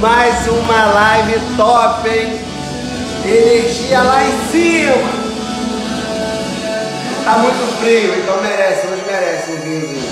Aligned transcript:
Mais 0.00 0.46
uma 0.46 0.84
live 0.86 1.40
top, 1.56 2.08
hein? 2.08 2.40
Energia 3.24 4.02
lá 4.02 4.22
em 4.22 4.50
cima! 4.52 5.18
Tá 7.24 7.38
muito 7.38 7.80
frio, 7.80 8.14
então 8.16 8.40
merece, 8.40 8.86
hoje 8.86 9.02
merece 9.04 9.50
um 9.50 9.56
vinhozinho. 9.56 10.08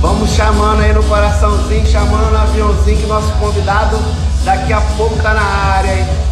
Vamos 0.00 0.30
chamando 0.30 0.80
aí 0.80 0.94
no 0.94 1.02
coraçãozinho, 1.04 1.86
chamando 1.86 2.30
no 2.30 2.38
aviãozinho 2.38 2.96
que 2.96 3.06
nosso 3.06 3.30
convidado 3.32 3.98
daqui 4.42 4.72
a 4.72 4.80
pouco 4.96 5.16
tá 5.22 5.34
na 5.34 5.42
área, 5.42 5.92
hein? 5.92 6.31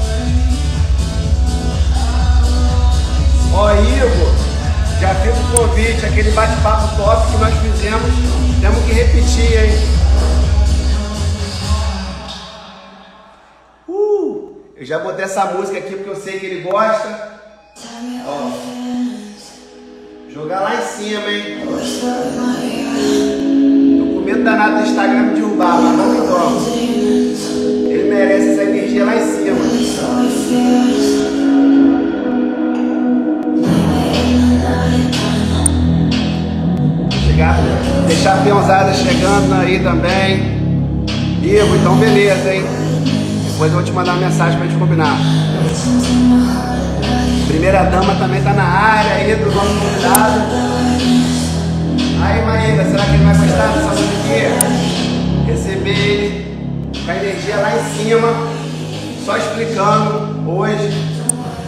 Ó, 3.53 3.73
Igor, 3.73 4.33
já 5.01 5.15
fiz 5.17 5.35
o 5.35 5.43
convite, 5.57 6.07
aquele 6.07 6.31
bate-papo 6.31 6.97
top 6.97 7.33
que 7.33 7.39
nós 7.39 7.55
fizemos, 7.55 8.11
temos 8.61 8.85
que 8.85 8.93
repetir, 8.93 9.65
hein? 9.65 9.73
Uh, 13.89 14.57
eu 14.77 14.87
já 14.87 15.01
botei 15.01 15.25
essa 15.25 15.47
música 15.47 15.79
aqui 15.79 15.97
porque 15.97 16.11
eu 16.11 16.17
sei 16.17 16.39
que 16.39 16.47
ele 16.47 16.61
gosta. 16.61 17.41
Ó, 18.27 18.51
jogar 20.33 20.61
lá 20.61 20.77
em 20.77 20.83
cima, 20.83 21.29
hein? 21.29 21.63
Tô 23.99 24.15
com 24.15 24.21
medo 24.21 24.45
danado 24.45 24.77
do 24.77 24.87
Instagram 24.89 25.23
me 25.23 25.35
derrubar, 25.35 25.81
mas 25.81 25.97
não 25.97 26.07
me 26.07 26.19
toca. 26.29 26.79
Ele 27.91 28.11
merece 28.15 28.51
essa 28.51 28.63
energia 28.63 29.05
lá 29.05 29.17
em 29.17 29.21
cima. 29.21 29.41
Chegar, 37.27 37.57
deixar 38.07 38.35
a 38.35 38.37
peãozada 38.39 38.93
chegando 38.95 39.55
aí 39.55 39.79
também. 39.81 40.61
Igor, 41.43 41.77
então 41.77 41.97
beleza, 41.97 42.55
hein? 42.55 42.65
Depois 43.47 43.71
eu 43.73 43.79
vou 43.79 43.83
te 43.85 43.93
mandar 43.93 44.13
uma 44.13 44.29
mensagem 44.29 44.59
pra 44.59 44.67
gente 44.67 44.79
combinar. 44.79 45.17
Primeira 47.47 47.85
dama 47.85 48.15
também 48.15 48.43
tá 48.43 48.53
na 48.53 48.65
área 48.65 49.13
aí 49.17 49.35
do 49.37 49.47
nosso 49.47 49.69
convidado. 49.69 50.41
Aí, 52.23 52.45
Maíra, 52.45 52.85
será 52.85 53.05
que 53.05 53.15
ele 53.15 53.25
vai 53.25 53.35
gostar 53.37 53.67
dessa 53.69 53.89
música? 53.89 54.11
Receber 55.47 55.99
ele 55.99 56.51
com 57.05 57.11
a 57.11 57.17
energia 57.17 57.57
lá 57.57 57.73
em 57.77 57.83
cima, 57.97 58.29
só 59.25 59.37
explicando 59.37 60.49
hoje 60.51 60.93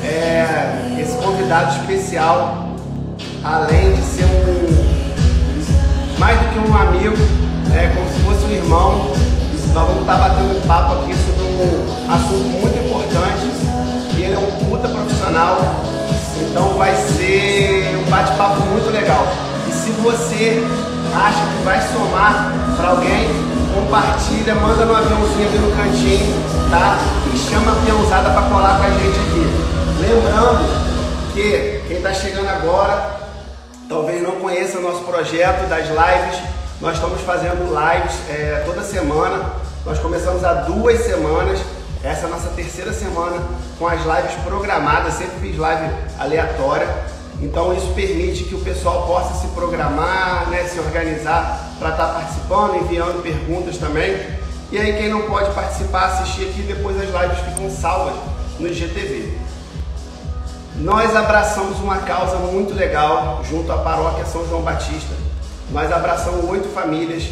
é, 0.04 0.98
esse 1.00 1.16
convidado 1.16 1.74
especial, 1.80 2.71
além 3.44 3.94
de 3.94 4.02
ser 4.02 4.24
um 4.24 4.42
mais 6.18 6.38
do 6.38 6.44
que 6.52 6.70
um 6.70 6.76
amigo, 6.76 7.16
é 7.74 7.88
como 7.88 8.08
se 8.08 8.20
fosse 8.20 8.44
um 8.46 8.50
irmão. 8.54 9.12
Nós 9.74 9.86
vamos 9.86 10.02
estar 10.02 10.16
batendo 10.16 10.56
um 10.56 10.60
papo 10.66 10.92
aqui 10.94 11.14
sobre 11.14 11.42
um 11.42 12.12
assunto 12.12 12.44
muito 12.60 12.78
importante. 12.78 13.50
E 14.16 14.22
ele 14.22 14.34
é 14.34 14.38
um 14.38 14.66
puta 14.66 14.88
profissional, 14.88 15.58
então 16.38 16.74
vai 16.74 16.94
ser 16.94 17.98
um 18.06 18.10
bate-papo 18.10 18.60
muito 18.66 18.90
legal. 18.92 19.26
E 19.68 19.72
se 19.72 19.90
você 19.92 20.62
acha 21.14 21.40
que 21.40 21.64
vai 21.64 21.80
somar 21.88 22.52
para 22.76 22.88
alguém, 22.90 23.28
compartilha, 23.74 24.54
manda 24.54 24.84
no 24.84 24.94
aviãozinho 24.94 25.48
ali 25.48 25.58
no 25.58 25.72
cantinho, 25.74 26.34
tá? 26.70 26.98
E 27.32 27.36
chama 27.36 27.72
a 27.72 27.76
peãozada 27.76 28.30
para 28.30 28.42
colar 28.42 28.78
com 28.78 28.84
a 28.84 28.90
gente 28.90 29.18
aqui. 29.18 29.46
Lembrando 30.00 31.32
que 31.32 31.80
quem 31.88 31.96
está 31.96 32.12
chegando 32.12 32.48
agora 32.48 33.21
talvez 33.92 34.22
não 34.22 34.36
conheça 34.36 34.80
nosso 34.80 35.04
projeto 35.04 35.68
das 35.68 35.86
lives. 35.86 36.40
Nós 36.80 36.94
estamos 36.94 37.20
fazendo 37.20 37.62
lives 37.66 38.14
é, 38.30 38.62
toda 38.64 38.82
semana. 38.82 39.52
Nós 39.84 39.98
começamos 39.98 40.42
há 40.42 40.54
duas 40.54 40.98
semanas. 41.00 41.60
Essa 42.02 42.22
é 42.22 42.24
a 42.24 42.28
nossa 42.28 42.48
terceira 42.50 42.92
semana 42.92 43.46
com 43.78 43.86
as 43.86 44.00
lives 44.00 44.34
programadas. 44.44 45.14
Sempre 45.14 45.36
fiz 45.40 45.58
live 45.58 45.94
aleatória. 46.18 46.88
Então 47.42 47.74
isso 47.74 47.88
permite 47.88 48.44
que 48.44 48.54
o 48.54 48.60
pessoal 48.60 49.06
possa 49.06 49.34
se 49.40 49.48
programar, 49.48 50.48
né, 50.48 50.64
se 50.64 50.78
organizar 50.78 51.74
para 51.78 51.90
estar 51.90 52.06
tá 52.06 52.12
participando, 52.14 52.76
enviando 52.76 53.22
perguntas 53.22 53.76
também. 53.76 54.16
E 54.70 54.78
aí 54.78 54.96
quem 54.96 55.10
não 55.10 55.22
pode 55.22 55.52
participar, 55.52 56.06
assistir 56.06 56.48
aqui, 56.48 56.62
depois 56.62 56.96
as 56.96 57.08
lives 57.08 57.38
ficam 57.40 57.70
salvas 57.70 58.14
no 58.58 58.66
IGTV. 58.68 59.36
Nós 60.76 61.14
abraçamos 61.14 61.78
uma 61.80 61.98
causa 61.98 62.36
muito 62.36 62.74
legal 62.74 63.42
junto 63.44 63.70
à 63.70 63.78
paróquia 63.78 64.24
São 64.24 64.48
João 64.48 64.62
Batista. 64.62 65.14
Nós 65.70 65.92
abraçamos 65.92 66.48
oito 66.48 66.68
famílias 66.68 67.24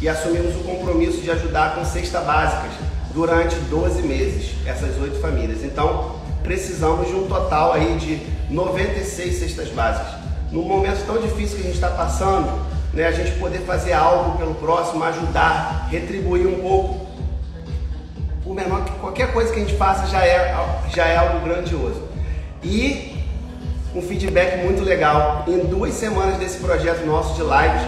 e 0.00 0.08
assumimos 0.08 0.56
o 0.56 0.60
compromisso 0.60 1.20
de 1.20 1.30
ajudar 1.30 1.74
com 1.74 1.84
cesta 1.84 2.20
básicas 2.20 2.72
durante 3.12 3.56
12 3.56 4.02
meses, 4.02 4.54
essas 4.66 4.98
oito 5.02 5.20
famílias. 5.20 5.62
Então, 5.64 6.16
precisamos 6.42 7.08
de 7.08 7.14
um 7.14 7.26
total 7.26 7.74
aí 7.74 7.94
de 7.96 8.22
96 8.50 9.38
cestas 9.38 9.68
básicas. 9.68 10.14
Num 10.50 10.62
momento 10.62 11.04
tão 11.06 11.20
difícil 11.20 11.56
que 11.56 11.62
a 11.64 11.66
gente 11.66 11.74
está 11.74 11.90
passando, 11.90 12.66
né, 12.94 13.06
a 13.06 13.12
gente 13.12 13.32
poder 13.32 13.58
fazer 13.60 13.92
algo 13.92 14.38
pelo 14.38 14.54
próximo, 14.54 15.04
ajudar, 15.04 15.88
retribuir 15.90 16.46
um 16.46 16.58
pouco, 16.60 17.06
por 18.42 18.54
menor 18.54 18.82
que 18.84 18.92
qualquer 18.92 19.30
coisa 19.30 19.52
que 19.52 19.60
a 19.60 19.62
gente 19.62 19.76
faça 19.76 20.06
já 20.06 20.24
é, 20.24 20.56
já 20.88 21.06
é 21.06 21.16
algo 21.18 21.40
grandioso. 21.40 22.07
E 22.62 23.16
um 23.94 24.02
feedback 24.02 24.64
muito 24.64 24.82
legal. 24.82 25.44
Em 25.46 25.58
duas 25.60 25.94
semanas 25.94 26.38
desse 26.38 26.58
projeto 26.58 27.04
nosso 27.06 27.34
de 27.34 27.42
lives, 27.42 27.82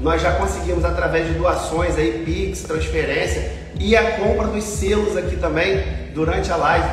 nós 0.00 0.20
já 0.20 0.32
conseguimos 0.32 0.84
através 0.84 1.26
de 1.26 1.34
doações 1.34 1.96
aí, 1.96 2.22
Pix, 2.24 2.62
transferência 2.62 3.52
e 3.80 3.96
a 3.96 4.18
compra 4.18 4.48
dos 4.48 4.64
selos 4.64 5.16
aqui 5.16 5.36
também 5.36 5.82
durante 6.14 6.50
a 6.50 6.56
live, 6.56 6.88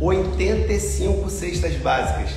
85 0.00 1.28
cestas 1.30 1.74
básicas. 1.76 2.30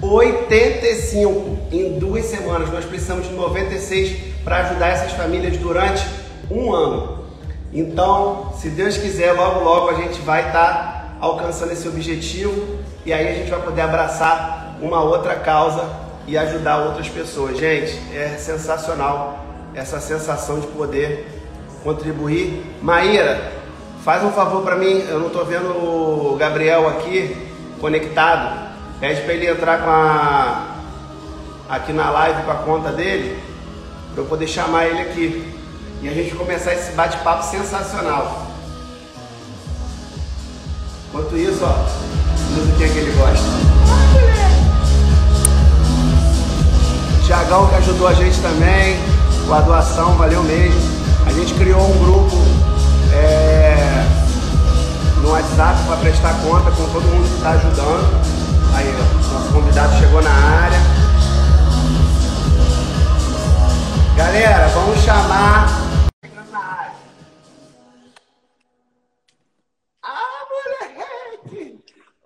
85 0.00 1.58
em 1.72 1.98
duas 1.98 2.26
semanas. 2.26 2.70
Nós 2.70 2.84
precisamos 2.84 3.26
de 3.28 3.34
96 3.34 4.34
para 4.44 4.58
ajudar 4.58 4.88
essas 4.88 5.12
famílias 5.12 5.56
durante 5.56 6.06
um 6.50 6.72
ano. 6.72 7.24
Então, 7.72 8.52
se 8.58 8.68
Deus 8.68 8.96
quiser, 8.96 9.32
logo 9.32 9.60
logo 9.60 9.90
a 9.90 9.94
gente 9.94 10.20
vai 10.20 10.46
estar 10.46 10.64
tá 10.64 11.16
alcançando 11.20 11.72
esse 11.72 11.88
objetivo 11.88 12.75
e 13.06 13.12
aí 13.12 13.28
a 13.28 13.34
gente 13.34 13.48
vai 13.48 13.60
poder 13.60 13.82
abraçar 13.82 14.74
uma 14.82 15.00
outra 15.00 15.36
causa 15.36 15.88
e 16.26 16.36
ajudar 16.36 16.78
outras 16.78 17.08
pessoas. 17.08 17.56
Gente, 17.56 17.96
é 18.12 18.36
sensacional 18.36 19.46
essa 19.72 20.00
sensação 20.00 20.58
de 20.58 20.66
poder 20.66 21.24
contribuir. 21.84 22.66
Maíra, 22.82 23.52
faz 24.04 24.24
um 24.24 24.32
favor 24.32 24.62
para 24.62 24.74
mim, 24.74 25.04
eu 25.08 25.20
não 25.20 25.28
estou 25.28 25.44
vendo 25.44 25.68
o 25.68 26.36
Gabriel 26.36 26.88
aqui 26.88 27.48
conectado. 27.80 28.66
Pede 28.98 29.20
para 29.20 29.34
ele 29.34 29.46
entrar 29.46 29.82
com 29.82 29.90
a 29.90 30.72
aqui 31.68 31.92
na 31.92 32.10
live 32.10 32.42
com 32.42 32.50
a 32.50 32.56
conta 32.56 32.90
dele, 32.90 33.40
para 34.14 34.22
eu 34.24 34.26
poder 34.26 34.48
chamar 34.48 34.86
ele 34.86 35.00
aqui 35.02 35.54
e 36.02 36.08
a 36.08 36.12
gente 36.12 36.34
começar 36.34 36.72
esse 36.74 36.90
bate-papo 36.92 37.44
sensacional. 37.44 38.46
Enquanto 41.08 41.36
isso, 41.36 41.64
ó, 41.64 42.25
musiquinha 42.56 42.88
que 42.88 42.98
ele 42.98 43.12
gosta. 43.18 43.46
Tiagão 47.24 47.66
que 47.66 47.74
ajudou 47.76 48.08
a 48.08 48.14
gente 48.14 48.38
também 48.40 48.96
com 49.46 49.54
a 49.54 49.60
doação, 49.60 50.12
valeu 50.16 50.42
mesmo. 50.42 50.80
A 51.26 51.32
gente 51.32 51.54
criou 51.54 51.80
um 51.80 51.98
grupo 51.98 52.36
é, 53.12 54.04
no 55.22 55.30
WhatsApp 55.30 55.82
para 55.86 55.96
prestar 55.96 56.34
conta 56.42 56.70
com 56.70 56.84
todo 56.86 57.02
mundo 57.02 57.28
que 57.28 57.36
está 57.36 57.50
ajudando. 57.50 58.36
Aí, 58.74 58.94
nosso 59.32 59.52
convidado 59.52 59.98
chegou 59.98 60.22
na 60.22 60.30
área. 60.30 60.80
Galera, 64.16 64.68
vamos 64.68 64.98
chamar 65.02 65.85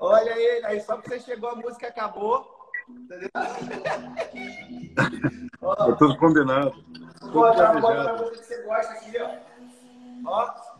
Olha 0.00 0.30
ele 0.38 0.64
aí, 0.64 0.80
só 0.80 0.96
que 0.96 1.10
você 1.10 1.20
chegou, 1.20 1.50
a 1.50 1.56
música 1.56 1.88
acabou. 1.88 2.58
Entendeu? 2.88 3.28
Ó, 5.60 5.92
tudo 5.92 6.16
combinado. 6.16 6.72
Tudo 7.20 7.32
Pô, 7.32 7.50
dá 7.50 7.72
uma 7.72 7.80
pra 7.80 8.16
música 8.16 8.38
que 8.38 8.44
você 8.44 8.62
gosta 8.62 8.92
aqui, 8.94 9.12
ó. 9.20 9.30
Ó. 10.24 10.70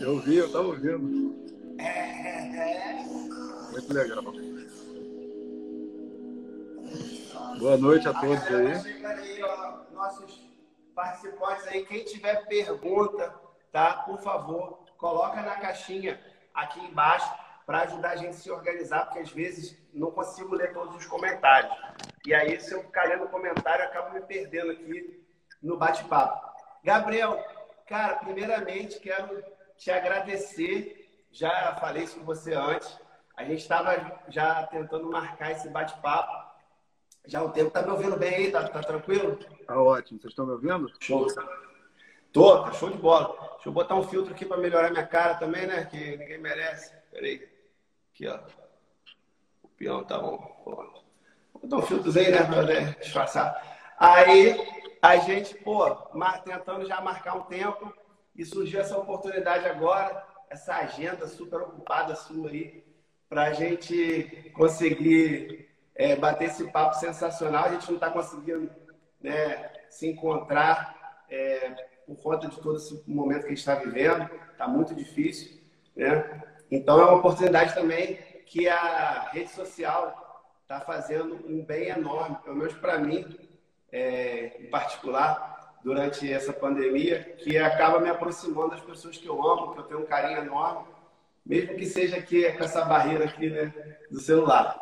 Eu 0.00 0.20
vi, 0.20 0.36
eu 0.36 0.52
tava 0.52 0.68
ouvindo. 0.68 1.34
É. 1.80 3.02
Muito 3.72 3.92
legal. 3.92 4.22
Boa 7.58 7.76
noite 7.76 8.08
a 8.08 8.14
todos 8.14 8.46
aí. 8.46 8.72
aí 9.04 9.42
ó, 9.42 9.78
nossos 9.92 10.48
participantes 10.94 11.66
aí, 11.66 11.84
quem 11.84 12.04
tiver 12.04 12.46
pergunta, 12.46 13.34
tá? 13.72 14.04
Por 14.06 14.20
favor, 14.20 14.83
coloca 15.04 15.42
na 15.42 15.56
caixinha 15.56 16.18
aqui 16.54 16.80
embaixo 16.80 17.30
para 17.66 17.82
ajudar 17.82 18.12
a 18.12 18.16
gente 18.16 18.30
a 18.30 18.32
se 18.32 18.50
organizar, 18.50 19.04
porque 19.04 19.18
às 19.18 19.30
vezes 19.30 19.76
não 19.92 20.10
consigo 20.10 20.54
ler 20.54 20.72
todos 20.72 20.96
os 20.96 21.04
comentários. 21.04 21.70
E 22.26 22.32
aí, 22.32 22.58
se 22.58 22.72
eu 22.72 22.82
ficar 22.82 23.04
lendo 23.10 23.28
comentário, 23.28 23.84
eu 23.84 23.88
acabo 23.88 24.14
me 24.14 24.22
perdendo 24.22 24.70
aqui 24.70 25.22
no 25.62 25.76
bate-papo. 25.76 26.48
Gabriel, 26.82 27.38
cara, 27.86 28.14
primeiramente 28.14 28.98
quero 28.98 29.44
te 29.76 29.90
agradecer. 29.90 31.26
Já 31.30 31.76
falei 31.78 32.04
isso 32.04 32.18
com 32.18 32.24
você 32.24 32.54
antes. 32.54 32.98
A 33.36 33.44
gente 33.44 33.60
estava 33.60 34.22
já 34.28 34.66
tentando 34.68 35.10
marcar 35.10 35.50
esse 35.50 35.68
bate-papo. 35.68 36.32
Já 37.26 37.42
o 37.42 37.50
tempo 37.50 37.70
tá 37.70 37.82
me 37.82 37.90
ouvindo 37.90 38.16
bem 38.16 38.34
aí, 38.34 38.50
tá, 38.50 38.66
tá 38.68 38.80
tranquilo? 38.80 39.38
Tá 39.66 39.78
ótimo. 39.78 40.18
Vocês 40.18 40.30
estão 40.30 40.46
me 40.46 40.52
ouvindo? 40.52 40.90
Show. 40.98 41.26
Tô, 42.34 42.64
tá 42.64 42.72
show 42.72 42.90
de 42.90 42.98
bola. 42.98 43.28
Deixa 43.52 43.68
eu 43.68 43.72
botar 43.72 43.94
um 43.94 44.02
filtro 44.02 44.34
aqui 44.34 44.44
para 44.44 44.56
melhorar 44.56 44.90
minha 44.90 45.06
cara 45.06 45.34
também, 45.34 45.68
né? 45.68 45.84
Que 45.88 46.16
ninguém 46.16 46.36
merece. 46.36 46.92
Peraí. 47.12 47.48
Aqui, 48.12 48.26
ó. 48.26 48.40
O 49.62 49.68
peão 49.68 50.02
tá 50.02 50.18
bom. 50.18 50.60
Vou 50.64 51.62
botar 51.62 51.76
um 51.76 51.82
filtrozinho, 51.82 52.32
né? 52.32 52.42
Pra 52.42 53.00
disfarçar. 53.00 53.94
Aí, 53.96 54.58
a 55.00 55.16
gente, 55.18 55.54
pô, 55.54 55.88
tentando 56.44 56.84
já 56.86 57.00
marcar 57.00 57.36
um 57.36 57.42
tempo 57.42 57.94
e 58.34 58.44
surgiu 58.44 58.80
essa 58.80 58.98
oportunidade 58.98 59.68
agora, 59.68 60.26
essa 60.50 60.74
agenda 60.74 61.28
super 61.28 61.60
ocupada 61.60 62.16
sua 62.16 62.50
aí, 62.50 62.84
para 63.28 63.44
a 63.44 63.52
gente 63.52 64.50
conseguir 64.56 65.70
é, 65.94 66.16
bater 66.16 66.46
esse 66.46 66.68
papo 66.72 66.96
sensacional. 66.96 67.66
A 67.66 67.72
gente 67.74 67.86
não 67.86 67.94
está 67.94 68.10
conseguindo 68.10 68.68
né, 69.20 69.70
se 69.88 70.08
encontrar 70.08 71.22
é, 71.30 71.93
por 72.06 72.16
conta 72.16 72.48
de 72.48 72.60
todo 72.60 72.76
esse 72.76 73.02
momento 73.06 73.40
que 73.40 73.46
a 73.46 73.50
gente 73.50 73.58
está 73.58 73.74
vivendo, 73.76 74.28
está 74.52 74.68
muito 74.68 74.94
difícil. 74.94 75.60
Né? 75.96 76.42
Então, 76.70 77.00
é 77.00 77.04
uma 77.04 77.18
oportunidade 77.18 77.74
também 77.74 78.16
que 78.46 78.68
a 78.68 79.30
rede 79.32 79.50
social 79.50 80.56
está 80.62 80.80
fazendo 80.80 81.34
um 81.46 81.64
bem 81.64 81.88
enorme, 81.88 82.36
pelo 82.44 82.56
menos 82.56 82.74
para 82.74 82.98
mim, 82.98 83.24
é, 83.92 84.56
em 84.60 84.70
particular, 84.70 85.76
durante 85.84 86.30
essa 86.32 86.52
pandemia, 86.52 87.22
que 87.38 87.58
acaba 87.58 88.00
me 88.00 88.08
aproximando 88.08 88.70
das 88.70 88.80
pessoas 88.80 89.16
que 89.16 89.26
eu 89.26 89.46
amo, 89.46 89.72
que 89.72 89.80
eu 89.80 89.84
tenho 89.84 90.00
um 90.00 90.06
carinho 90.06 90.38
enorme, 90.38 90.86
mesmo 91.44 91.76
que 91.76 91.84
seja 91.84 92.16
aqui 92.16 92.50
com 92.52 92.64
essa 92.64 92.84
barreira 92.84 93.26
aqui 93.26 93.50
né, 93.50 93.72
do 94.10 94.18
celular. 94.18 94.80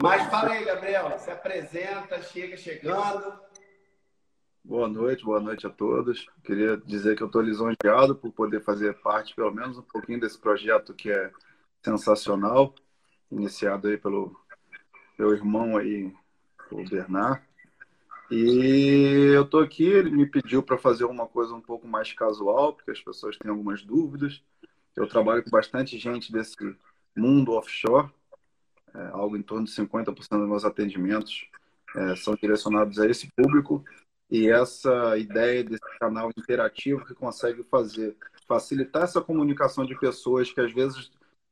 Mas 0.00 0.28
fala 0.30 0.52
aí, 0.52 0.64
Gabriel, 0.64 1.18
se 1.18 1.30
apresenta, 1.30 2.22
chega 2.22 2.56
chegando. 2.56 3.43
Boa 4.66 4.88
noite, 4.88 5.22
boa 5.22 5.40
noite 5.40 5.66
a 5.66 5.70
todos. 5.70 6.26
Queria 6.42 6.78
dizer 6.78 7.14
que 7.14 7.22
eu 7.22 7.26
estou 7.26 7.42
lisonjeado 7.42 8.16
por 8.16 8.32
poder 8.32 8.62
fazer 8.62 8.94
parte, 8.94 9.34
pelo 9.34 9.52
menos 9.52 9.76
um 9.76 9.82
pouquinho 9.82 10.18
desse 10.18 10.38
projeto 10.38 10.94
que 10.94 11.10
é 11.10 11.30
sensacional, 11.82 12.74
iniciado 13.30 13.88
aí 13.88 13.98
pelo 13.98 14.34
meu 15.18 15.34
irmão 15.34 15.76
aí, 15.76 16.10
o 16.72 16.82
Bernard. 16.82 17.42
E 18.30 19.32
eu 19.34 19.42
estou 19.42 19.60
aqui, 19.60 19.84
ele 19.84 20.10
me 20.10 20.24
pediu 20.24 20.62
para 20.62 20.78
fazer 20.78 21.04
uma 21.04 21.26
coisa 21.26 21.54
um 21.54 21.60
pouco 21.60 21.86
mais 21.86 22.14
casual, 22.14 22.72
porque 22.72 22.90
as 22.90 23.02
pessoas 23.02 23.36
têm 23.36 23.50
algumas 23.50 23.82
dúvidas. 23.82 24.42
Eu 24.96 25.06
trabalho 25.06 25.44
com 25.44 25.50
bastante 25.50 25.98
gente 25.98 26.32
desse 26.32 26.56
mundo 27.14 27.52
offshore, 27.52 28.10
é, 28.94 29.08
algo 29.08 29.36
em 29.36 29.42
torno 29.42 29.66
de 29.66 29.72
50% 29.72 30.14
dos 30.14 30.48
meus 30.48 30.64
atendimentos 30.64 31.46
é, 31.94 32.16
são 32.16 32.34
direcionados 32.34 32.98
a 32.98 33.06
esse 33.06 33.30
público. 33.32 33.84
E 34.30 34.48
essa 34.48 35.16
ideia 35.18 35.62
desse 35.62 35.98
canal 36.00 36.30
interativo 36.36 37.04
que 37.04 37.14
consegue 37.14 37.62
fazer, 37.64 38.16
facilitar 38.48 39.02
essa 39.02 39.20
comunicação 39.20 39.84
de 39.84 39.98
pessoas 39.98 40.50
que 40.50 40.60
às 40.60 40.72
vezes 40.72 41.10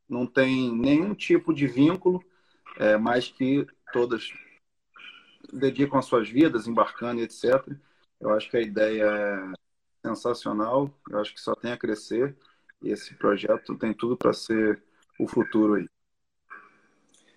não 0.08 0.26
têm 0.26 0.74
nenhum 0.74 1.14
tipo 1.14 1.54
de 1.54 1.66
vínculo, 1.66 2.22
é, 2.78 2.96
mas 2.96 3.28
que 3.28 3.66
todas 3.92 4.32
dedicam 5.52 5.98
as 5.98 6.06
suas 6.06 6.28
vidas, 6.28 6.66
embarcando 6.66 7.20
etc. 7.20 7.44
Eu 8.20 8.30
acho 8.30 8.50
que 8.50 8.56
a 8.56 8.62
ideia 8.62 9.04
é 9.04 10.08
sensacional, 10.08 10.90
eu 11.10 11.18
acho 11.20 11.34
que 11.34 11.40
só 11.40 11.54
tem 11.54 11.72
a 11.72 11.78
crescer 11.78 12.36
e 12.82 12.90
esse 12.90 13.14
projeto 13.14 13.76
tem 13.76 13.92
tudo 13.94 14.16
para 14.16 14.32
ser 14.32 14.82
o 15.18 15.26
futuro 15.26 15.74
aí. 15.74 15.88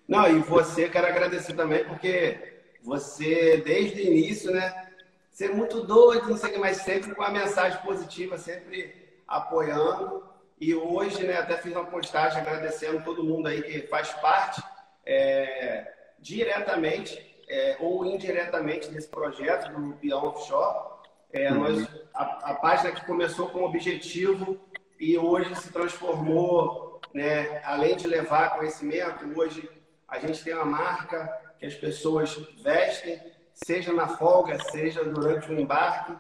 Não, 0.08 0.28
e 0.28 0.40
você 0.40 0.90
quero 0.90 1.08
agradecer 1.08 1.54
também, 1.54 1.84
porque 1.86 2.62
você, 2.84 3.58
desde 3.58 4.02
o 4.02 4.06
início, 4.06 4.52
né, 4.52 4.94
ser 5.36 5.54
muito 5.54 5.82
doido, 5.82 6.30
não 6.30 6.38
sei 6.38 6.50
o 6.50 6.54
que, 6.54 6.60
mas 6.60 6.78
sempre 6.78 7.14
com 7.14 7.22
a 7.22 7.30
mensagem 7.30 7.78
positiva, 7.82 8.38
sempre 8.38 9.20
apoiando. 9.28 10.24
E 10.58 10.74
hoje, 10.74 11.26
né, 11.26 11.38
até 11.38 11.58
fiz 11.58 11.74
uma 11.74 11.86
postagem 11.86 12.40
agradecendo 12.40 13.04
todo 13.04 13.22
mundo 13.22 13.50
aí 13.50 13.62
que 13.62 13.82
faz 13.88 14.14
parte 14.14 14.64
é, 15.06 15.92
diretamente 16.20 17.36
é, 17.50 17.76
ou 17.82 18.06
indiretamente 18.06 18.88
desse 18.88 19.10
projeto 19.10 19.70
do 19.74 19.98
Peão 19.98 20.24
Offshore. 20.24 20.96
É, 21.34 21.52
uhum. 21.52 21.60
nós, 21.60 21.86
a, 22.14 22.52
a, 22.52 22.54
página 22.56 22.94
que 22.94 23.06
começou 23.06 23.50
com 23.50 23.66
objetivo 23.66 24.58
e 24.98 25.18
hoje 25.18 25.54
se 25.56 25.70
transformou, 25.70 27.02
né, 27.14 27.62
além 27.66 27.98
de 27.98 28.08
levar 28.08 28.56
conhecimento, 28.56 29.38
hoje 29.38 29.70
a 30.08 30.18
gente 30.18 30.42
tem 30.42 30.54
uma 30.54 30.64
marca 30.64 31.28
que 31.60 31.66
as 31.66 31.76
pessoas 31.76 32.38
vestem, 32.64 33.20
seja 33.56 33.94
na 33.94 34.08
folga, 34.08 34.60
seja 34.72 35.04
durante 35.04 35.50
o 35.52 35.60
embarque. 35.60 36.14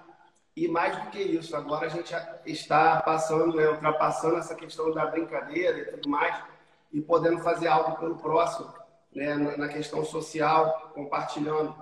E 0.55 0.69
mais 0.69 0.97
do 1.03 1.11
que 1.11 1.19
isso, 1.19 1.53
agora 1.55 1.85
a 1.85 1.89
gente 1.89 2.15
está 2.45 3.01
passando, 3.01 3.57
né, 3.57 3.67
ultrapassando 3.67 4.37
essa 4.37 4.55
questão 4.55 4.93
da 4.93 5.05
brincadeira 5.05 5.79
e 5.79 5.85
tudo 5.85 6.09
mais, 6.09 6.33
e 6.93 7.01
podendo 7.01 7.39
fazer 7.41 7.67
algo 7.67 7.97
pelo 7.97 8.15
próximo 8.15 8.73
né, 9.13 9.35
na 9.35 9.67
questão 9.67 10.05
social, 10.05 10.91
compartilhando 10.93 11.75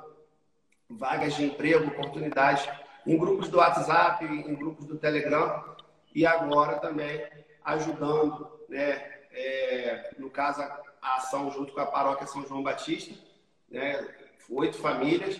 vagas 0.89 1.35
de 1.35 1.45
emprego, 1.45 1.88
oportunidades 1.88 2.67
em 3.05 3.15
grupos 3.15 3.47
do 3.47 3.57
WhatsApp, 3.57 4.25
em 4.25 4.55
grupos 4.55 4.85
do 4.88 4.97
Telegram 4.97 5.75
e 6.15 6.25
agora 6.25 6.79
também 6.79 7.23
ajudando, 7.63 8.59
né, 8.69 9.13
é, 9.31 10.11
no 10.17 10.29
caso, 10.29 10.61
a 10.61 11.15
ação 11.17 11.51
junto 11.51 11.73
com 11.73 11.79
a 11.79 11.85
paróquia 11.85 12.27
São 12.27 12.45
João 12.45 12.63
Batista, 12.63 13.13
né, 13.69 14.07
oito 14.50 14.78
famílias. 14.78 15.40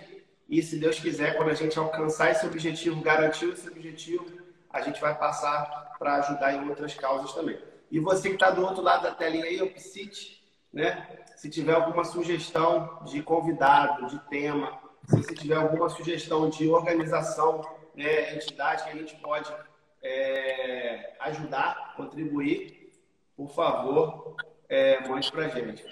E 0.50 0.62
se 0.62 0.78
Deus 0.78 1.00
quiser, 1.00 1.36
quando 1.36 1.50
a 1.50 1.54
gente 1.54 1.78
alcançar 1.80 2.32
esse 2.32 2.46
objetivo, 2.46 3.02
garantir 3.02 3.50
esse 3.50 3.68
objetivo, 3.68 4.26
a 4.70 4.82
gente 4.82 5.00
vai 5.00 5.18
passar 5.18 5.96
para 5.98 6.16
ajudar 6.16 6.54
em 6.54 6.68
outras 6.70 6.94
causas 6.96 7.34
também. 7.34 7.58
E 7.90 8.00
você 8.00 8.30
que 8.30 8.36
está 8.36 8.50
do 8.50 8.64
outro 8.64 8.82
lado 8.82 9.04
da 9.04 9.12
telinha 9.12 9.46
aí, 9.46 9.62
o 9.62 9.72
PSIT, 9.72 10.44
né? 10.72 11.20
Se 11.36 11.50
tiver 11.50 11.74
alguma 11.74 12.04
sugestão 12.04 13.00
de 13.06 13.22
convidado, 13.22 14.08
de 14.08 14.20
tema, 14.30 14.80
se 15.08 15.36
tiver 15.36 15.56
alguma 15.56 15.90
sugestão 15.90 16.50
de 16.50 16.68
organização, 16.70 17.62
né, 17.96 18.36
entidade 18.36 18.84
que 18.84 18.90
a 18.90 18.96
gente 18.96 19.16
pode 19.18 19.54
é, 20.02 21.16
ajudar, 21.20 21.94
contribuir, 21.96 22.92
por 23.36 23.50
favor, 23.54 24.36
é, 24.70 25.08
mande 25.08 25.32
para 25.32 25.48
gente. 25.50 25.84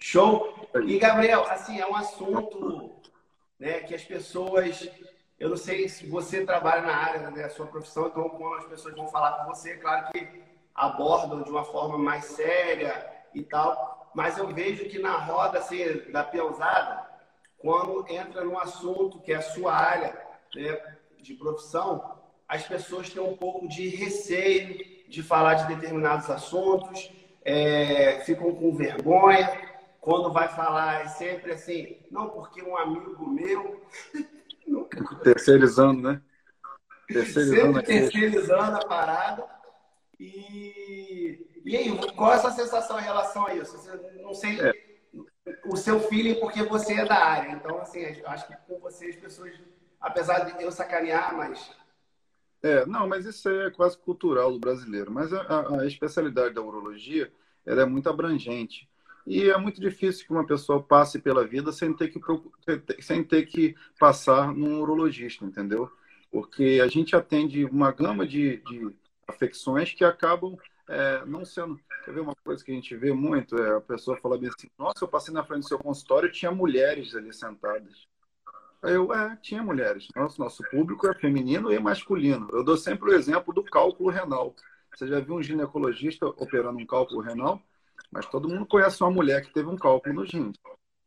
Show? 0.00 0.68
E, 0.86 0.98
Gabriel, 0.98 1.44
assim, 1.44 1.78
é 1.78 1.86
um 1.86 1.94
assunto 1.94 2.90
né, 3.58 3.80
que 3.80 3.94
as 3.94 4.02
pessoas. 4.02 4.88
Eu 5.38 5.50
não 5.50 5.56
sei 5.56 5.88
se 5.88 6.06
você 6.06 6.44
trabalha 6.44 6.82
na 6.82 6.96
área 6.96 7.30
né, 7.30 7.42
da 7.42 7.50
sua 7.50 7.66
profissão, 7.66 8.08
então, 8.08 8.28
como 8.28 8.54
as 8.54 8.64
pessoas 8.64 8.94
vão 8.94 9.08
falar 9.08 9.32
com 9.38 9.54
você, 9.54 9.72
é 9.72 9.76
claro 9.76 10.10
que 10.10 10.42
abordam 10.74 11.42
de 11.42 11.50
uma 11.50 11.64
forma 11.64 11.96
mais 11.96 12.24
séria 12.24 13.10
e 13.34 13.42
tal, 13.42 14.10
mas 14.14 14.36
eu 14.38 14.48
vejo 14.48 14.88
que 14.88 14.98
na 14.98 15.16
roda 15.18 15.58
assim, 15.58 15.84
da 16.10 16.24
peãozada, 16.24 17.06
quando 17.58 18.06
entra 18.08 18.44
num 18.44 18.58
assunto 18.58 19.20
que 19.20 19.32
é 19.32 19.36
a 19.36 19.42
sua 19.42 19.74
área 19.74 20.18
né, 20.54 20.78
de 21.18 21.34
profissão, 21.34 22.18
as 22.48 22.66
pessoas 22.66 23.10
têm 23.10 23.22
um 23.22 23.36
pouco 23.36 23.68
de 23.68 23.88
receio 23.88 24.78
de 25.08 25.22
falar 25.22 25.54
de 25.54 25.74
determinados 25.74 26.28
assuntos, 26.30 27.10
é, 27.44 28.20
ficam 28.24 28.54
com 28.54 28.74
vergonha. 28.74 29.69
Quando 30.00 30.32
vai 30.32 30.48
falar, 30.48 31.02
é 31.02 31.08
sempre 31.08 31.52
assim, 31.52 31.98
não, 32.10 32.30
porque 32.30 32.62
um 32.62 32.76
amigo 32.76 33.28
meu. 33.28 33.84
Terceirizando, 35.22 36.00
né? 36.02 36.22
Terceirizando, 37.06 37.80
sempre 37.80 37.82
terceirizando 37.82 38.76
a 38.76 38.86
parada. 38.86 39.44
E 40.18 41.50
e 41.64 41.76
aí, 41.76 42.12
qual 42.16 42.32
é 42.32 42.36
a 42.36 42.38
sua 42.40 42.50
sensação 42.50 42.98
em 42.98 43.02
relação 43.02 43.46
a 43.46 43.54
isso? 43.54 43.76
Você, 43.76 43.96
não 44.22 44.34
sei 44.34 44.60
é. 44.60 44.72
o 45.66 45.76
seu 45.76 46.00
feeling, 46.00 46.34
porque 46.40 46.62
você 46.62 46.94
é 46.94 47.04
da 47.04 47.24
área. 47.24 47.52
Então, 47.52 47.78
assim, 47.80 48.04
acho 48.24 48.46
que 48.48 48.56
com 48.66 48.80
você 48.80 49.06
as 49.06 49.16
pessoas, 49.16 49.52
apesar 50.00 50.40
de 50.40 50.62
eu 50.62 50.72
sacanear, 50.72 51.36
mas. 51.36 51.70
É, 52.60 52.84
não, 52.86 53.06
mas 53.06 53.24
isso 53.24 53.48
é 53.48 53.70
quase 53.70 53.96
cultural 53.98 54.52
do 54.52 54.58
brasileiro. 54.58 55.12
Mas 55.12 55.32
a, 55.32 55.80
a 55.80 55.86
especialidade 55.86 56.54
da 56.54 56.60
urologia 56.60 57.32
ela 57.64 57.82
é 57.82 57.86
muito 57.86 58.08
abrangente. 58.08 58.89
E 59.30 59.48
é 59.48 59.56
muito 59.56 59.80
difícil 59.80 60.26
que 60.26 60.32
uma 60.32 60.44
pessoa 60.44 60.82
passe 60.82 61.20
pela 61.20 61.46
vida 61.46 61.70
sem 61.70 61.94
ter 61.94 62.08
que, 62.08 62.20
sem 63.00 63.22
ter 63.22 63.46
que 63.46 63.76
passar 63.96 64.52
num 64.52 64.80
urologista, 64.80 65.44
entendeu? 65.44 65.88
Porque 66.32 66.80
a 66.82 66.88
gente 66.88 67.14
atende 67.14 67.64
uma 67.64 67.92
gama 67.92 68.26
de, 68.26 68.56
de 68.56 68.92
afecções 69.28 69.94
que 69.94 70.04
acabam 70.04 70.56
é, 70.88 71.24
não 71.26 71.44
sendo. 71.44 71.78
Quer 72.04 72.12
ver 72.12 72.22
uma 72.22 72.34
coisa 72.42 72.64
que 72.64 72.72
a 72.72 72.74
gente 72.74 72.96
vê 72.96 73.12
muito? 73.12 73.56
É, 73.56 73.76
a 73.76 73.80
pessoa 73.80 74.16
fala 74.16 74.36
bem 74.36 74.48
assim: 74.48 74.68
Nossa, 74.76 75.04
eu 75.04 75.08
passei 75.08 75.32
na 75.32 75.44
frente 75.44 75.60
do 75.60 75.68
seu 75.68 75.78
consultório 75.78 76.28
e 76.28 76.32
tinha 76.32 76.50
mulheres 76.50 77.14
ali 77.14 77.32
sentadas. 77.32 78.08
Aí 78.82 78.94
eu, 78.94 79.14
é, 79.14 79.38
tinha 79.40 79.62
mulheres. 79.62 80.08
Nosso, 80.16 80.40
nosso 80.40 80.64
público 80.72 81.06
é 81.06 81.14
feminino 81.14 81.72
e 81.72 81.78
masculino. 81.78 82.48
Eu 82.52 82.64
dou 82.64 82.76
sempre 82.76 83.10
o 83.10 83.14
exemplo 83.14 83.54
do 83.54 83.62
cálculo 83.62 84.10
renal. 84.10 84.56
Você 84.92 85.06
já 85.06 85.20
viu 85.20 85.36
um 85.36 85.42
ginecologista 85.42 86.26
operando 86.26 86.80
um 86.80 86.86
cálculo 86.86 87.20
renal? 87.20 87.62
Mas 88.10 88.26
todo 88.26 88.48
mundo 88.48 88.66
conhece 88.66 89.02
uma 89.02 89.10
mulher 89.10 89.42
que 89.42 89.52
teve 89.52 89.68
um 89.68 89.76
cálculo 89.76 90.14
no 90.14 90.22
rim. 90.24 90.52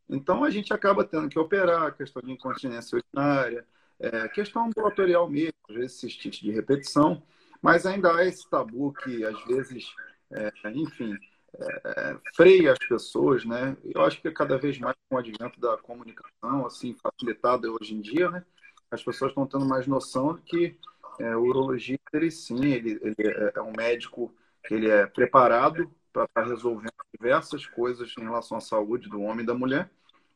Então 0.09 0.43
a 0.43 0.49
gente 0.49 0.73
acaba 0.73 1.03
tendo 1.03 1.29
que 1.29 1.39
operar 1.39 1.95
questão 1.95 2.21
de 2.21 2.31
incontinência 2.31 2.97
urinária, 2.97 3.65
é, 3.99 4.27
questão 4.29 4.65
ambulatorial 4.65 5.29
mesmo, 5.29 5.53
às 5.69 5.75
vezes 5.75 5.99
cistite 5.99 6.43
de 6.43 6.51
repetição. 6.51 7.21
Mas 7.61 7.85
ainda 7.85 8.13
há 8.13 8.25
esse 8.25 8.49
tabu 8.49 8.93
que, 8.93 9.23
às 9.23 9.41
vezes, 9.45 9.85
é, 10.31 10.51
enfim, 10.71 11.17
é, 11.55 12.17
freia 12.35 12.73
as 12.73 12.79
pessoas, 12.79 13.45
né? 13.45 13.77
Eu 13.83 14.01
acho 14.01 14.21
que 14.21 14.29
cada 14.31 14.57
vez 14.57 14.77
mais 14.79 14.95
com 15.09 15.15
o 15.15 15.19
advento 15.19 15.59
da 15.59 15.77
comunicação, 15.77 16.65
assim, 16.65 16.95
facilitada 16.95 17.71
hoje 17.71 17.93
em 17.93 18.01
dia, 18.01 18.29
né? 18.29 18.43
As 18.91 19.03
pessoas 19.03 19.31
estão 19.31 19.47
tendo 19.47 19.65
mais 19.65 19.87
noção 19.87 20.35
de 20.35 20.41
que 20.41 20.77
é, 21.19 21.35
o 21.35 21.43
urologista, 21.43 22.03
ele 22.13 22.31
sim, 22.31 22.65
ele, 22.65 22.99
ele 23.01 23.15
é, 23.19 23.53
é 23.55 23.61
um 23.61 23.71
médico 23.75 24.33
que 24.65 24.73
ele 24.73 24.89
é 24.89 25.05
preparado 25.05 25.89
para 26.13 26.25
estar 26.25 26.43
tá 26.43 26.47
resolvendo 26.47 26.93
diversas 27.11 27.65
coisas 27.65 28.13
em 28.17 28.23
relação 28.23 28.57
à 28.57 28.61
saúde 28.61 29.09
do 29.09 29.21
homem 29.21 29.43
e 29.43 29.47
da 29.47 29.55
mulher, 29.55 29.89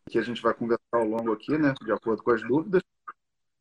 que 0.10 0.18
a 0.18 0.24
gente 0.24 0.42
vai 0.42 0.54
conversar 0.54 0.82
ao 0.92 1.06
longo 1.06 1.32
aqui, 1.32 1.58
né? 1.58 1.74
De 1.82 1.92
acordo 1.92 2.24
com 2.24 2.32
as 2.32 2.42
dúvidas. 2.42 2.82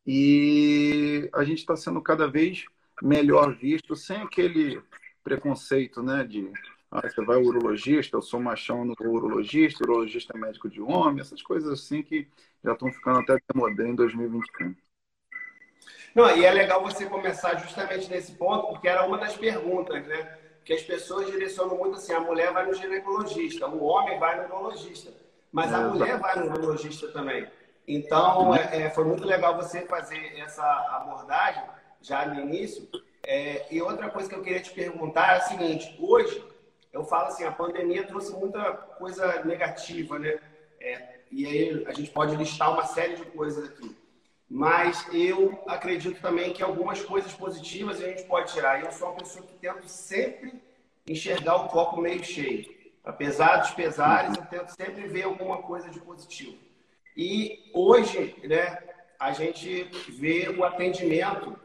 E 0.07 1.29
a 1.35 1.45
gente 1.45 1.59
está 1.59 1.77
sendo 1.77 2.01
cada 2.01 2.27
vez 2.27 2.65
melhor 3.03 3.55
visto, 3.55 3.95
sem 3.95 4.17
aquele 4.19 4.83
preconceito, 5.23 6.03
né? 6.03 6.25
De 6.25 6.51
ah, 6.91 7.03
você 7.03 7.25
vai 7.25 7.37
urologista, 7.37 8.17
eu 8.17 8.23
sou 8.23 8.41
machão 8.41 8.85
no 8.85 8.95
urologista, 9.01 9.85
urologista 9.85 10.33
é 10.37 10.41
médico 10.41 10.69
de 10.69 10.81
homem, 10.81 11.21
essas 11.21 11.43
coisas 11.43 11.71
assim 11.71 12.03
que 12.03 12.29
já 12.65 12.73
estão 12.73 12.91
ficando 12.93 13.19
até 13.19 13.39
modernas 13.55 13.93
em 13.93 13.97
2021. 13.97 14.75
Não, 16.15 16.35
e 16.35 16.45
é 16.45 16.51
legal 16.51 16.83
você 16.83 17.05
começar 17.07 17.57
justamente 17.57 18.09
nesse 18.09 18.33
ponto, 18.33 18.69
porque 18.69 18.89
era 18.89 19.05
uma 19.05 19.19
das 19.19 19.37
perguntas, 19.37 20.07
né? 20.07 20.46
Que 20.67 20.73
as 20.73 20.83
pessoas 20.83 21.27
direcionam 21.27 21.79
muito 21.79 21.97
assim: 21.97 22.13
a 22.13 22.19
mulher 22.19 22.53
vai 22.53 22.67
no 22.67 22.75
ginecologista, 22.75 23.69
o 23.69 23.85
homem 23.85 24.19
vai 24.19 24.37
no 24.37 24.47
urologista, 24.47 25.13
mas 25.53 25.73
a 25.73 25.81
é, 25.81 25.85
mulher 25.85 26.19
vai 26.19 26.37
no 26.41 26.47
urologista 26.47 27.07
também. 27.13 27.49
Então, 27.87 28.53
é, 28.53 28.83
é, 28.83 28.91
foi 28.91 29.05
muito 29.05 29.25
legal 29.25 29.57
você 29.57 29.83
fazer 29.83 30.37
essa 30.41 30.65
abordagem 30.91 31.63
já 32.03 32.27
no 32.27 32.41
início. 32.41 32.89
É, 33.25 33.65
e 33.71 33.81
outra 33.81 34.11
coisa 34.11 34.29
que 34.29 34.35
eu 34.35 34.43
queria 34.43 34.61
te 34.61 34.73
perguntar 34.73 35.35
é 35.35 35.37
a 35.37 35.41
seguinte: 35.43 35.97
hoje, 36.01 36.45
eu 36.93 37.05
falo 37.05 37.29
assim, 37.29 37.45
a 37.45 37.53
pandemia 37.53 38.05
trouxe 38.05 38.33
muita 38.33 38.73
coisa 38.73 39.45
negativa, 39.45 40.19
né? 40.19 40.37
É, 40.81 41.21
e 41.31 41.47
aí 41.47 41.85
a 41.87 41.93
gente 41.93 42.11
pode 42.11 42.35
listar 42.35 42.73
uma 42.73 42.85
série 42.85 43.15
de 43.15 43.25
coisas 43.27 43.65
aqui. 43.65 43.97
Mas 44.49 45.07
eu 45.13 45.63
acredito 45.67 46.21
também 46.21 46.53
que 46.53 46.63
algumas 46.63 47.03
coisas 47.03 47.33
positivas 47.33 48.01
a 48.01 48.07
gente 48.07 48.25
pode 48.25 48.53
tirar. 48.53 48.81
Eu 48.81 48.93
sou 48.93 49.09
uma 49.09 49.17
pessoa 49.17 49.45
que 49.45 49.55
tento 49.55 49.89
sempre 49.89 50.63
enxergar 51.07 51.57
o 51.57 51.69
copo 51.69 52.01
meio 52.01 52.23
cheio. 52.25 52.65
Apesar 53.05 53.59
dos 53.59 53.71
pesares, 53.71 54.37
eu 54.37 54.45
tento 54.47 54.71
sempre 54.71 55.09
ver 55.09 55.25
alguma 55.25 55.59
coisa 55.63 55.89
de 55.91 56.01
positivo. 56.01 56.57
E 57.17 57.71
hoje, 57.73 58.37
né, 58.45 58.79
a 59.19 59.33
gente 59.33 59.85
vê 60.11 60.49
o 60.49 60.65
atendimento 60.65 61.59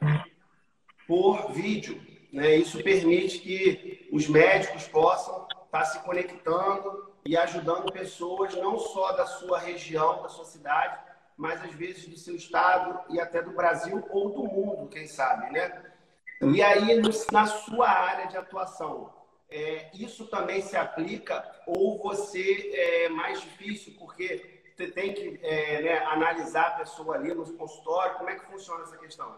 por 1.07 1.51
vídeo. 1.51 2.01
Né? 2.31 2.55
Isso 2.55 2.81
permite 2.81 3.39
que 3.39 4.07
os 4.11 4.27
médicos 4.27 4.87
possam 4.87 5.47
estar 5.65 5.85
se 5.85 5.99
conectando 6.03 7.11
e 7.25 7.37
ajudando 7.37 7.91
pessoas 7.91 8.55
não 8.55 8.79
só 8.79 9.11
da 9.11 9.25
sua 9.25 9.59
região, 9.59 10.21
da 10.23 10.29
sua 10.29 10.45
cidade, 10.45 11.10
mas 11.41 11.59
às 11.63 11.73
vezes 11.73 12.05
do 12.05 12.15
seu 12.15 12.35
estado 12.35 12.99
e 13.09 13.19
até 13.19 13.41
do 13.41 13.49
Brasil 13.49 14.05
ou 14.11 14.29
do 14.29 14.43
mundo, 14.43 14.87
quem 14.89 15.07
sabe, 15.07 15.51
né? 15.51 15.91
E 16.39 16.61
aí, 16.61 17.01
na 17.31 17.47
sua 17.47 17.89
área 17.89 18.27
de 18.27 18.37
atuação, 18.37 19.11
é, 19.49 19.89
isso 19.91 20.27
também 20.27 20.61
se 20.61 20.77
aplica 20.77 21.43
ou 21.65 21.97
você 21.97 22.71
é 22.75 23.09
mais 23.09 23.41
difícil 23.41 23.95
porque 23.97 24.61
você 24.75 24.91
tem 24.91 25.15
que 25.15 25.39
é, 25.41 25.81
né, 25.81 25.97
analisar 26.05 26.67
a 26.67 26.71
pessoa 26.79 27.15
ali 27.15 27.33
no 27.33 27.51
consultório? 27.53 28.17
Como 28.17 28.29
é 28.29 28.35
que 28.35 28.45
funciona 28.45 28.83
essa 28.83 28.97
questão? 28.97 29.35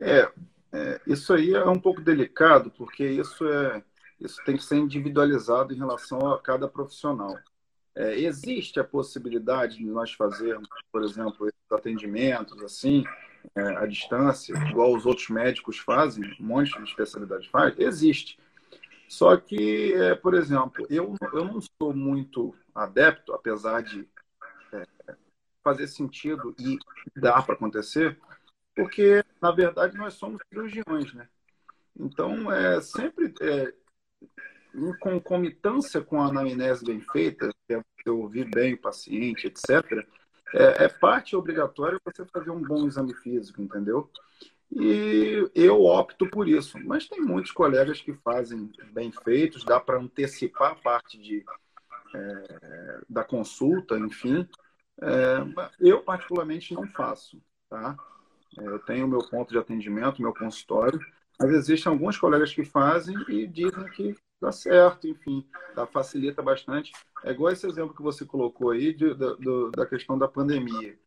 É, 0.00 0.28
é, 0.72 1.00
isso 1.06 1.32
aí 1.32 1.54
é 1.54 1.64
um 1.64 1.78
pouco 1.78 2.00
delicado, 2.00 2.68
porque 2.72 3.06
isso, 3.06 3.48
é, 3.48 3.84
isso 4.20 4.42
tem 4.44 4.56
que 4.56 4.64
ser 4.64 4.76
individualizado 4.76 5.72
em 5.72 5.78
relação 5.78 6.32
a 6.32 6.42
cada 6.42 6.66
profissional. 6.66 7.38
É, 7.98 8.16
existe 8.20 8.78
a 8.78 8.84
possibilidade 8.84 9.78
de 9.78 9.84
nós 9.84 10.12
fazermos, 10.12 10.68
por 10.92 11.02
exemplo, 11.02 11.48
esses 11.48 11.72
atendimentos 11.72 12.62
assim, 12.62 13.02
é, 13.56 13.60
à 13.76 13.86
distância, 13.86 14.54
igual 14.70 14.94
os 14.94 15.04
outros 15.04 15.28
médicos 15.30 15.78
fazem, 15.78 16.22
um 16.38 16.44
monte 16.44 16.78
de 16.78 16.84
especialidade 16.84 17.48
faz? 17.50 17.76
Existe. 17.76 18.38
Só 19.08 19.36
que, 19.36 19.94
é, 19.94 20.14
por 20.14 20.34
exemplo, 20.34 20.86
eu, 20.88 21.16
eu 21.32 21.44
não 21.44 21.60
sou 21.60 21.92
muito 21.92 22.54
adepto, 22.72 23.32
apesar 23.32 23.82
de 23.82 24.08
é, 24.72 24.84
fazer 25.64 25.88
sentido 25.88 26.54
e 26.56 26.78
dar 27.16 27.44
para 27.44 27.56
acontecer, 27.56 28.16
porque, 28.76 29.24
na 29.42 29.50
verdade, 29.50 29.96
nós 29.96 30.14
somos 30.14 30.40
cirurgiões, 30.48 31.12
né? 31.14 31.28
Então, 31.98 32.52
é 32.52 32.80
sempre 32.80 33.34
é, 33.40 33.74
em 34.74 34.92
concomitância 34.98 36.00
com 36.00 36.20
a 36.20 36.26
anamnese 36.26 36.84
bem 36.84 37.00
feita, 37.00 37.50
que 37.66 37.74
é 37.74 37.78
você 37.78 38.10
ouvir 38.10 38.48
bem 38.50 38.74
o 38.74 38.80
paciente, 38.80 39.46
etc., 39.46 40.06
é, 40.54 40.84
é 40.84 40.88
parte 40.88 41.36
obrigatória 41.36 42.00
você 42.04 42.24
fazer 42.24 42.50
um 42.50 42.62
bom 42.62 42.86
exame 42.86 43.14
físico, 43.14 43.60
entendeu? 43.60 44.10
E 44.70 45.50
eu 45.54 45.84
opto 45.84 46.28
por 46.28 46.48
isso. 46.48 46.78
Mas 46.84 47.08
tem 47.08 47.20
muitos 47.20 47.52
colegas 47.52 48.00
que 48.00 48.12
fazem 48.12 48.70
bem 48.92 49.10
feitos, 49.24 49.64
dá 49.64 49.80
para 49.80 49.98
antecipar 49.98 50.72
a 50.72 50.74
parte 50.74 51.18
de, 51.18 51.44
é, 52.14 53.00
da 53.08 53.24
consulta, 53.24 53.98
enfim. 53.98 54.48
É, 55.00 55.68
eu, 55.80 56.02
particularmente, 56.02 56.74
não 56.74 56.86
faço, 56.86 57.40
tá? 57.68 57.96
É, 58.58 58.66
eu 58.66 58.78
tenho 58.80 59.08
meu 59.08 59.20
ponto 59.20 59.50
de 59.50 59.58
atendimento, 59.58 60.20
meu 60.20 60.34
consultório, 60.34 61.00
mas 61.38 61.50
existem 61.50 61.90
alguns 61.90 62.18
colegas 62.18 62.52
que 62.52 62.64
fazem 62.64 63.16
e 63.28 63.46
dizem 63.46 63.84
que 63.90 64.16
dá 64.40 64.52
certo, 64.52 65.08
enfim, 65.08 65.46
dá, 65.74 65.86
facilita 65.86 66.42
bastante. 66.42 66.92
É 67.24 67.30
igual 67.30 67.52
esse 67.52 67.66
exemplo 67.66 67.94
que 67.94 68.02
você 68.02 68.24
colocou 68.24 68.70
aí 68.70 68.92
de, 68.92 69.14
da 69.74 69.86
questão 69.86 70.18
da 70.18 70.28
pandemia. 70.28 70.98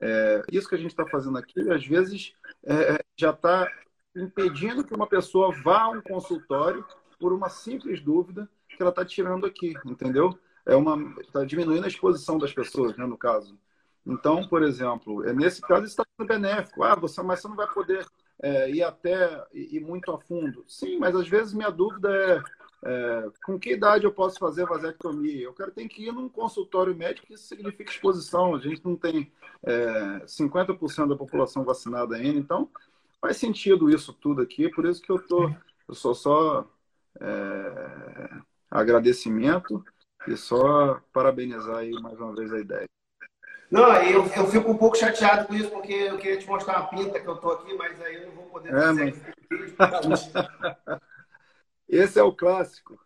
É, 0.00 0.42
isso 0.50 0.68
que 0.68 0.74
a 0.74 0.78
gente 0.78 0.90
está 0.90 1.06
fazendo 1.06 1.36
aqui, 1.38 1.70
às 1.70 1.86
vezes, 1.86 2.32
é, 2.64 2.94
é 2.94 2.98
já 3.16 3.30
está 3.30 3.70
impedindo 4.16 4.84
que 4.84 4.94
uma 4.94 5.06
pessoa 5.06 5.54
vá 5.62 5.82
a 5.82 5.90
um 5.90 6.00
consultório 6.00 6.84
por 7.18 7.32
uma 7.32 7.48
simples 7.48 8.00
dúvida 8.00 8.48
que 8.68 8.82
ela 8.82 8.90
está 8.90 9.04
tirando 9.04 9.46
aqui, 9.46 9.74
entendeu? 9.84 10.36
É 10.66 10.74
uma 10.74 10.96
está 11.20 11.44
diminuindo 11.44 11.84
a 11.84 11.88
exposição 11.88 12.38
das 12.38 12.52
pessoas, 12.52 12.96
né, 12.96 13.04
no 13.04 13.18
caso. 13.18 13.58
Então, 14.06 14.48
por 14.48 14.62
exemplo, 14.62 15.26
é 15.28 15.32
nesse 15.32 15.60
caso 15.60 15.84
está 15.84 16.02
sendo 16.16 16.26
benéfico. 16.26 16.82
Ah, 16.82 16.94
você, 16.94 17.22
mas 17.22 17.40
você 17.40 17.48
não 17.48 17.56
vai 17.56 17.66
poder 17.68 18.06
é, 18.42 18.70
ir 18.70 18.82
até 18.82 19.44
ir 19.52 19.80
muito 19.80 20.10
a 20.10 20.18
fundo. 20.18 20.64
Sim, 20.66 20.98
mas 20.98 21.14
às 21.14 21.28
vezes 21.28 21.52
minha 21.52 21.70
dúvida 21.70 22.10
é, 22.10 22.42
é, 22.82 23.28
com 23.44 23.58
que 23.58 23.72
idade 23.72 24.04
eu 24.04 24.12
posso 24.12 24.38
fazer 24.38 24.64
vasectomia? 24.64 25.44
Eu 25.44 25.52
quero 25.52 25.70
ter 25.70 25.86
que 25.88 26.06
ir 26.06 26.12
num 26.12 26.28
consultório 26.28 26.94
médico, 26.94 27.32
isso 27.32 27.44
significa 27.44 27.90
exposição. 27.90 28.54
A 28.54 28.58
gente 28.58 28.84
não 28.84 28.96
tem 28.96 29.30
é, 29.62 30.22
50% 30.24 31.08
da 31.08 31.16
população 31.16 31.64
vacinada 31.64 32.16
ainda, 32.16 32.38
então 32.38 32.70
faz 33.20 33.36
sentido 33.36 33.90
isso 33.90 34.12
tudo 34.14 34.40
aqui. 34.40 34.70
Por 34.70 34.86
isso 34.86 35.02
que 35.02 35.10
eu 35.10 35.18
tô, 35.18 35.50
eu 35.86 35.94
sou 35.94 36.14
só 36.14 36.66
é, 37.20 38.30
agradecimento 38.70 39.84
e 40.26 40.36
só 40.36 41.00
parabenizar 41.12 41.78
aí 41.78 41.90
mais 42.00 42.18
uma 42.18 42.34
vez 42.34 42.52
a 42.52 42.58
ideia. 42.58 42.88
Não, 43.70 43.94
eu, 44.02 44.26
eu 44.26 44.46
fico 44.48 44.70
um 44.70 44.76
pouco 44.76 44.96
chateado 44.96 45.46
com 45.46 45.54
isso, 45.54 45.70
porque 45.70 45.92
eu 45.92 46.18
queria 46.18 46.38
te 46.38 46.46
mostrar 46.46 46.80
uma 46.80 46.88
pinta 46.88 47.20
que 47.20 47.28
eu 47.28 47.36
tô 47.36 47.52
aqui, 47.52 47.72
mas 47.74 48.00
aí 48.00 48.16
eu 48.16 48.26
não 48.26 48.34
vou 48.34 48.44
poder 48.46 48.74
é, 48.74 48.92
mas... 48.92 49.22
Esse 51.90 52.20
é 52.20 52.22
o 52.22 52.32
clássico. 52.32 52.98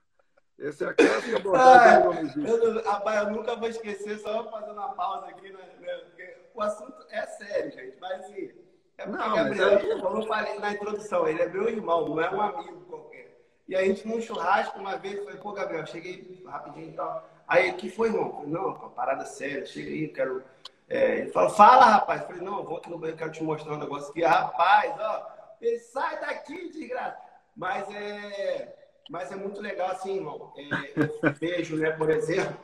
Esse 0.59 0.85
é 0.85 0.89
a 0.89 0.95
clássica 0.95 1.37
abordagem 1.39 2.47
eu, 2.47 2.57
eu, 2.63 2.81
eu 2.81 3.31
nunca 3.31 3.57
vou 3.57 3.69
esquecer, 3.69 4.19
só 4.19 4.49
fazendo 4.51 4.75
uma 4.75 4.91
pausa 4.91 5.27
aqui, 5.27 5.51
né, 5.51 5.59
né? 5.81 6.35
O 6.55 6.61
assunto 6.61 7.05
é 7.11 7.27
sério, 7.27 7.73
gente, 7.73 7.97
mas 8.01 8.21
assim, 8.21 8.53
é 8.97 9.07
porque 9.07 9.29
não, 9.29 9.35
Gabriel, 9.35 9.69
é... 9.71 10.01
como 10.01 10.19
eu 10.19 10.27
falei 10.27 10.59
na 10.61 10.73
introdução, 10.73 11.27
ele 11.27 11.43
é 11.43 11.49
meu 11.49 11.69
irmão, 11.69 12.09
não 12.09 12.21
é 12.21 12.31
um 12.31 12.41
amigo 12.41 12.81
qualquer. 12.83 13.35
E 13.67 13.75
a 13.75 13.83
gente 13.83 14.07
num 14.07 14.21
churrasco 14.21 14.79
uma 14.79 14.97
vez, 14.97 15.25
falei, 15.25 15.41
pô, 15.41 15.53
Gabriel, 15.53 15.87
cheguei 15.87 16.43
rapidinho 16.47 16.91
e 16.91 16.93
tal. 16.93 17.29
Aí, 17.49 17.71
o 17.71 17.75
que 17.75 17.91
foi, 17.91 18.09
irmão? 18.09 18.33
Falei, 18.33 18.51
não, 18.51 18.67
uma 18.67 18.91
parada 18.91 19.25
séria, 19.25 19.65
chega 19.65 19.89
aí, 19.89 20.09
quero. 20.09 20.45
É, 20.89 21.19
ele 21.21 21.33
falou, 21.33 21.51
fala, 21.51 21.87
rapaz. 21.87 22.21
Eu 22.21 22.27
falei, 22.27 22.43
não, 22.43 22.63
vou 22.63 22.77
aqui 22.77 22.91
no 22.91 22.99
banheiro, 22.99 23.19
quero 23.19 23.33
te 23.33 23.43
mostrar 23.43 23.73
um 23.73 23.79
negócio 23.79 24.11
aqui. 24.11 24.23
Rapaz, 24.23 24.95
ó, 24.99 25.27
ele 25.61 25.79
sai 25.79 26.21
daqui 26.21 26.71
de 26.71 26.87
graça. 26.87 27.24
Mas 27.57 27.89
é. 27.95 28.75
mas 29.11 29.31
é 29.31 29.37
muito 29.37 29.61
legal 29.61 29.91
assim, 29.91 30.17
irmão. 30.17 30.53
É, 30.57 30.93
eu 30.97 31.33
vejo, 31.33 31.77
né, 31.77 31.91
por 31.93 32.11
exemplo, 32.11 32.57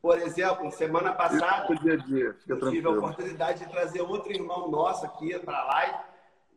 por 0.00 0.18
exemplo, 0.18 0.70
semana 0.70 1.12
passada, 1.12 1.74
dia 1.76 1.96
dia, 1.96 2.36
eu 2.46 2.70
tive 2.70 2.86
a 2.86 2.90
oportunidade 2.90 3.60
de 3.60 3.70
trazer 3.70 4.02
outro 4.02 4.32
irmão 4.32 4.70
nosso 4.70 5.06
aqui 5.06 5.38
para 5.38 5.56
a 5.56 5.64
live, 5.64 5.98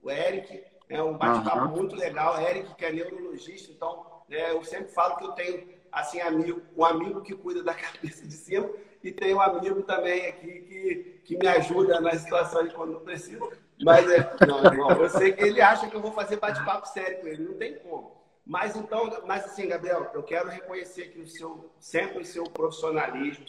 o 0.04 0.12
Eric. 0.12 0.64
É 0.90 1.04
um 1.04 1.18
bate-papo 1.18 1.66
uhum. 1.66 1.76
muito 1.76 1.96
legal. 1.98 2.40
Eric, 2.42 2.74
que 2.76 2.86
é 2.86 2.92
neurologista, 2.92 3.72
então 3.72 4.06
né, 4.30 4.52
eu 4.52 4.64
sempre 4.64 4.92
falo 4.94 5.18
que 5.18 5.26
eu 5.26 5.32
tenho 5.34 5.68
assim 5.92 6.20
amigo, 6.22 6.62
um 6.76 6.86
amigo 6.86 7.22
que 7.22 7.36
cuida 7.36 7.64
da 7.64 7.74
cabeça 7.76 8.26
de 8.26 8.34
cima 8.34 8.70
e 9.04 9.12
tem 9.12 9.34
um 9.34 9.42
amigo 9.42 9.82
também 9.84 10.28
aqui 10.28 10.62
que, 10.62 11.22
que 11.24 11.38
me 11.38 11.48
ajuda 11.48 12.00
nas 12.02 12.22
situações 12.22 12.74
quando 12.74 12.94
eu 12.94 13.00
preciso. 13.02 13.50
Mas 13.84 14.10
é, 14.10 14.36
não, 14.48 14.64
irmão, 14.64 14.92
eu 14.92 15.10
sei 15.10 15.34
que 15.34 15.44
ele 15.44 15.62
acha 15.62 15.88
que 15.88 15.96
eu 15.96 16.02
vou 16.02 16.12
fazer 16.12 16.38
bate-papo 16.38 16.88
sério 16.88 17.22
com 17.22 17.28
ele, 17.28 17.44
não 17.44 17.54
tem 17.54 17.78
como. 17.80 18.18
Mas 18.46 18.76
então, 18.76 19.12
mas 19.26 19.46
assim, 19.46 19.68
Gabriel, 19.68 20.10
eu 20.14 20.24
quero 20.24 20.50
reconhecer 20.50 21.04
aqui 21.04 21.20
o 21.20 21.28
seu, 21.28 21.70
sempre 21.80 22.22
o 22.22 22.26
seu 22.26 22.46
profissionalismo. 22.46 23.46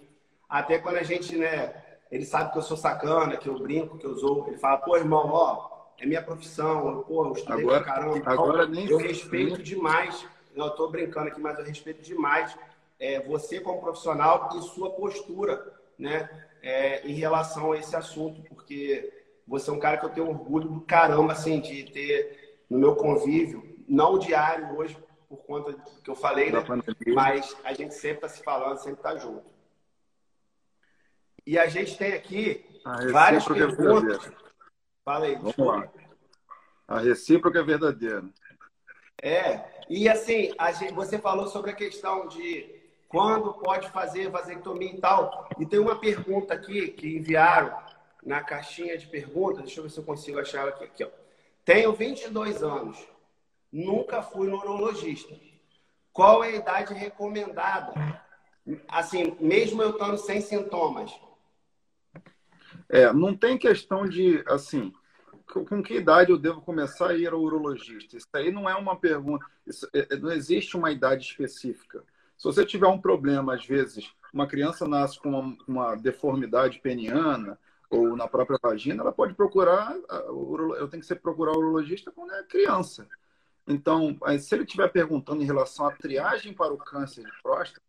Até 0.48 0.78
quando 0.78 0.96
a 0.96 1.02
gente, 1.02 1.36
né, 1.36 1.74
ele 2.10 2.24
sabe 2.24 2.52
que 2.52 2.58
eu 2.58 2.62
sou 2.62 2.76
sacana, 2.76 3.36
que 3.36 3.48
eu 3.48 3.58
brinco, 3.58 3.96
que 3.96 4.06
eu 4.06 4.16
sou, 4.16 4.46
ele 4.48 4.58
fala, 4.58 4.78
pô, 4.78 4.96
irmão, 4.96 5.30
ó, 5.30 5.70
é 5.98 6.06
minha 6.06 6.22
profissão, 6.22 7.04
pô, 7.06 7.26
eu 7.26 7.32
estudei 7.32 7.64
agora, 7.64 7.84
pra 7.84 7.94
caramba. 7.94 8.18
Então, 8.18 8.32
agora 8.32 8.66
nem 8.66 8.88
eu 8.88 8.98
respeito 8.98 9.62
demais, 9.62 10.26
não, 10.54 10.66
eu 10.66 10.72
tô 10.72 10.88
brincando 10.88 11.28
aqui, 11.28 11.40
mas 11.40 11.58
eu 11.58 11.64
respeito 11.64 12.02
demais 12.02 12.56
é, 12.98 13.20
você 13.20 13.60
como 13.60 13.80
profissional 13.80 14.50
e 14.56 14.62
sua 14.62 14.90
postura, 14.90 15.72
né, 15.98 16.28
é, 16.62 17.06
em 17.06 17.12
relação 17.12 17.72
a 17.72 17.78
esse 17.78 17.94
assunto, 17.94 18.42
porque 18.42 19.17
você 19.48 19.70
é 19.70 19.72
um 19.72 19.80
cara 19.80 19.96
que 19.96 20.04
eu 20.04 20.10
tenho 20.10 20.28
orgulho 20.28 20.68
do 20.68 20.80
caramba, 20.82 21.32
assim, 21.32 21.58
de 21.58 21.84
ter 21.84 22.62
no 22.68 22.78
meu 22.78 22.94
convívio 22.94 23.76
não 23.88 24.18
diário 24.18 24.76
hoje, 24.76 24.96
por 25.26 25.38
conta 25.38 25.72
do 25.72 26.02
que 26.02 26.10
eu 26.10 26.14
falei, 26.14 26.52
né? 26.52 26.62
Mas 27.14 27.56
a 27.64 27.72
gente 27.72 27.94
sempre 27.94 28.26
está 28.26 28.28
se 28.28 28.42
falando, 28.42 28.76
sempre 28.76 28.98
está 28.98 29.16
junto. 29.16 29.46
E 31.46 31.58
a 31.58 31.66
gente 31.66 31.96
tem 31.96 32.12
aqui 32.12 32.64
várias 33.10 33.48
é 33.48 33.54
perguntas. 33.54 34.30
Fala 35.02 35.24
aí, 35.24 35.36
Vamos 35.36 35.56
lá. 35.56 35.88
A 36.86 37.00
recíproca 37.00 37.58
é 37.58 37.62
verdadeira. 37.62 38.24
É, 39.22 39.64
e 39.88 40.08
assim, 40.08 40.52
gente, 40.78 40.92
você 40.92 41.18
falou 41.18 41.46
sobre 41.46 41.70
a 41.70 41.74
questão 41.74 42.28
de 42.28 42.78
quando 43.08 43.54
pode 43.54 43.90
fazer 43.90 44.28
vasectomia 44.28 44.92
e 44.92 45.00
tal. 45.00 45.48
E 45.58 45.64
tem 45.64 45.78
uma 45.78 45.98
pergunta 45.98 46.52
aqui 46.52 46.88
que 46.88 47.16
enviaram 47.16 47.74
na 48.28 48.42
caixinha 48.42 48.96
de 48.98 49.06
perguntas. 49.06 49.64
Deixa 49.64 49.80
eu 49.80 49.84
ver 49.84 49.90
se 49.90 49.98
eu 49.98 50.04
consigo 50.04 50.38
achar 50.38 50.60
ela 50.60 50.68
aqui. 50.68 50.84
aqui 50.84 51.04
ó. 51.04 51.08
Tenho 51.64 51.92
22 51.94 52.62
anos. 52.62 53.02
Nunca 53.72 54.22
fui 54.22 54.46
neurologista. 54.46 55.34
Qual 56.12 56.44
é 56.44 56.48
a 56.48 56.56
idade 56.56 56.92
recomendada? 56.92 58.22
Assim, 58.86 59.34
mesmo 59.40 59.82
eu 59.82 59.90
estando 59.90 60.18
sem 60.18 60.42
sintomas. 60.42 61.10
É, 62.88 63.12
não 63.12 63.34
tem 63.34 63.56
questão 63.56 64.06
de, 64.06 64.44
assim, 64.46 64.92
com 65.46 65.82
que 65.82 65.94
idade 65.94 66.30
eu 66.30 66.38
devo 66.38 66.60
começar 66.60 67.10
a 67.10 67.16
ir 67.16 67.32
ao 67.32 67.40
urologista? 67.40 68.16
Isso 68.16 68.28
aí 68.34 68.50
não 68.50 68.68
é 68.68 68.74
uma 68.74 68.96
pergunta, 68.96 69.44
isso, 69.66 69.88
é, 69.94 70.06
é, 70.10 70.16
não 70.16 70.30
existe 70.30 70.76
uma 70.76 70.90
idade 70.90 71.24
específica. 71.24 72.02
Se 72.36 72.44
você 72.44 72.64
tiver 72.64 72.86
um 72.86 73.00
problema, 73.00 73.54
às 73.54 73.64
vezes, 73.64 74.10
uma 74.32 74.46
criança 74.46 74.86
nasce 74.86 75.18
com 75.18 75.30
uma, 75.30 75.56
uma 75.66 75.94
deformidade 75.96 76.78
peniana 76.80 77.58
ou 77.90 78.16
na 78.16 78.28
própria 78.28 78.58
vagina, 78.62 79.02
ela 79.02 79.12
pode 79.12 79.34
procurar, 79.34 79.96
eu 80.78 80.88
tenho 80.88 81.00
que 81.00 81.06
ser 81.06 81.16
procurar 81.16 81.52
o 81.52 81.58
urologista 81.58 82.10
quando 82.10 82.32
é 82.32 82.42
criança. 82.44 83.08
Então, 83.66 84.18
se 84.40 84.54
ele 84.54 84.64
estiver 84.64 84.88
perguntando 84.88 85.42
em 85.42 85.46
relação 85.46 85.86
à 85.86 85.92
triagem 85.92 86.52
para 86.52 86.72
o 86.72 86.78
câncer 86.78 87.24
de 87.24 87.42
próstata, 87.42 87.82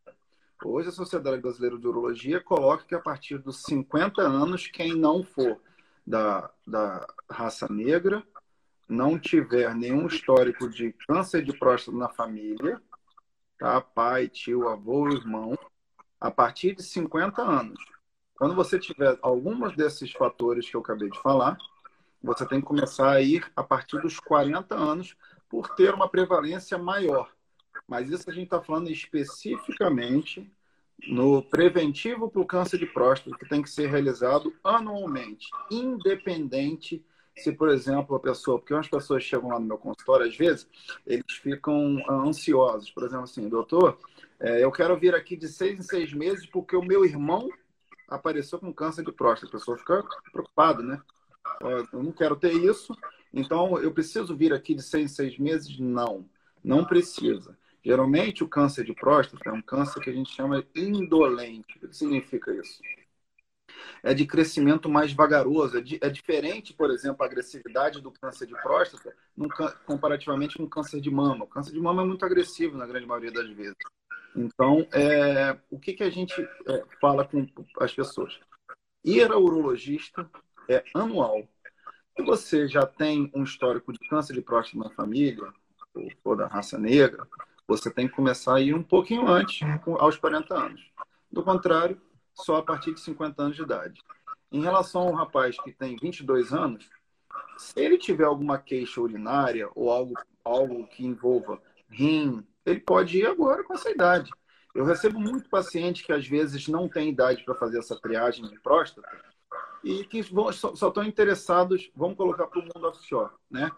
hoje 0.64 0.90
a 0.90 0.94
Sociedade 0.94 1.42
Brasileira 1.42 1.78
de 1.78 1.88
Urologia 1.88 2.42
coloca 2.42 2.86
que 2.86 2.96
a 2.96 3.00
partir 3.00 3.38
dos 3.38 3.64
50 3.64 4.22
anos, 4.22 4.68
quem 4.68 4.94
não 4.96 5.24
for 5.24 5.60
da, 6.06 6.50
da 6.66 7.08
raça 7.30 7.68
negra, 7.70 8.24
não 8.88 9.20
tiver 9.20 9.74
nenhum 9.76 10.08
histórico 10.08 10.70
de 10.70 10.94
câncer 11.08 11.44
de 11.44 11.58
próstata 11.58 11.98
na 11.98 12.10
família, 12.10 12.82
tá? 13.58 13.80
pai, 13.80 14.28
tio, 14.28 14.68
avô, 14.68 15.10
irmão, 15.10 15.58
a 16.20 16.32
partir 16.32 16.76
de 16.76 16.84
50 16.84 17.42
anos. 17.42 17.80
Quando 18.40 18.56
você 18.56 18.80
tiver 18.80 19.20
alguns 19.22 19.76
desses 19.76 20.14
fatores 20.14 20.70
que 20.70 20.76
eu 20.78 20.80
acabei 20.80 21.10
de 21.10 21.22
falar, 21.22 21.58
você 22.24 22.48
tem 22.48 22.62
que 22.62 22.66
começar 22.66 23.12
a 23.12 23.22
ir 23.22 23.46
a 23.54 23.62
partir 23.62 24.02
dos 24.02 24.18
40 24.18 24.74
anos 24.74 25.18
por 25.50 25.76
ter 25.76 25.94
uma 25.94 26.08
prevalência 26.08 26.78
maior. 26.78 27.30
Mas 27.86 28.10
isso 28.10 28.30
a 28.30 28.34
gente 28.34 28.46
está 28.46 28.62
falando 28.62 28.90
especificamente 28.90 30.50
no 31.10 31.44
preventivo 31.44 32.30
para 32.30 32.42
o 32.42 32.46
câncer 32.46 32.78
de 32.78 32.86
próstata, 32.86 33.38
que 33.38 33.48
tem 33.48 33.62
que 33.62 33.70
ser 33.70 33.90
realizado 33.90 34.54
anualmente, 34.64 35.50
independente 35.70 37.04
se, 37.36 37.52
por 37.52 37.68
exemplo, 37.68 38.16
a 38.16 38.20
pessoa, 38.22 38.58
porque 38.58 38.74
umas 38.74 38.88
pessoas 38.88 39.22
chegam 39.22 39.50
lá 39.50 39.60
no 39.60 39.66
meu 39.66 39.78
consultório, 39.78 40.26
às 40.26 40.38
vezes, 40.38 40.66
eles 41.06 41.34
ficam 41.42 41.98
ansiosos. 42.10 42.90
Por 42.90 43.04
exemplo, 43.04 43.24
assim, 43.24 43.50
doutor, 43.50 43.98
é, 44.40 44.64
eu 44.64 44.72
quero 44.72 44.98
vir 44.98 45.14
aqui 45.14 45.36
de 45.36 45.50
seis 45.50 45.78
em 45.78 45.82
seis 45.82 46.14
meses 46.14 46.46
porque 46.46 46.76
o 46.76 46.82
meu 46.82 47.04
irmão 47.04 47.50
apareceu 48.10 48.60
com 48.60 48.74
câncer 48.74 49.04
de 49.04 49.12
próstata. 49.12 49.56
A 49.56 49.60
pessoa 49.60 49.78
fica 49.78 50.04
preocupada, 50.32 50.84
né? 50.84 51.02
Eu 51.92 52.04
não 52.04 52.12
quero 52.12 52.36
ter 52.36 52.54
isso, 52.54 52.96
então, 53.34 53.78
eu 53.80 53.94
preciso 53.94 54.36
vir 54.36 54.54
aqui 54.54 54.74
de 54.74 54.82
seis 54.82 55.12
em 55.12 55.14
seis 55.14 55.38
meses? 55.38 55.80
Não, 55.80 56.28
não 56.64 56.84
precisa. 56.84 57.58
Geralmente, 57.84 58.44
o 58.44 58.48
câncer 58.48 58.84
de 58.84 58.94
próstata 58.94 59.50
é 59.50 59.54
um 59.54 59.62
câncer 59.62 60.02
que 60.02 60.10
a 60.10 60.14
gente 60.14 60.34
chama 60.34 60.66
indolente. 60.76 61.78
O 61.78 61.88
que 61.88 61.96
significa 61.96 62.52
isso? 62.54 62.82
É 64.04 64.14
de 64.14 64.26
crescimento 64.26 64.90
mais 64.90 65.14
vagaroso. 65.14 65.78
É, 65.78 65.82
é 66.02 66.10
diferente, 66.10 66.74
por 66.74 66.90
exemplo, 66.90 67.24
a 67.24 67.26
agressividade 67.26 68.02
do 68.02 68.12
câncer 68.12 68.48
de 68.48 68.54
próstata 68.62 69.16
comparativamente 69.86 70.58
com 70.58 70.64
o 70.64 70.70
câncer 70.70 71.00
de 71.00 71.12
mama. 71.12 71.46
O 71.46 71.48
câncer 71.48 71.72
de 71.72 71.80
mama 71.80 72.02
é 72.02 72.06
muito 72.06 72.26
agressivo 72.26 72.78
na 72.78 72.88
grande 72.88 73.06
maioria 73.06 73.32
das 73.32 73.50
vezes. 73.52 73.78
Então, 74.36 74.88
é, 74.94 75.58
o 75.70 75.80
que, 75.80 75.94
que 75.94 76.04
a 76.04 76.10
gente 76.10 76.42
é, 76.42 76.84
fala 77.02 77.26
com 77.26 77.46
as 77.80 77.94
pessoas? 77.94 78.40
Ir 79.04 79.32
ao 79.32 79.42
urologista 79.42 80.30
é 80.70 80.84
anual. 80.94 81.48
Se 82.16 82.24
você 82.24 82.68
já 82.68 82.86
tem 82.86 83.32
um 83.34 83.44
histórico 83.44 83.94
de 83.94 84.00
câncer 84.10 84.34
de 84.34 84.42
próstata 84.42 84.78
na 84.78 84.90
família, 84.92 85.52
ou 86.24 86.36
da 86.36 86.48
raça 86.48 86.78
negra, 86.78 87.28
você 87.68 87.90
tem 87.90 88.08
que 88.08 88.16
começar 88.16 88.56
a 88.56 88.62
ir 88.62 88.74
um 88.74 88.84
pouquinho 88.84 89.28
antes, 89.28 89.62
aos 90.00 90.18
40 90.18 90.56
anos. 90.56 90.92
Do 91.32 91.44
contrário, 91.44 92.02
só 92.34 92.58
a 92.58 92.64
partir 92.64 92.94
de 92.94 93.00
50 93.00 93.42
anos 93.42 93.56
de 93.56 93.64
idade. 93.64 94.02
Em 94.52 94.62
relação 94.62 95.02
ao 95.02 95.14
rapaz 95.14 95.60
que 95.62 95.72
tem 95.72 95.96
22 95.96 96.52
anos, 96.52 96.90
se 97.58 97.80
ele 97.80 97.98
tiver 97.98 98.24
alguma 98.24 98.58
queixa 98.58 99.00
urinária 99.00 99.70
ou 99.76 99.92
algo, 99.92 100.14
algo 100.44 100.88
que 100.88 101.06
envolva 101.06 101.62
rim, 101.90 102.44
ele 102.70 102.80
pode 102.80 103.18
ir 103.18 103.26
agora 103.26 103.64
com 103.64 103.74
essa 103.74 103.90
idade. 103.90 104.30
Eu 104.74 104.86
recebo 104.86 105.20
muito 105.20 105.50
paciente 105.50 106.04
que 106.04 106.14
às 106.14 106.28
vezes 106.28 106.68
não 106.68 106.88
tem 106.88 107.10
idade 107.10 107.44
para 107.44 107.56
fazer 107.56 107.80
essa 107.80 108.00
triagem 108.00 108.48
de 108.48 108.60
próstata 108.60 109.08
e 109.84 110.04
que 110.04 110.22
vão, 110.22 110.52
só, 110.52 110.72
estão 110.72 111.04
interessados, 111.04 111.90
vamos 111.96 112.18
colocar 112.18 112.48
para 112.48 112.60
o 112.60 112.64
mundo 112.64 112.88
offshore, 112.88 113.32
né? 113.50 113.72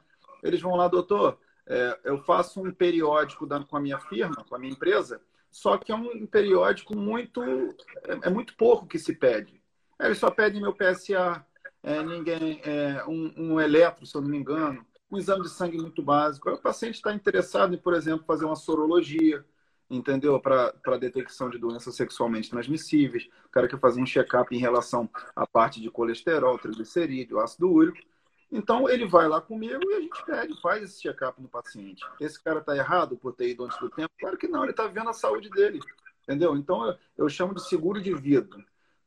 Eles 0.44 0.60
vão 0.60 0.76
lá, 0.76 0.88
doutor, 0.88 1.40
é, 1.68 2.00
eu 2.04 2.18
faço 2.24 2.62
um 2.62 2.72
periódico 2.72 3.46
da, 3.46 3.64
com 3.64 3.78
a 3.78 3.80
minha 3.80 4.00
firma, 4.00 4.44
com 4.48 4.56
a 4.56 4.60
minha 4.60 4.74
empresa, 4.74 5.22
só 5.52 5.78
que 5.78 5.92
é 5.92 5.96
um 5.96 6.26
periódico 6.26 6.98
muito, 6.98 7.44
é, 7.44 8.28
é 8.28 8.30
muito 8.30 8.56
pouco 8.56 8.88
que 8.88 8.98
se 8.98 9.16
pede. 9.16 9.62
Eles 10.00 10.18
só 10.18 10.32
pedem 10.32 10.62
meu 10.62 10.74
PSA, 10.74 11.46
é, 11.84 12.02
ninguém, 12.04 12.62
é, 12.64 13.04
um, 13.08 13.34
um 13.38 13.62
eletro, 13.62 14.06
se 14.06 14.16
eu 14.16 14.22
não 14.22 14.30
me 14.30 14.38
engano, 14.38 14.86
um 15.12 15.18
exame 15.18 15.44
de 15.44 15.50
sangue 15.50 15.78
muito 15.78 16.02
básico. 16.02 16.50
Aí 16.50 16.56
o 16.56 16.62
paciente 16.62 16.96
está 16.96 17.14
interessado 17.14 17.76
em, 17.76 17.78
por 17.78 17.94
exemplo, 17.94 18.26
fazer 18.26 18.46
uma 18.46 18.56
sorologia, 18.56 19.46
entendeu? 19.90 20.40
Para 20.40 20.98
detecção 21.00 21.50
de 21.50 21.58
doenças 21.58 21.96
sexualmente 21.96 22.50
transmissíveis. 22.50 23.28
O 23.46 23.50
cara 23.50 23.68
quer 23.68 23.80
fazer 23.80 24.02
um 24.02 24.06
check-up 24.06 24.56
em 24.56 24.60
relação 24.60 25.10
à 25.36 25.46
parte 25.46 25.82
de 25.82 25.92
colesterol, 25.92 26.58
triglicerídeo, 26.58 27.40
ácido 27.40 27.70
úrico. 27.70 28.00
Então, 28.52 28.90
ele 28.90 29.08
vai 29.08 29.28
lá 29.28 29.40
comigo 29.40 29.80
e 29.92 29.96
a 29.96 30.02
gente 30.02 30.26
pede, 30.26 30.62
faz 30.62 30.84
esse 30.84 31.02
check-up 31.02 31.42
no 31.42 31.48
paciente. 31.48 32.04
Esse 32.20 32.42
cara 32.42 32.60
está 32.60 32.76
errado 32.76 33.16
por 33.16 33.34
ter 33.34 33.50
ido 33.50 33.64
antes 33.64 33.80
do 33.80 33.90
tempo? 33.90 34.12
Claro 34.20 34.38
que 34.38 34.48
não, 34.48 34.64
ele 34.64 34.72
está 34.72 34.88
vendo 34.88 35.10
a 35.10 35.14
saúde 35.14 35.50
dele, 35.50 35.80
entendeu? 36.24 36.56
Então, 36.58 36.86
eu, 36.86 36.98
eu 37.18 37.30
chamo 37.30 37.54
de 37.54 37.66
seguro 37.66 38.02
de 38.02 38.14
vida. 38.14 38.58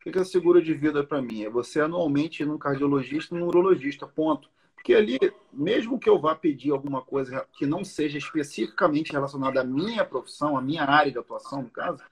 O 0.06 0.10
que 0.10 0.18
é 0.18 0.24
seguro 0.24 0.62
de 0.62 0.74
vida 0.74 1.02
para 1.02 1.20
mim? 1.20 1.44
É 1.44 1.50
você 1.50 1.80
anualmente 1.80 2.42
ir 2.42 2.46
num 2.46 2.58
cardiologista 2.58 3.34
e 3.34 3.38
num 3.38 3.46
urologista, 3.46 4.06
ponto. 4.06 4.50
Porque 4.84 4.92
ali, 4.92 5.18
mesmo 5.50 5.98
que 5.98 6.10
eu 6.10 6.20
vá 6.20 6.34
pedir 6.34 6.70
alguma 6.70 7.00
coisa 7.00 7.48
que 7.54 7.64
não 7.64 7.82
seja 7.82 8.18
especificamente 8.18 9.12
relacionada 9.12 9.62
à 9.62 9.64
minha 9.64 10.04
profissão, 10.04 10.58
à 10.58 10.60
minha 10.60 10.84
área 10.84 11.10
de 11.10 11.18
atuação, 11.18 11.62
no 11.62 11.70
caso, 11.70 12.04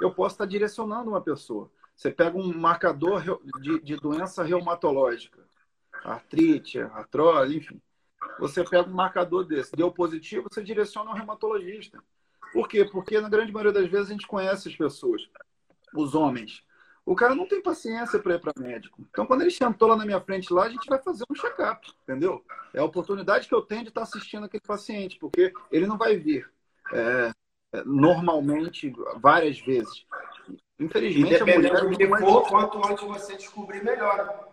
eu 0.00 0.12
posso 0.12 0.34
estar 0.34 0.44
direcionando 0.44 1.10
uma 1.10 1.20
pessoa. 1.20 1.70
Você 1.94 2.10
pega 2.10 2.36
um 2.36 2.52
marcador 2.52 3.22
de, 3.60 3.78
de 3.78 3.94
doença 3.94 4.42
reumatológica, 4.42 5.38
artrite, 6.02 6.80
artrose, 6.80 7.58
enfim. 7.58 7.80
Você 8.40 8.64
pega 8.64 8.90
um 8.90 8.92
marcador 8.92 9.44
desse, 9.44 9.76
deu 9.76 9.92
positivo, 9.92 10.48
você 10.50 10.64
direciona 10.64 11.10
ao 11.10 11.16
reumatologista. 11.16 12.02
Por 12.52 12.66
quê? 12.66 12.84
Porque 12.84 13.20
na 13.20 13.28
grande 13.28 13.52
maioria 13.52 13.80
das 13.80 13.88
vezes 13.88 14.08
a 14.08 14.12
gente 14.14 14.26
conhece 14.26 14.68
as 14.68 14.74
pessoas, 14.74 15.30
os 15.94 16.16
homens. 16.16 16.64
O 17.10 17.16
cara 17.16 17.34
não 17.34 17.44
tem 17.44 17.60
paciência 17.60 18.20
para 18.20 18.36
ir 18.36 18.40
para 18.40 18.52
médico. 18.56 19.04
Então, 19.10 19.26
quando 19.26 19.40
ele 19.40 19.50
sentou 19.50 19.88
lá 19.88 19.96
na 19.96 20.06
minha 20.06 20.20
frente, 20.20 20.52
lá, 20.52 20.66
a 20.66 20.68
gente 20.68 20.86
vai 20.88 21.02
fazer 21.02 21.24
um 21.28 21.34
check-up, 21.34 21.92
entendeu? 22.04 22.40
É 22.72 22.78
a 22.78 22.84
oportunidade 22.84 23.48
que 23.48 23.54
eu 23.54 23.62
tenho 23.62 23.82
de 23.82 23.88
estar 23.88 24.02
assistindo 24.02 24.44
aquele 24.44 24.62
paciente, 24.64 25.18
porque 25.18 25.52
ele 25.72 25.88
não 25.88 25.98
vai 25.98 26.16
vir 26.16 26.48
é, 26.92 27.32
é 27.72 27.82
normalmente 27.82 28.94
várias 29.16 29.58
vezes. 29.58 30.06
Infelizmente, 30.78 31.34
e 31.34 31.38
dependendo 31.40 31.78
a 31.78 31.82
mulher 31.82 32.08
do 32.08 32.16
que 32.16 32.20
for, 32.20 32.48
quanto 32.48 32.78
antes 32.86 33.02
você 33.02 33.36
descobrir, 33.36 33.82
melhor. 33.82 34.48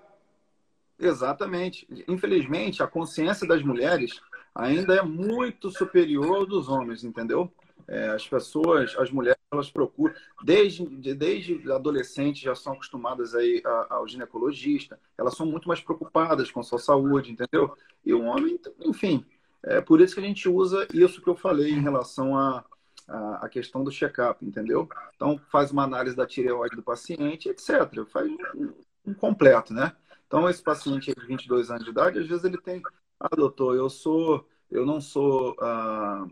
Exatamente. 0.98 1.88
Infelizmente, 2.08 2.82
a 2.82 2.88
consciência 2.88 3.48
das 3.48 3.62
mulheres 3.62 4.20
ainda 4.56 4.96
é 4.96 5.04
muito 5.04 5.70
superior 5.70 6.48
dos 6.48 6.68
homens, 6.70 7.04
entendeu? 7.04 7.54
É, 7.88 8.10
as 8.10 8.28
pessoas, 8.28 8.96
as 8.98 9.10
mulheres, 9.10 9.40
elas 9.52 9.72
procuram, 9.72 10.14
desde, 10.44 10.86
desde 11.16 11.72
adolescentes 11.72 12.42
já 12.42 12.54
são 12.54 12.74
acostumadas 12.74 13.34
aí 13.34 13.62
ao 13.90 14.06
ginecologista, 14.06 15.00
elas 15.18 15.36
são 15.36 15.46
muito 15.46 15.68
mais 15.70 15.80
preocupadas 15.80 16.52
com 16.52 16.62
sua 16.62 16.80
saúde, 16.80 17.32
entendeu? 17.32 17.74
E 18.06 18.14
o 18.14 18.24
homem, 18.24 18.60
enfim, 18.82 19.26
é 19.64 19.80
por 19.80 20.02
isso 20.02 20.16
que 20.16 20.20
a 20.20 20.24
gente 20.24 20.50
usa 20.50 20.86
isso 20.94 21.22
que 21.22 21.30
eu 21.30 21.36
falei 21.36 21.72
em 21.72 21.82
relação 21.82 22.38
a, 22.38 22.64
a, 23.08 23.46
a 23.46 23.50
questão 23.50 23.84
do 23.84 23.92
check-up, 23.92 24.46
entendeu? 24.46 24.90
Então, 25.16 25.40
faz 25.50 25.72
uma 25.72 25.84
análise 25.84 26.16
da 26.16 26.28
tireoide 26.28 26.76
do 26.76 26.84
paciente, 26.84 27.48
etc. 27.48 28.06
Faz 28.12 28.30
um, 28.30 28.74
um 29.06 29.14
completo, 29.14 29.74
né? 29.74 29.94
Então, 30.28 30.50
esse 30.50 30.62
paciente 30.62 31.14
de 31.14 31.26
22 31.26 31.72
anos 31.72 31.86
de 31.86 31.90
idade, 31.92 32.20
às 32.20 32.28
vezes 32.28 32.44
ele 32.44 32.58
tem, 32.58 32.82
ah, 33.18 33.34
doutor, 33.34 33.78
eu 33.78 33.90
sou, 33.90 34.46
eu 34.70 34.86
não 34.86 35.00
sou 35.00 35.56
ah, 35.62 36.28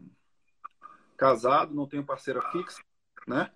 casado, 1.16 1.74
não 1.74 1.88
tenho 1.88 2.04
parceira 2.04 2.42
fixa, 2.52 2.82
né? 3.28 3.50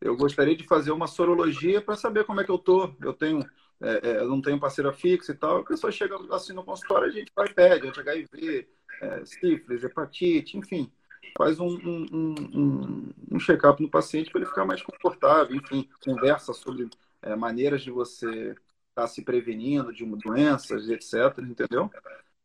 Eu 0.00 0.16
gostaria 0.16 0.56
de 0.56 0.66
fazer 0.66 0.90
uma 0.90 1.06
sorologia 1.06 1.80
para 1.80 1.96
saber 1.96 2.24
como 2.24 2.40
é 2.40 2.44
que 2.44 2.50
eu 2.50 2.58
tô. 2.58 2.92
Eu 3.00 3.12
tenho, 3.12 3.44
é, 3.80 4.10
é, 4.10 4.24
não 4.24 4.42
tenho 4.42 4.58
parceira 4.58 4.92
fixa 4.92 5.30
e 5.32 5.34
tal. 5.34 5.58
A 5.58 5.64
pessoa 5.64 5.92
chega 5.92 6.16
assim 6.34 6.52
no 6.52 6.64
consultório, 6.64 7.08
a 7.08 7.12
gente 7.12 7.30
vai 7.34 7.48
pede 7.52 7.88
HIV, 7.88 8.68
é, 9.00 9.24
sífilis, 9.24 9.84
hepatite, 9.84 10.58
enfim, 10.58 10.90
faz 11.38 11.60
um, 11.60 11.68
um, 11.68 12.34
um, 12.52 13.10
um 13.32 13.38
check-up 13.38 13.80
no 13.80 13.88
paciente 13.88 14.30
para 14.30 14.40
ele 14.40 14.48
ficar 14.48 14.64
mais 14.64 14.82
confortável, 14.82 15.54
enfim, 15.54 15.88
conversa 16.04 16.52
sobre 16.52 16.90
é, 17.22 17.36
maneiras 17.36 17.82
de 17.82 17.90
você 17.90 18.26
estar 18.28 18.56
tá 18.94 19.06
se 19.06 19.22
prevenindo 19.22 19.92
de 19.92 20.04
doenças, 20.04 20.88
etc. 20.88 21.38
Entendeu? 21.38 21.90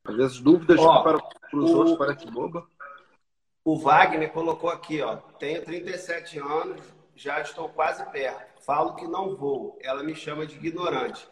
Às 0.05 0.15
vezes 0.15 0.39
dúvidas 0.39 0.79
Ó, 0.79 1.03
para, 1.03 1.17
para 1.17 1.59
os 1.59 1.71
o... 1.71 1.77
outros 1.77 1.97
parece 1.97 2.29
boba. 2.31 2.65
O 3.67 3.75
Wagner 3.75 4.31
colocou 4.31 4.69
aqui, 4.69 5.01
ó, 5.01 5.17
tenho 5.37 5.61
37 5.61 6.39
anos, 6.39 6.81
já 7.13 7.41
estou 7.41 7.67
quase 7.67 8.01
perto. 8.11 8.63
Falo 8.63 8.95
que 8.95 9.05
não 9.05 9.35
vou. 9.35 9.77
Ela 9.81 10.03
me 10.03 10.15
chama 10.15 10.45
de 10.45 10.55
ignorante. 10.55 11.27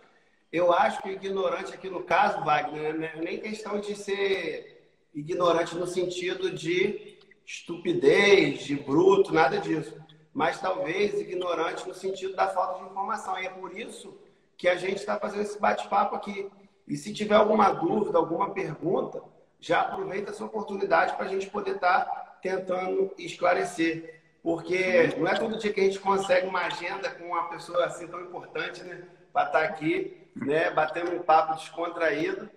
Eu 0.51 0.73
acho 0.73 1.01
que 1.01 1.11
ignorante 1.11 1.73
aqui 1.73 1.89
no 1.89 2.03
caso, 2.03 2.43
Wagner, 2.43 2.93
não 2.93 3.05
é 3.05 3.15
nem 3.15 3.39
questão 3.39 3.79
de 3.79 3.95
ser 3.95 4.91
ignorante 5.13 5.77
no 5.77 5.87
sentido 5.87 6.51
de 6.51 7.17
estupidez, 7.45 8.65
de 8.65 8.75
bruto, 8.75 9.33
nada 9.33 9.57
disso. 9.57 9.97
Mas 10.33 10.59
talvez 10.59 11.17
ignorante 11.17 11.87
no 11.87 11.93
sentido 11.93 12.35
da 12.35 12.49
falta 12.49 12.83
de 12.83 12.89
informação. 12.89 13.39
E 13.39 13.45
é 13.45 13.49
por 13.49 13.71
isso 13.79 14.13
que 14.57 14.67
a 14.67 14.75
gente 14.75 14.97
está 14.97 15.17
fazendo 15.17 15.43
esse 15.43 15.57
bate-papo 15.57 16.17
aqui. 16.17 16.51
E 16.85 16.97
se 16.97 17.13
tiver 17.13 17.35
alguma 17.35 17.71
dúvida, 17.71 18.17
alguma 18.17 18.49
pergunta, 18.49 19.23
já 19.57 19.79
aproveita 19.79 20.31
essa 20.31 20.43
oportunidade 20.43 21.15
para 21.15 21.27
a 21.27 21.29
gente 21.29 21.49
poder 21.49 21.75
estar 21.75 22.03
tá 22.03 22.24
tentando 22.45 23.11
esclarecer. 23.17 24.21
Porque 24.43 25.07
não 25.17 25.27
é 25.27 25.33
todo 25.33 25.57
dia 25.57 25.73
que 25.73 25.81
a 25.81 25.83
gente 25.83 25.99
consegue 25.99 26.45
uma 26.45 26.67
agenda 26.67 27.09
com 27.09 27.25
uma 27.25 27.49
pessoa 27.49 27.85
assim 27.85 28.07
tão 28.07 28.21
importante, 28.21 28.83
né? 28.83 29.07
Para 29.33 29.47
estar 29.47 29.59
tá 29.59 29.65
aqui, 29.65 30.29
né? 30.35 30.69
Batendo 30.69 31.15
um 31.15 31.23
papo 31.23 31.55
descontraído 31.55 32.47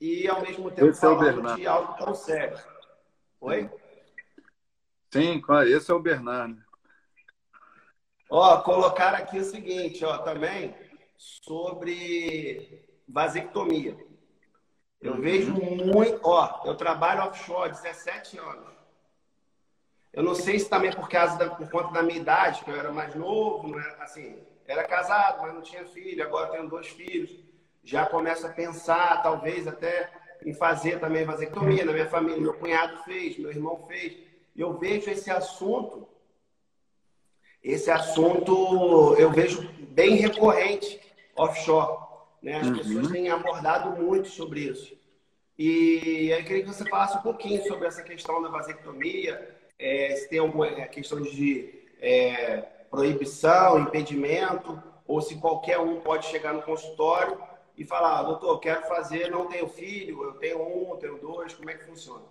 e 0.00 0.26
ao 0.26 0.42
mesmo 0.42 0.68
tempo 0.72 0.88
esse 0.88 1.00
falando 1.00 1.50
é 1.50 1.54
de 1.54 1.66
algo 1.68 1.94
tão 1.94 2.12
sério. 2.16 2.58
Oi? 3.40 3.70
Sim, 5.12 5.40
esse 5.68 5.90
é 5.90 5.94
o 5.94 6.00
Bernardo. 6.00 6.60
Ó, 8.28 8.60
colocar 8.62 9.14
aqui 9.14 9.38
o 9.38 9.44
seguinte, 9.44 10.04
ó, 10.04 10.18
também 10.18 10.74
sobre 11.16 12.84
vasectomia. 13.08 13.96
Eu 15.00 15.12
uhum. 15.12 15.20
vejo 15.20 15.52
muito, 15.52 16.20
ó, 16.24 16.62
eu 16.64 16.74
trabalho 16.74 17.22
offshore 17.22 17.70
17 17.70 18.38
anos. 18.38 18.75
Eu 20.16 20.22
não 20.22 20.34
sei 20.34 20.58
se 20.58 20.66
também 20.66 20.90
por 20.90 21.10
causa 21.10 21.36
da, 21.36 21.50
por 21.50 21.68
conta 21.68 21.92
da 21.92 22.02
minha 22.02 22.18
idade, 22.18 22.64
que 22.64 22.70
eu 22.70 22.74
era 22.74 22.90
mais 22.90 23.14
novo, 23.14 23.68
não 23.68 23.78
era, 23.78 24.02
assim, 24.02 24.38
era 24.66 24.82
casado, 24.82 25.42
mas 25.42 25.52
não 25.52 25.60
tinha 25.60 25.84
filho, 25.84 26.24
agora 26.24 26.48
tenho 26.48 26.70
dois 26.70 26.86
filhos. 26.86 27.38
Já 27.84 28.06
começo 28.06 28.46
a 28.46 28.48
pensar, 28.48 29.22
talvez 29.22 29.68
até 29.68 30.10
em 30.42 30.54
fazer 30.54 30.98
também 31.00 31.26
vasectomia 31.26 31.84
na 31.84 31.92
minha 31.92 32.08
família. 32.08 32.40
Meu 32.40 32.54
cunhado 32.54 32.96
fez, 33.04 33.36
meu 33.38 33.50
irmão 33.50 33.84
fez. 33.86 34.16
Eu 34.56 34.78
vejo 34.78 35.10
esse 35.10 35.30
assunto, 35.30 36.08
esse 37.62 37.90
assunto 37.90 39.14
eu 39.18 39.30
vejo 39.30 39.68
bem 39.90 40.16
recorrente 40.16 40.98
offshore. 41.36 42.06
Né? 42.42 42.56
As 42.56 42.68
uhum. 42.68 42.76
pessoas 42.78 43.10
têm 43.10 43.28
abordado 43.28 44.02
muito 44.02 44.28
sobre 44.28 44.60
isso. 44.60 44.96
E 45.58 46.30
eu 46.30 46.42
queria 46.42 46.62
que 46.62 46.72
você 46.72 46.88
falasse 46.88 47.18
um 47.18 47.22
pouquinho 47.22 47.62
sobre 47.64 47.86
essa 47.86 48.02
questão 48.02 48.40
da 48.40 48.48
vasectomia, 48.48 49.55
é, 49.78 50.14
se 50.16 50.28
tem 50.28 50.38
alguma 50.38 50.66
é, 50.66 50.86
questão 50.86 51.20
de 51.20 51.84
é, 52.00 52.60
proibição, 52.90 53.80
impedimento, 53.80 54.82
ou 55.06 55.20
se 55.20 55.36
qualquer 55.36 55.78
um 55.78 56.00
pode 56.00 56.26
chegar 56.26 56.52
no 56.52 56.62
consultório 56.62 57.40
e 57.76 57.84
falar, 57.84 58.20
ah, 58.20 58.22
doutor, 58.22 58.58
quero 58.58 58.82
fazer, 58.88 59.30
não 59.30 59.46
tenho 59.46 59.68
filho, 59.68 60.24
eu 60.24 60.32
tenho 60.34 60.62
um, 60.62 60.96
tenho 60.96 61.18
dois, 61.18 61.54
como 61.54 61.70
é 61.70 61.74
que 61.74 61.84
funciona? 61.84 62.24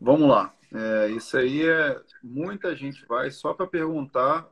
Vamos 0.00 0.28
lá. 0.28 0.54
É, 0.72 1.08
isso 1.08 1.36
aí 1.36 1.68
é. 1.68 2.00
Muita 2.22 2.74
gente 2.76 3.04
vai 3.06 3.30
só 3.30 3.52
para 3.52 3.66
perguntar. 3.66 4.48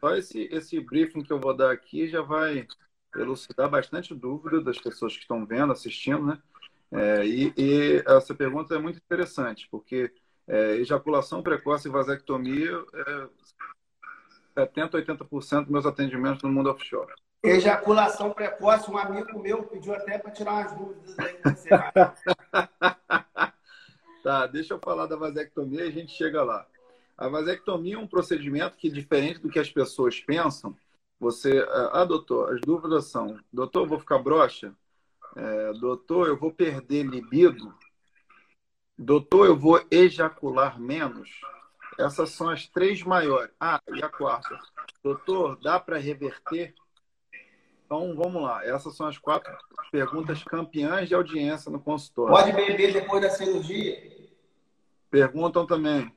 Só 0.00 0.16
esse, 0.16 0.48
esse 0.52 0.80
briefing 0.80 1.22
que 1.22 1.32
eu 1.32 1.40
vou 1.40 1.56
dar 1.56 1.70
aqui 1.70 2.08
já 2.08 2.20
vai 2.20 2.66
elucidar 3.16 3.70
bastante 3.70 4.14
dúvida 4.14 4.60
das 4.60 4.78
pessoas 4.78 5.14
que 5.14 5.22
estão 5.22 5.46
vendo, 5.46 5.72
assistindo, 5.72 6.26
né? 6.26 6.42
É, 6.92 7.26
e, 7.26 7.52
e, 7.56 8.02
essa 8.06 8.34
pergunta 8.34 8.74
é 8.74 8.78
muito 8.78 8.98
interessante, 8.98 9.66
porque 9.70 10.12
é, 10.46 10.76
ejaculação 10.76 11.42
precoce 11.42 11.88
e 11.88 11.90
vasectomia, 11.90 12.84
é 12.94 13.28
70%, 14.66 14.92
80% 14.92 15.62
dos 15.62 15.70
meus 15.70 15.86
atendimentos 15.86 16.42
no 16.42 16.50
mundo 16.50 16.70
offshore. 16.70 17.12
Ejaculação 17.42 18.32
precoce, 18.32 18.90
um 18.90 18.96
amigo 18.96 19.38
meu 19.38 19.64
pediu 19.64 19.94
até 19.94 20.18
para 20.18 20.30
tirar 20.30 20.52
umas 20.52 20.72
dúvidas 20.72 21.18
aí 21.18 21.38
você. 21.44 21.68
tá, 24.22 24.46
deixa 24.46 24.74
eu 24.74 24.78
falar 24.78 25.06
da 25.06 25.16
vasectomia 25.16 25.84
e 25.84 25.88
a 25.88 25.92
gente 25.92 26.12
chega 26.12 26.42
lá. 26.42 26.66
A 27.16 27.28
vasectomia 27.28 27.96
é 27.96 27.98
um 27.98 28.06
procedimento 28.06 28.76
que, 28.76 28.90
diferente 28.90 29.40
do 29.40 29.50
que 29.50 29.58
as 29.58 29.70
pessoas 29.70 30.20
pensam, 30.20 30.76
você. 31.20 31.66
Ah, 31.92 32.04
doutor, 32.04 32.54
as 32.54 32.60
dúvidas 32.60 33.06
são: 33.06 33.38
doutor, 33.52 33.82
eu 33.82 33.88
vou 33.88 34.00
ficar 34.00 34.18
broxa? 34.18 34.74
É, 35.36 35.72
doutor, 35.74 36.28
eu 36.28 36.38
vou 36.38 36.52
perder 36.52 37.04
libido? 37.04 37.74
Doutor, 38.96 39.46
eu 39.46 39.56
vou 39.56 39.84
ejacular 39.90 40.80
menos? 40.80 41.40
Essas 41.98 42.30
são 42.30 42.48
as 42.48 42.66
três 42.66 43.02
maiores. 43.02 43.52
Ah, 43.58 43.80
e 43.92 44.02
a 44.02 44.08
quarta. 44.08 44.58
Doutor, 45.02 45.58
dá 45.60 45.78
para 45.78 45.98
reverter? 45.98 46.74
Então, 47.84 48.14
vamos 48.16 48.42
lá. 48.42 48.64
Essas 48.64 48.96
são 48.96 49.06
as 49.06 49.18
quatro 49.18 49.52
perguntas 49.90 50.42
campeãs 50.42 51.08
de 51.08 51.14
audiência 51.14 51.70
no 51.70 51.80
consultório. 51.80 52.32
Pode 52.34 52.52
beber 52.52 52.92
depois 52.92 53.20
da 53.20 53.30
cirurgia? 53.30 54.12
Perguntam 55.10 55.66
também. 55.66 56.12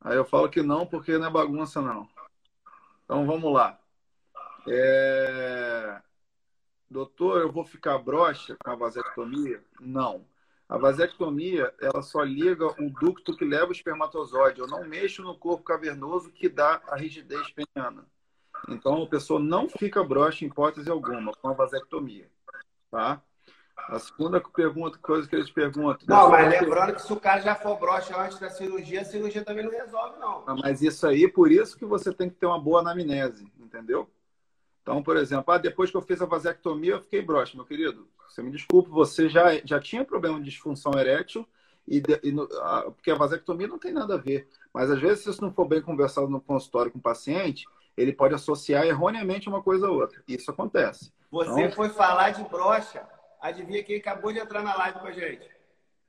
Aí 0.00 0.16
eu 0.16 0.24
falo 0.24 0.48
que 0.48 0.62
não, 0.62 0.86
porque 0.86 1.18
não 1.18 1.26
é 1.26 1.30
bagunça, 1.30 1.82
não. 1.82 2.08
Então, 3.04 3.26
vamos 3.26 3.52
lá. 3.52 3.78
É... 4.66 6.00
Doutor, 6.90 7.40
eu 7.40 7.52
vou 7.52 7.64
ficar 7.64 7.98
broxa 7.98 8.56
com 8.62 8.70
a 8.70 8.76
vasectomia? 8.76 9.62
Não. 9.80 10.24
A 10.68 10.76
vasectomia, 10.76 11.72
ela 11.80 12.02
só 12.02 12.22
liga 12.22 12.66
o 12.66 12.90
ducto 12.90 13.34
que 13.34 13.44
leva 13.44 13.68
o 13.68 13.72
espermatozoide. 13.72 14.60
Eu 14.60 14.66
não 14.66 14.84
mexo 14.84 15.22
no 15.22 15.34
corpo 15.34 15.64
cavernoso 15.64 16.30
que 16.30 16.48
dá 16.48 16.82
a 16.88 16.96
rigidez 16.96 17.50
peniana. 17.50 18.04
Então, 18.68 19.02
a 19.02 19.06
pessoa 19.06 19.40
não 19.40 19.68
fica 19.68 20.04
broxa 20.04 20.44
em 20.44 20.48
hipótese 20.48 20.90
alguma 20.90 21.32
com 21.32 21.48
a 21.48 21.54
vasectomia. 21.54 22.28
Tá? 22.90 23.22
A 23.88 23.98
segunda 23.98 24.40
pergunta, 24.40 24.98
coisa 24.98 25.26
que 25.26 25.34
eles 25.34 25.50
perguntam. 25.50 26.06
Não, 26.06 26.30
mas 26.30 26.50
lembrando 26.50 26.94
que 26.94 27.02
se 27.02 27.12
o 27.12 27.20
cara 27.20 27.40
já 27.40 27.54
for 27.54 27.78
broxa 27.78 28.20
antes 28.20 28.38
da 28.38 28.50
cirurgia, 28.50 29.00
a 29.00 29.04
cirurgia 29.04 29.42
também 29.42 29.64
não 29.64 29.70
resolve, 29.70 30.18
não. 30.18 30.44
Ah, 30.46 30.54
mas 30.54 30.82
isso 30.82 31.06
aí, 31.06 31.26
por 31.26 31.50
isso 31.50 31.78
que 31.78 31.86
você 31.86 32.12
tem 32.12 32.28
que 32.28 32.36
ter 32.36 32.44
uma 32.44 32.60
boa 32.60 32.80
anamnese, 32.80 33.50
entendeu? 33.58 34.10
Então, 34.88 35.02
por 35.02 35.18
exemplo, 35.18 35.52
ah, 35.52 35.58
depois 35.58 35.90
que 35.90 35.98
eu 35.98 36.00
fiz 36.00 36.22
a 36.22 36.24
vasectomia, 36.24 36.92
eu 36.92 37.02
fiquei 37.02 37.20
broxa, 37.20 37.54
meu 37.54 37.66
querido. 37.66 38.08
Você 38.26 38.42
me 38.42 38.50
desculpe, 38.50 38.88
você 38.88 39.28
já, 39.28 39.54
já 39.62 39.78
tinha 39.78 40.02
problema 40.02 40.38
de 40.38 40.46
disfunção 40.46 40.98
erétil 40.98 41.46
e, 41.86 42.02
e 42.22 42.32
no, 42.32 42.44
a, 42.62 42.90
porque 42.90 43.10
a 43.10 43.14
vasectomia 43.14 43.68
não 43.68 43.78
tem 43.78 43.92
nada 43.92 44.14
a 44.14 44.16
ver. 44.16 44.48
Mas 44.72 44.90
às 44.90 44.98
vezes, 44.98 45.24
se 45.24 45.28
isso 45.28 45.42
não 45.42 45.52
for 45.52 45.66
bem 45.66 45.82
conversado 45.82 46.26
no 46.28 46.40
consultório 46.40 46.90
com 46.90 46.98
o 46.98 47.02
paciente, 47.02 47.66
ele 47.98 48.14
pode 48.14 48.34
associar 48.34 48.86
erroneamente 48.86 49.46
uma 49.46 49.62
coisa 49.62 49.88
a 49.88 49.90
outra. 49.90 50.22
Isso 50.26 50.50
acontece. 50.50 51.12
Você 51.30 51.64
então, 51.64 51.72
foi 51.72 51.90
falar 51.90 52.30
de 52.30 52.42
brocha. 52.44 53.06
Adivinha 53.42 53.84
quem 53.84 53.98
acabou 53.98 54.32
de 54.32 54.38
entrar 54.38 54.62
na 54.62 54.74
live 54.74 55.00
com 55.00 55.06
a 55.06 55.12
gente? 55.12 55.46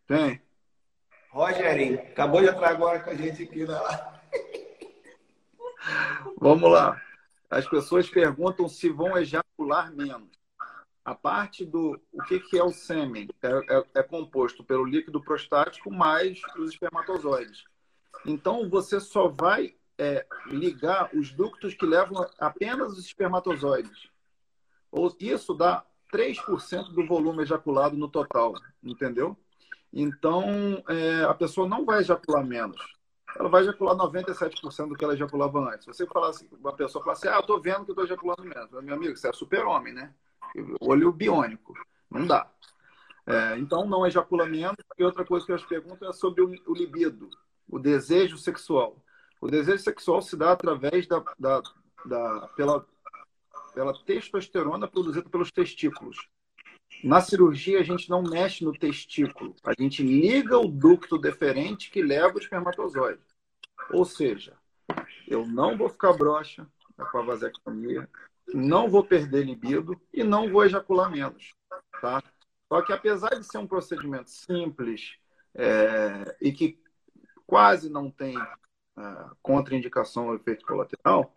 Quem? 0.08 0.42
Rogerinho. 1.32 2.00
Acabou 2.00 2.40
de 2.40 2.48
entrar 2.48 2.70
agora 2.70 3.02
com 3.02 3.10
a 3.10 3.16
gente 3.16 3.44
aqui 3.44 3.66
na 3.66 3.82
live. 3.82 4.04
Vamos 6.40 6.72
lá. 6.72 7.09
As 7.50 7.68
pessoas 7.68 8.10
perguntam 8.10 8.68
se 8.68 8.90
vão 8.90 9.18
ejacular 9.18 9.92
menos. 9.96 10.30
A 11.04 11.16
parte 11.16 11.66
do 11.66 12.00
o 12.12 12.24
que, 12.24 12.40
que 12.40 12.58
é 12.58 12.64
o 12.64 12.72
sêmen 12.72 13.28
é, 13.42 13.48
é, 13.48 13.84
é 13.96 14.04
composto 14.04 14.64
pelo 14.64 14.86
líquido 14.86 15.20
prostático 15.22 15.92
mais 15.92 16.40
os 16.58 16.72
espermatozoides. 16.72 17.64
Então 18.26 18.70
você 18.70 19.00
só 19.00 19.28
vai 19.28 19.74
é, 19.98 20.26
ligar 20.48 21.10
os 21.16 21.32
ductos 21.32 21.74
que 21.74 21.86
levam 21.86 22.26
apenas 22.38 22.94
os 22.94 23.06
espermatozoides. 23.06 24.10
Isso 25.20 25.54
dá 25.54 25.84
3% 26.14 26.94
do 26.94 27.06
volume 27.06 27.44
ejaculado 27.44 27.98
no 27.98 28.08
total, 28.08 28.54
entendeu? 28.84 29.38
Então, 29.92 30.84
é, 30.88 31.24
a 31.24 31.34
pessoa 31.34 31.68
não 31.68 31.86
vai 31.86 32.00
ejacular 32.00 32.46
menos. 32.46 32.99
Ela 33.38 33.50
vai 33.50 33.62
ejacular 33.62 33.96
97% 33.96 34.88
do 34.88 34.96
que 34.96 35.04
ela 35.04 35.14
ejaculava 35.14 35.60
antes. 35.60 35.86
Você 35.86 36.06
falar 36.08 36.30
assim, 36.30 36.50
uma 36.60 36.74
pessoa 36.74 37.04
fala 37.04 37.14
assim, 37.14 37.28
ah, 37.28 37.36
eu 37.36 37.44
tô 37.44 37.60
vendo 37.60 37.86
que 37.86 37.92
eu 37.92 37.96
tô 37.96 38.04
ejaculando 38.04 38.44
menos. 38.44 38.72
Meu 38.84 38.96
amigo, 38.96 39.16
você 39.16 39.30
é 39.30 39.34
super-homem, 39.34 39.94
né? 39.94 40.14
Olho 40.82 41.12
biônico. 41.12 41.74
Não 42.10 42.26
dá. 42.26 42.50
É, 43.28 43.58
então, 43.60 43.86
não 43.86 44.06
ejacula 44.06 44.46
menos. 44.46 44.78
E 44.98 45.04
outra 45.04 45.24
coisa 45.24 45.46
que 45.46 45.52
eu 45.52 45.58
te 45.58 45.68
pergunto 45.68 46.04
é 46.06 46.12
sobre 46.12 46.42
o, 46.42 46.56
o 46.68 46.74
libido, 46.74 47.30
o 47.70 47.78
desejo 47.78 48.38
sexual. 48.38 48.98
O 49.40 49.48
desejo 49.48 49.84
sexual 49.84 50.22
se 50.22 50.36
dá 50.36 50.52
através 50.52 51.08
da, 51.08 51.24
da, 51.38 51.62
da 52.06 52.48
pela, 52.56 52.86
pela 53.74 53.94
testosterona 54.04 54.88
produzida 54.88 55.30
pelos 55.30 55.52
testículos. 55.52 56.28
Na 57.04 57.22
cirurgia, 57.22 57.80
a 57.80 57.84
gente 57.84 58.10
não 58.10 58.22
mexe 58.22 58.64
no 58.64 58.74
testículo. 58.74 59.56
A 59.64 59.74
gente 59.78 60.04
liga 60.04 60.58
o 60.58 60.68
ducto 60.68 61.18
deferente 61.18 61.90
que 61.90 62.02
leva 62.02 62.36
o 62.36 62.40
espermatozoide. 62.40 63.22
Ou 63.92 64.04
seja, 64.04 64.54
eu 65.28 65.46
não 65.48 65.78
vou 65.78 65.90
ficar 65.90 66.14
broxa 66.14 66.68
com 67.12 67.18
a 67.18 67.22
vasectomia, 67.22 68.10
não 68.54 68.90
vou 68.90 69.04
perder 69.04 69.46
libido 69.46 70.00
e 70.14 70.24
não 70.24 70.52
vou 70.52 70.66
ejacular 70.66 71.10
menos. 71.10 71.54
Tá? 72.02 72.22
Só 72.68 72.82
que 72.82 72.92
apesar 72.92 73.30
de 73.30 73.46
ser 73.46 73.58
um 73.58 73.68
procedimento 73.68 74.30
simples 74.30 75.18
é, 75.56 76.36
e 76.42 76.52
que 76.52 76.80
quase 77.48 77.90
não 77.90 78.12
tem 78.12 78.36
é, 79.00 79.30
contraindicação 79.42 80.28
ou 80.28 80.36
efeito 80.36 80.66
colateral, 80.66 81.34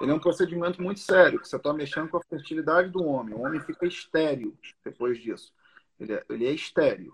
ele 0.00 0.10
é 0.10 0.14
um 0.14 0.20
procedimento 0.20 0.82
muito 0.82 1.00
sério, 1.00 1.40
que 1.40 1.48
você 1.48 1.56
está 1.56 1.72
mexendo 1.72 2.08
com 2.08 2.18
a 2.18 2.22
fertilidade 2.28 2.90
do 2.90 3.02
homem. 3.02 3.34
O 3.34 3.40
homem 3.40 3.60
fica 3.60 3.86
estéreo 3.86 4.56
depois 4.84 5.18
disso. 5.18 5.52
Ele 5.98 6.12
é, 6.12 6.24
ele 6.28 6.46
é 6.46 6.52
estéreo, 6.52 7.10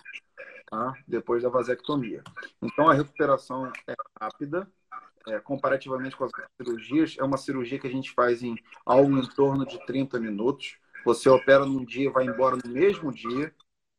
tá? 0.67 0.93
depois 1.07 1.43
da 1.45 1.49
vasectomia. 1.49 2.23
Então, 2.61 2.88
a 2.88 2.95
recuperação 2.95 3.71
é 3.87 3.95
rápida, 4.21 4.69
é, 5.29 5.38
comparativamente 5.38 6.17
com 6.17 6.25
as 6.25 6.33
cirurgias. 6.57 7.17
É 7.19 7.23
uma 7.23 7.37
cirurgia 7.37 7.79
que 7.79 7.87
a 7.87 7.91
gente 7.91 8.11
faz 8.11 8.43
em 8.43 8.57
algo 8.85 9.17
em 9.17 9.29
torno 9.29 9.65
de 9.65 9.79
30 9.87 10.19
minutos. 10.19 10.77
Você 11.05 11.29
opera 11.29 11.65
num 11.65 11.85
dia 11.85 12.11
vai 12.11 12.25
embora 12.25 12.57
no 12.57 12.71
mesmo 12.73 13.12
dia, 13.12 13.55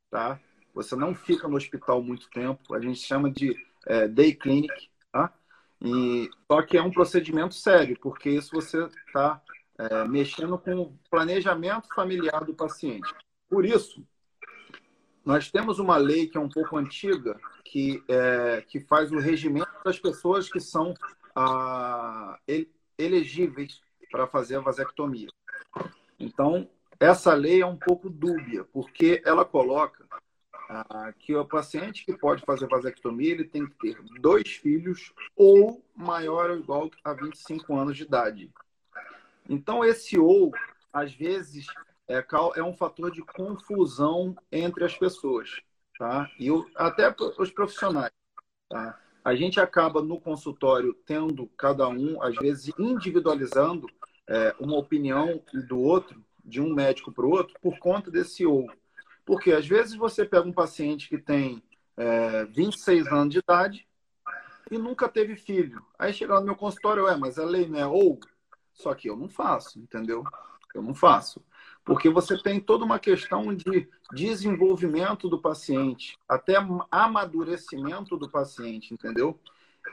tá? 0.10 0.38
Você 0.74 0.96
não 0.96 1.16
fica 1.16 1.48
no 1.48 1.56
hospital 1.56 2.04
muito 2.04 2.30
tempo. 2.30 2.74
A 2.74 2.82
gente 2.82 3.00
chama 3.00 3.32
de 3.32 3.56
é, 3.86 4.08
day 4.08 4.34
clinic, 4.34 4.89
tá? 5.12 5.34
E, 5.84 6.30
só 6.50 6.62
que 6.62 6.78
é 6.78 6.82
um 6.82 6.91
procedimento 6.91 7.54
sério, 7.54 7.98
porque 8.00 8.30
isso 8.30 8.52
você 8.54 8.88
está 9.06 9.41
é, 9.78 10.08
mexendo 10.08 10.58
com 10.58 10.82
o 10.82 11.00
planejamento 11.10 11.93
familiar 11.93 12.46
do 12.46 12.54
paciente. 12.54 13.13
Por 13.50 13.65
isso, 13.65 14.02
nós 15.26 15.52
temos 15.52 15.80
uma 15.80 15.98
lei 15.98 16.28
que 16.28 16.38
é 16.38 16.39
um 16.39 16.50
pouco 16.50 16.78
antiga, 16.78 17.38
que, 17.65 18.02
é, 18.08 18.62
que 18.62 18.80
faz 18.80 19.12
o 19.12 19.19
regimento 19.19 19.72
das 19.84 20.00
pessoas 20.00 20.50
que 20.50 20.60
são 20.60 20.93
ah, 21.36 22.39
elegíveis 22.98 23.82
para 24.10 24.28
fazer 24.28 24.58
a 24.58 24.62
vasectomia. 24.62 25.30
Então, 26.19 26.69
essa 27.00 27.34
lei 27.34 27.62
é 27.62 27.65
um 27.65 27.78
pouco 27.78 28.10
dúbia, 28.10 28.63
porque 28.65 29.22
ela 29.26 29.43
coloca 29.43 30.06
ah, 30.69 31.13
que 31.17 31.36
o 31.36 31.45
paciente 31.45 32.06
que 32.06 32.17
pode 32.17 32.43
fazer 32.43 32.67
vasectomia 32.67 33.32
ele 33.32 33.43
tem 33.43 33.65
que 33.65 33.76
ter 33.76 34.02
dois 34.19 34.54
filhos 34.54 35.13
ou 35.36 35.84
maior 35.95 36.49
ou 36.49 36.58
igual 36.58 36.91
a 37.04 37.13
25 37.13 37.76
anos 37.76 37.97
de 37.97 38.04
idade. 38.04 38.52
Então, 39.49 39.84
esse 39.84 40.17
ou, 40.17 40.52
às 40.91 41.13
vezes, 41.13 41.67
é, 42.08 42.26
é 42.56 42.63
um 42.63 42.73
fator 42.73 43.12
de 43.12 43.21
confusão 43.21 44.36
entre 44.52 44.86
as 44.86 44.97
pessoas, 44.97 45.62
tá? 45.97 46.30
E 46.39 46.49
até 46.76 47.13
os 47.38 47.52
profissionais, 47.52 48.12
tá? 48.69 48.99
A 49.23 49.36
gente 49.36 49.60
acaba 49.60 50.02
no 50.02 50.19
consultório 50.19 50.93
tendo 51.06 51.47
cada 51.58 51.88
um, 51.88 52.21
às 52.21 52.36
vezes, 52.36 52.73
individualizando 52.78 53.88
é, 54.28 54.54
uma 54.60 54.78
opinião 54.78 55.41
do 55.67 55.80
outro, 55.80 56.23
de 56.43 56.60
um 56.60 56.73
médico 56.73 57.12
para 57.12 57.26
o 57.26 57.30
outro, 57.30 57.56
por 57.62 57.78
conta 57.80 58.12
desse 58.12 58.45
ou. 58.45 58.69
Porque 59.25 59.51
às 59.51 59.67
vezes 59.67 59.95
você 59.95 60.25
pega 60.25 60.47
um 60.47 60.53
paciente 60.53 61.07
que 61.07 61.17
tem 61.17 61.63
é, 61.97 62.45
26 62.45 63.07
anos 63.07 63.33
de 63.33 63.39
idade 63.39 63.88
e 64.69 64.77
nunca 64.77 65.07
teve 65.07 65.36
filho. 65.36 65.83
Aí 65.97 66.13
chega 66.13 66.39
no 66.39 66.45
meu 66.45 66.55
consultório, 66.55 67.07
é, 67.07 67.15
mas 67.15 67.38
a 67.38 67.45
lei 67.45 67.67
não 67.67 67.79
é 67.79 67.86
ou? 67.86 68.19
Só 68.73 68.93
que 68.93 69.09
eu 69.09 69.15
não 69.15 69.29
faço, 69.29 69.79
entendeu? 69.79 70.23
Eu 70.73 70.81
não 70.81 70.95
faço. 70.95 71.43
Porque 71.86 72.09
você 72.09 72.41
tem 72.41 72.59
toda 72.59 72.86
uma 72.86 72.97
questão 72.97 73.53
de 73.53 73.89
desenvolvimento 74.13 75.29
do 75.29 75.39
paciente, 75.39 76.17
até 76.27 76.55
amadurecimento 76.89 78.17
do 78.17 78.29
paciente, 78.29 78.93
entendeu? 78.93 79.39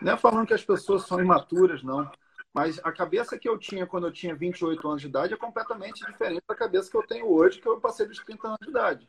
Não 0.00 0.12
é 0.12 0.16
falando 0.16 0.46
que 0.46 0.54
as 0.54 0.64
pessoas 0.64 1.06
são 1.06 1.20
imaturas, 1.20 1.82
não. 1.82 2.10
Mas 2.52 2.80
a 2.82 2.92
cabeça 2.92 3.38
que 3.38 3.48
eu 3.48 3.58
tinha 3.58 3.86
quando 3.86 4.06
eu 4.06 4.12
tinha 4.12 4.34
28 4.34 4.88
anos 4.88 5.02
de 5.02 5.08
idade 5.08 5.34
é 5.34 5.36
completamente 5.36 6.04
diferente 6.04 6.42
da 6.48 6.54
cabeça 6.54 6.90
que 6.90 6.96
eu 6.96 7.06
tenho 7.06 7.30
hoje, 7.30 7.60
que 7.60 7.68
eu 7.68 7.80
passei 7.80 8.06
dos 8.06 8.18
30 8.18 8.48
anos 8.48 8.58
de 8.62 8.70
idade. 8.70 9.08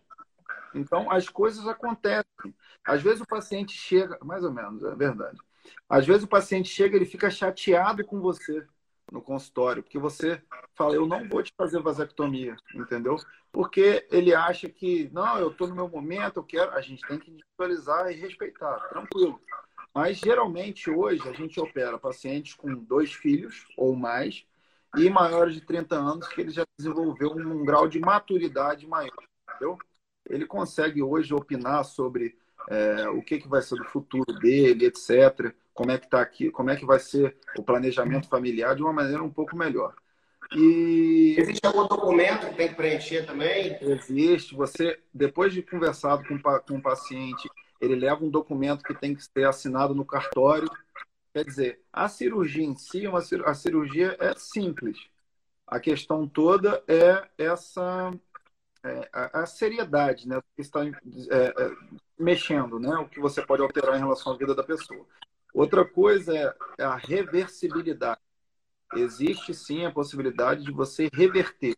Então, 0.73 1.12
as 1.12 1.27
coisas 1.29 1.67
acontecem. 1.67 2.55
Às 2.86 3.01
vezes 3.01 3.21
o 3.21 3.27
paciente 3.27 3.73
chega, 3.73 4.17
mais 4.23 4.43
ou 4.43 4.51
menos, 4.51 4.84
é 4.84 4.95
verdade. 4.95 5.38
Às 5.89 6.05
vezes 6.05 6.23
o 6.23 6.27
paciente 6.27 6.69
chega, 6.69 6.95
ele 6.95 7.05
fica 7.05 7.29
chateado 7.29 8.03
com 8.05 8.19
você 8.19 8.65
no 9.12 9.21
consultório, 9.21 9.84
porque 9.84 9.99
você 9.99 10.41
fala, 10.73 10.95
eu 10.95 11.05
não 11.05 11.27
vou 11.27 11.43
te 11.43 11.53
fazer 11.57 11.81
vasectomia, 11.81 12.55
entendeu? 12.73 13.17
Porque 13.51 14.07
ele 14.10 14.34
acha 14.34 14.69
que, 14.69 15.10
não, 15.12 15.38
eu 15.38 15.51
estou 15.51 15.67
no 15.67 15.75
meu 15.75 15.89
momento, 15.89 16.38
eu 16.38 16.43
quero. 16.43 16.71
A 16.71 16.81
gente 16.81 17.05
tem 17.05 17.19
que 17.19 17.29
individualizar 17.29 18.10
e 18.10 18.15
respeitar, 18.15 18.79
tranquilo. 18.88 19.39
Mas 19.93 20.17
geralmente 20.17 20.89
hoje 20.89 21.27
a 21.27 21.34
gente 21.34 21.60
opera 21.60 21.97
pacientes 21.97 22.53
com 22.53 22.73
dois 22.73 23.12
filhos 23.12 23.67
ou 23.75 23.93
mais 23.93 24.45
e 24.95 25.10
maiores 25.10 25.55
de 25.55 25.62
30 25.62 25.95
anos 25.95 26.27
que 26.29 26.39
ele 26.39 26.51
já 26.51 26.63
desenvolveu 26.77 27.31
um 27.31 27.65
grau 27.65 27.88
de 27.88 27.99
maturidade 27.99 28.88
maior, 28.88 29.23
entendeu? 29.49 29.77
Ele 30.32 30.46
consegue 30.46 31.04
hoje 31.04 31.34
opinar 31.34 31.84
sobre 31.84 32.38
é, 32.70 33.10
o 33.10 33.22
que, 33.22 33.39
que 33.39 33.48
vai 33.48 33.62
ser 33.62 33.76
do 33.76 33.86
futuro 33.86 34.34
dele, 34.39 34.86
etc. 34.86 35.54
Como 35.74 35.91
é 35.91 35.98
que 35.98 36.10
tá 36.10 36.22
aqui, 36.22 36.50
como 36.50 36.70
é 36.70 36.76
que 36.76 36.86
vai 36.86 37.00
ser 37.00 37.36
o 37.58 37.63
planejamento 37.63 38.28
familiar 38.28 38.76
de 38.76 38.82
uma 38.82 38.94
maneira 38.94 39.24
um 39.24 39.30
pouco 39.30 39.56
melhor. 39.56 39.94
E 40.54 41.36
existe 41.38 41.65
algum 41.65 41.88
documento 41.88 42.48
que 42.48 42.56
tem 42.56 42.67
que 42.67 42.76
preencher 42.76 43.26
também? 43.26 43.78
Existe. 43.82 44.54
Você 44.56 45.00
depois 45.13 45.54
de 45.54 45.62
conversado 45.62 46.24
com, 46.28 46.38
com 46.39 46.78
o 46.78 46.82
paciente 46.82 47.50
ele 47.80 47.96
leva 47.96 48.24
um 48.24 48.30
documento 48.30 48.84
que 48.84 48.94
tem 48.94 49.15
que 49.15 49.24
ser 49.24 49.46
assinado 49.46 49.96
no 49.96 50.06
cartório. 50.06 50.70
Quer 51.34 51.46
dizer, 51.46 51.82
a 51.91 52.08
cirurgia 52.08 52.63
em 52.63 52.76
si, 52.76 53.08
uma, 53.08 53.20
a 53.20 53.54
cirurgia 53.54 54.15
é 54.20 54.34
simples. 54.36 54.98
A 55.65 55.80
questão 55.80 56.28
toda 56.28 56.84
é 56.88 57.28
essa 57.38 58.13
é, 58.84 59.10
a, 59.13 59.41
a, 59.41 59.46
seriedade, 59.46 60.28
né? 60.28 60.41
Que 60.56 60.62
está 60.62 60.86
é, 60.86 60.89
é, 60.89 61.72
mexendo, 62.17 62.80
né? 62.80 62.96
O 62.96 63.08
que 63.08 63.20
você 63.20 63.41
pode 63.46 63.62
alterar 63.62 63.96
em 63.96 64.02
relação 64.02 64.34
à 64.34 64.38
vida 64.38 64.56
da 64.56 64.63
pessoa. 64.63 65.06
Outra 65.54 65.86
coisa 65.86 66.36
é, 66.36 66.56
é 66.80 66.84
a 66.84 66.96
reversibilidade. 66.96 68.20
Existe 68.96 69.54
sim 69.54 69.86
a 69.86 69.91
possibilidade 69.91 70.63
de 70.63 70.72
você 70.72 71.10
reverter. 71.13 71.76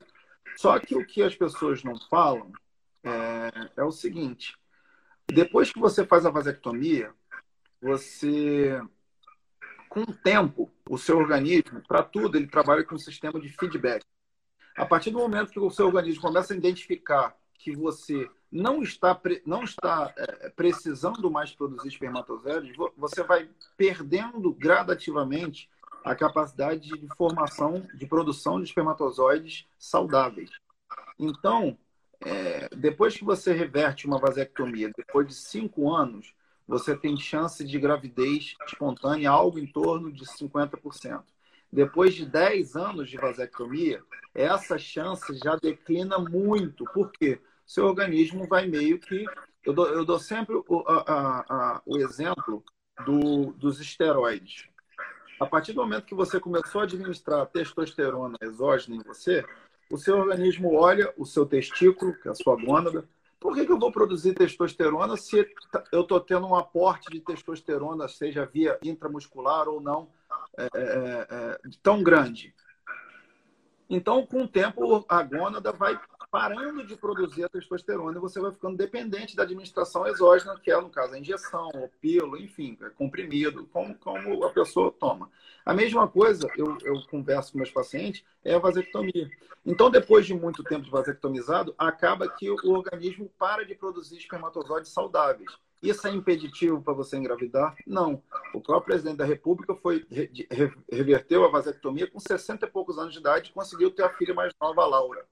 Só 0.56 0.80
que 0.80 0.96
o 0.96 1.06
que 1.06 1.22
as 1.22 1.36
pessoas 1.36 1.84
não 1.84 2.00
falam 2.10 2.52
é, 3.04 3.70
é 3.78 3.84
o 3.84 3.92
seguinte: 3.92 4.56
depois 5.28 5.72
que 5.72 5.80
você 5.80 6.06
faz 6.06 6.26
a 6.26 6.32
vasectomia, 6.32 7.14
você, 7.82 8.82
com 9.90 10.02
o 10.02 10.14
tempo, 10.14 10.72
o 10.90 10.98
seu 10.98 11.18
organismo, 11.18 11.82
para 11.88 12.04
tudo, 12.04 12.38
ele 12.38 12.48
trabalha 12.48 12.84
com 12.84 12.96
um 12.96 13.00
sistema 13.00 13.40
de 13.40 13.50
feedback. 13.50 14.04
A 14.76 14.86
partir 14.86 15.12
do 15.12 15.20
momento 15.20 15.52
que 15.52 15.60
o 15.60 15.70
seu 15.70 15.86
organismo 15.88 16.22
começa 16.22 16.54
a 16.54 16.58
identificar 16.58 17.36
que 17.58 17.76
você 17.76 18.30
não 18.52 18.84
está, 18.84 19.20
não 19.46 19.64
está 19.64 20.14
é, 20.18 20.50
precisando 20.50 21.30
mais 21.32 21.52
produzir 21.52 21.88
espermatozoides, 21.88 22.76
você 22.98 23.24
vai 23.24 23.50
perdendo 23.78 24.54
gradativamente 24.54 25.70
a 26.04 26.14
capacidade 26.14 26.90
de 26.90 27.08
formação, 27.16 27.88
de 27.94 28.06
produção 28.06 28.60
de 28.60 28.68
espermatozoides 28.68 29.66
saudáveis. 29.80 30.50
Então, 31.18 31.78
é, 32.20 32.68
depois 32.76 33.16
que 33.16 33.24
você 33.24 33.54
reverte 33.54 34.06
uma 34.06 34.20
vasectomia, 34.20 34.92
depois 34.96 35.28
de 35.28 35.34
cinco 35.34 35.92
anos, 35.94 36.34
você 36.68 36.96
tem 36.96 37.18
chance 37.18 37.64
de 37.64 37.80
gravidez 37.80 38.56
espontânea 38.68 39.30
algo 39.30 39.60
em 39.60 39.68
torno 39.68 40.12
de 40.12 40.26
50%. 40.26 41.24
Depois 41.74 42.14
de 42.14 42.24
10 42.24 42.76
anos 42.76 43.10
de 43.10 43.18
vasectomia, 43.18 44.04
essa 44.32 44.78
chance 44.78 45.36
já 45.44 45.56
declina 45.56 46.20
muito. 46.20 46.86
Por 46.94 47.12
quê? 47.12 47.42
Seu 47.66 47.86
organismo 47.86 48.48
vai 48.48 48.68
meio 48.68 49.00
que. 49.00 49.26
Eu 49.66 49.74
dou, 49.74 49.88
eu 49.88 50.06
dou 50.06 50.20
sempre 50.20 50.56
o, 50.56 50.84
a, 50.88 51.46
a, 51.50 51.82
o 51.84 51.98
exemplo 51.98 52.64
do, 53.04 53.54
dos 53.54 53.82
esteroides. 53.82 54.68
A 55.40 55.48
partir 55.48 55.74
do 55.74 55.82
momento 55.82 56.06
que 56.06 56.14
você 56.14 56.40
começou 56.40 56.82
a 56.82 56.84
administrar 56.84 57.48
testosterona 57.48 58.38
exógena 58.40 58.98
em 58.98 59.02
você, 59.02 59.44
o 59.92 59.98
seu 59.98 60.18
organismo 60.18 60.76
olha 60.76 61.12
o 61.18 61.26
seu 61.26 61.44
testículo, 61.44 62.14
que 62.22 62.28
é 62.28 62.32
a 62.32 62.36
sua 62.36 62.56
gônada. 62.56 63.04
Por 63.40 63.56
que, 63.56 63.66
que 63.66 63.72
eu 63.72 63.80
vou 63.80 63.92
produzir 63.92 64.36
testosterona 64.36 65.18
se 65.18 65.52
eu 65.92 66.02
estou 66.02 66.20
tendo 66.20 66.46
um 66.46 66.56
aporte 66.56 67.10
de 67.10 67.20
testosterona, 67.20 68.08
seja 68.08 68.46
via 68.46 68.78
intramuscular 68.84 69.68
ou 69.68 69.82
não, 69.82 70.08
é, 70.58 70.64
é, 70.64 71.28
é, 71.30 71.60
tão 71.82 72.04
grande. 72.04 72.54
Então, 73.90 74.26
com 74.26 74.44
o 74.44 74.48
tempo, 74.48 75.06
a 75.08 75.22
gônada 75.22 75.72
vai 75.72 76.00
parando 76.32 76.84
de 76.84 76.96
produzir 76.96 77.44
a 77.44 77.50
testosterona 77.50 78.18
e 78.18 78.22
você 78.22 78.40
vai 78.40 78.52
ficando 78.52 78.76
dependente 78.76 79.36
da 79.36 79.44
administração 79.44 80.08
exógena, 80.08 80.60
que 80.60 80.72
é, 80.72 80.82
no 80.82 80.90
caso, 80.90 81.14
a 81.14 81.20
injeção, 81.20 81.70
o 81.76 81.88
pílula, 82.02 82.40
enfim, 82.40 82.76
é 82.82 82.90
comprimido, 82.90 83.68
como, 83.68 83.94
como 83.96 84.44
a 84.44 84.50
pessoa 84.50 84.92
toma. 84.92 85.30
A 85.64 85.76
mesma 85.76 86.08
coisa, 86.08 86.50
eu, 86.58 86.76
eu 86.82 87.00
converso 87.10 87.52
com 87.52 87.60
meus 87.60 87.70
pacientes, 87.70 88.24
é 88.44 88.56
a 88.56 88.60
vasectomia. 88.60 89.30
Então, 89.64 89.92
depois 89.92 90.26
de 90.26 90.34
muito 90.34 90.64
tempo 90.64 90.84
de 90.84 90.90
vasectomizado, 90.90 91.76
acaba 91.78 92.28
que 92.28 92.50
o 92.50 92.72
organismo 92.72 93.30
para 93.38 93.64
de 93.64 93.76
produzir 93.76 94.18
espermatozoides 94.18 94.92
saudáveis. 94.92 95.52
Isso 95.84 96.08
é 96.08 96.12
impeditivo 96.12 96.82
para 96.82 96.94
você 96.94 97.18
engravidar? 97.18 97.76
Não. 97.86 98.24
O 98.54 98.62
próprio 98.62 98.94
presidente 98.94 99.18
da 99.18 99.26
República 99.26 99.76
foi 99.76 100.08
reverteu 100.90 101.44
a 101.44 101.50
vasectomia 101.50 102.10
com 102.10 102.22
60 102.22 102.66
e 102.66 102.70
poucos 102.70 102.98
anos 102.98 103.14
de 103.14 103.20
idade 103.20 103.50
e 103.50 103.54
conseguiu 103.54 103.92
ter 103.92 104.04
a 104.04 104.14
filha 104.14 104.34
mais 104.34 104.54
nova, 104.62 104.82
a 104.82 104.86
Laura. 104.86 105.26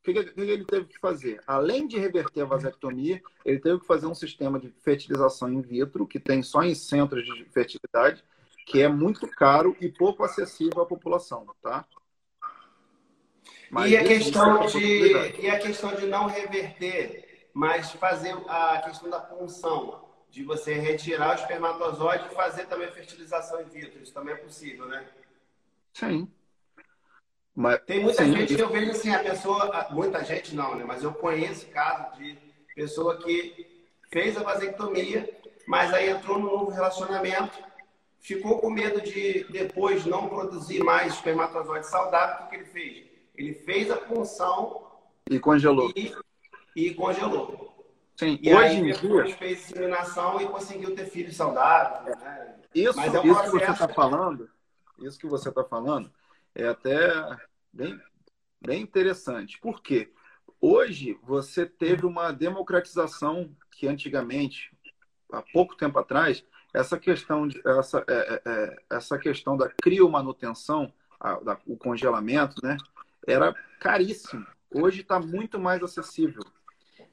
O 0.00 0.02
que, 0.02 0.12
que, 0.12 0.40
ele 0.40 0.66
teve 0.66 0.84
que 0.84 0.98
fazer? 0.98 1.40
Além 1.46 1.86
de 1.86 1.98
reverter 1.98 2.42
a 2.42 2.44
vasectomia, 2.44 3.22
ele 3.42 3.58
teve 3.58 3.80
que 3.80 3.86
fazer 3.86 4.06
um 4.06 4.14
sistema 4.14 4.60
de 4.60 4.70
fertilização 4.82 5.50
in 5.50 5.62
vitro, 5.62 6.06
que 6.06 6.20
tem 6.20 6.42
só 6.42 6.62
em 6.62 6.74
centros 6.74 7.24
de 7.24 7.44
fertilidade, 7.46 8.22
que 8.66 8.82
é 8.82 8.88
muito 8.88 9.26
caro 9.28 9.74
e 9.80 9.88
pouco 9.88 10.22
acessível 10.22 10.82
à 10.82 10.86
população, 10.86 11.46
tá? 11.62 11.86
Mas 13.70 13.90
e 13.90 13.96
a 13.96 14.04
questão 14.04 14.66
de 14.66 15.40
e 15.40 15.48
a 15.48 15.58
questão 15.58 15.94
de 15.94 16.06
não 16.06 16.26
reverter 16.26 17.29
mas 17.52 17.92
fazer 17.92 18.36
a 18.48 18.80
questão 18.84 19.10
da 19.10 19.20
punção, 19.20 20.08
de 20.30 20.44
você 20.44 20.74
retirar 20.74 21.36
o 21.36 21.40
espermatozoide 21.40 22.28
e 22.30 22.34
fazer 22.34 22.66
também 22.66 22.88
a 22.88 22.92
fertilização 22.92 23.60
in 23.60 23.64
vitro, 23.64 24.02
isso 24.02 24.14
também 24.14 24.34
é 24.34 24.36
possível, 24.36 24.86
né? 24.86 25.04
Sim. 25.92 26.28
Mas, 27.54 27.80
Tem 27.84 28.00
muita 28.00 28.24
sim, 28.24 28.32
gente 28.32 28.54
que 28.54 28.62
eu 28.62 28.68
vejo 28.68 28.92
assim, 28.92 29.12
a 29.12 29.18
pessoa, 29.18 29.88
muita 29.90 30.24
gente 30.24 30.54
não, 30.54 30.76
né? 30.76 30.84
Mas 30.86 31.02
eu 31.02 31.12
conheço 31.12 31.66
caso 31.68 32.16
de 32.16 32.38
pessoa 32.74 33.18
que 33.18 33.86
fez 34.10 34.36
a 34.36 34.42
vasectomia, 34.42 35.28
mas 35.66 35.92
aí 35.92 36.08
entrou 36.08 36.38
num 36.38 36.46
novo 36.46 36.70
relacionamento, 36.70 37.58
ficou 38.20 38.60
com 38.60 38.70
medo 38.70 39.00
de 39.00 39.44
depois 39.50 40.06
não 40.06 40.28
produzir 40.28 40.82
mais 40.84 41.14
espermatozoide 41.14 41.86
saudável, 41.86 42.46
o 42.46 42.48
que 42.48 42.56
ele 42.56 42.64
fez? 42.66 43.06
Ele 43.34 43.54
fez 43.54 43.90
a 43.90 43.96
punção 43.96 44.86
e 45.28 45.38
congelou. 45.38 45.92
E 45.96 46.14
e 46.74 46.94
congelou. 46.94 47.70
Sim, 48.16 48.38
e 48.42 48.52
hoje 48.52 48.64
aí 48.64 48.76
em 48.76 48.92
dia 48.92 49.36
fez 49.36 49.70
inseminação 49.70 50.40
e 50.40 50.46
conseguiu 50.46 50.94
ter 50.94 51.06
filhos 51.06 51.34
saudáveis. 51.34 52.16
Né? 52.18 52.56
Isso, 52.74 53.00
é 53.00 53.20
um 53.20 53.32
isso 53.32 53.42
que 53.42 53.50
você 53.50 53.70
está 53.70 53.88
falando, 53.88 54.50
isso 54.98 55.18
que 55.18 55.26
você 55.26 55.48
está 55.48 55.64
falando 55.64 56.12
é 56.54 56.68
até 56.68 57.10
bem, 57.72 57.98
bem 58.60 58.82
interessante. 58.82 59.58
Por 59.58 59.80
quê? 59.82 60.12
Hoje 60.60 61.18
você 61.22 61.64
teve 61.64 62.04
uma 62.04 62.32
democratização 62.32 63.50
que 63.70 63.88
antigamente, 63.88 64.70
há 65.32 65.42
pouco 65.52 65.74
tempo 65.74 65.98
atrás, 65.98 66.44
essa 66.74 66.98
questão, 66.98 67.48
de, 67.48 67.60
essa, 67.66 68.04
é, 68.06 68.14
é, 68.14 68.42
é 68.44 68.76
essa 68.90 69.18
questão 69.18 69.56
da 69.56 69.70
criomanutenção, 69.82 70.92
a, 71.18 71.34
da, 71.40 71.58
o 71.66 71.76
congelamento, 71.76 72.56
né, 72.62 72.76
era 73.26 73.54
caríssimo. 73.80 74.46
Hoje 74.70 75.00
está 75.00 75.18
muito 75.18 75.58
mais 75.58 75.82
acessível. 75.82 76.42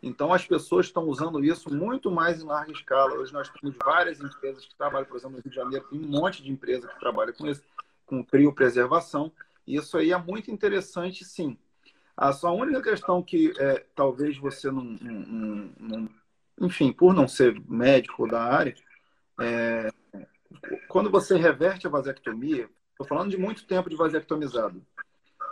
Então, 0.07 0.33
as 0.33 0.45
pessoas 0.45 0.85
estão 0.85 1.03
usando 1.03 1.43
isso 1.43 1.73
muito 1.73 2.09
mais 2.09 2.41
em 2.41 2.45
larga 2.45 2.71
escala. 2.71 3.13
Hoje 3.13 3.33
nós 3.33 3.49
temos 3.49 3.75
várias 3.83 4.19
empresas 4.21 4.65
que 4.65 4.75
trabalham, 4.75 5.05
por 5.05 5.17
exemplo, 5.17 5.37
no 5.37 5.43
Rio 5.43 5.49
de 5.49 5.55
Janeiro, 5.55 5.85
tem 5.89 5.99
um 5.99 6.07
monte 6.07 6.41
de 6.41 6.51
empresa 6.51 6.87
que 6.87 6.99
trabalha 6.99 7.33
com 7.33 7.47
isso, 7.47 7.61
com 8.05 8.23
criopreservação. 8.23 9.31
Isso 9.67 9.97
aí 9.97 10.11
é 10.11 10.17
muito 10.17 10.49
interessante, 10.49 11.25
sim. 11.25 11.57
A 12.15 12.31
sua 12.31 12.51
única 12.51 12.81
questão 12.81 13.21
que 13.21 13.53
é, 13.59 13.85
talvez 13.93 14.37
você 14.37 14.71
não, 14.71 14.83
não, 14.83 15.69
não, 15.79 16.09
Enfim, 16.61 16.91
por 16.91 17.13
não 17.13 17.27
ser 17.27 17.61
médico 17.67 18.27
da 18.27 18.41
área, 18.41 18.73
é, 19.39 19.91
quando 20.87 21.11
você 21.11 21.37
reverte 21.37 21.85
a 21.85 21.89
vasectomia, 21.89 22.69
estou 22.91 23.05
falando 23.05 23.29
de 23.29 23.37
muito 23.37 23.65
tempo 23.67 23.89
de 23.89 23.95
vasectomizado, 23.95 24.81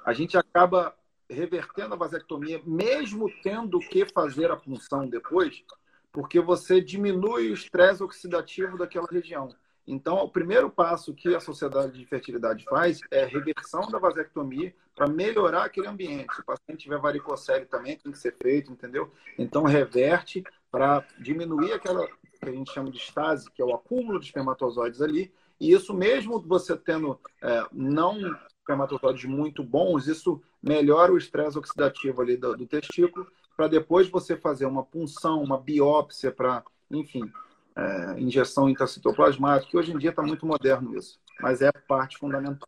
a 0.04 0.14
gente 0.14 0.38
acaba 0.38 0.96
revertendo 1.30 1.94
a 1.94 1.98
vasectomia, 1.98 2.62
mesmo 2.66 3.30
tendo 3.42 3.80
que 3.80 4.06
fazer 4.06 4.52
a 4.52 4.56
punção 4.56 5.08
depois, 5.08 5.64
porque 6.12 6.40
você 6.40 6.80
diminui 6.80 7.50
o 7.50 7.54
estresse 7.54 8.04
oxidativo 8.04 8.78
daquela 8.78 9.08
região. 9.10 9.50
Então, 9.88 10.16
o 10.18 10.30
primeiro 10.30 10.70
passo 10.70 11.14
que 11.14 11.36
a 11.36 11.40
Sociedade 11.40 11.98
de 11.98 12.06
Fertilidade 12.06 12.64
faz 12.66 13.02
é 13.12 13.26
reversão 13.26 13.88
da 13.90 14.00
vasectomia 14.00 14.74
para 14.96 15.08
melhorar 15.08 15.66
aquele 15.66 15.88
ambiente. 15.88 16.34
Se 16.34 16.42
o 16.42 16.46
paciente 16.46 16.84
tiver 16.84 16.98
varicocele 16.98 17.66
também 17.66 17.98
tem 17.98 18.12
que 18.12 18.18
ser 18.18 18.36
feito, 18.42 18.72
entendeu? 18.72 19.12
Então, 19.38 19.64
reverte 19.64 20.44
para 20.72 21.06
diminuir 21.20 21.74
aquela 21.74 22.08
que 22.08 22.50
a 22.50 22.52
gente 22.52 22.72
chama 22.74 22.90
de 22.90 22.98
estase, 22.98 23.50
que 23.52 23.62
é 23.62 23.66
o 23.66 23.76
acúmulo 23.76 24.20
de 24.20 24.26
espermatozoides 24.26 25.02
ali. 25.02 25.32
E 25.60 25.72
isso 25.72 25.94
mesmo 25.94 26.40
você 26.40 26.76
tendo 26.76 27.20
é, 27.42 27.66
não 27.72 28.20
espermatozoides 28.66 29.26
muito 29.26 29.64
bons, 29.64 30.08
isso 30.08 30.42
melhora 30.62 31.14
o 31.14 31.18
estresse 31.18 31.58
oxidativo 31.58 32.22
ali 32.22 32.36
do, 32.36 32.58
do 32.58 32.66
testículo, 32.66 33.28
para 33.56 33.68
depois 33.68 34.10
você 34.10 34.36
fazer 34.36 34.66
uma 34.66 34.84
punção, 34.84 35.44
uma 35.44 35.60
biópsia 35.60 36.32
para, 36.32 36.64
enfim, 36.92 37.32
é, 37.76 38.20
injeção 38.20 38.68
intracitoplasmática, 38.68 39.70
que 39.70 39.78
hoje 39.78 39.94
em 39.94 39.98
dia 39.98 40.10
está 40.10 40.24
muito 40.24 40.46
moderno 40.46 40.98
isso, 40.98 41.20
mas 41.40 41.62
é 41.62 41.72
parte 41.72 42.18
fundamental. 42.18 42.68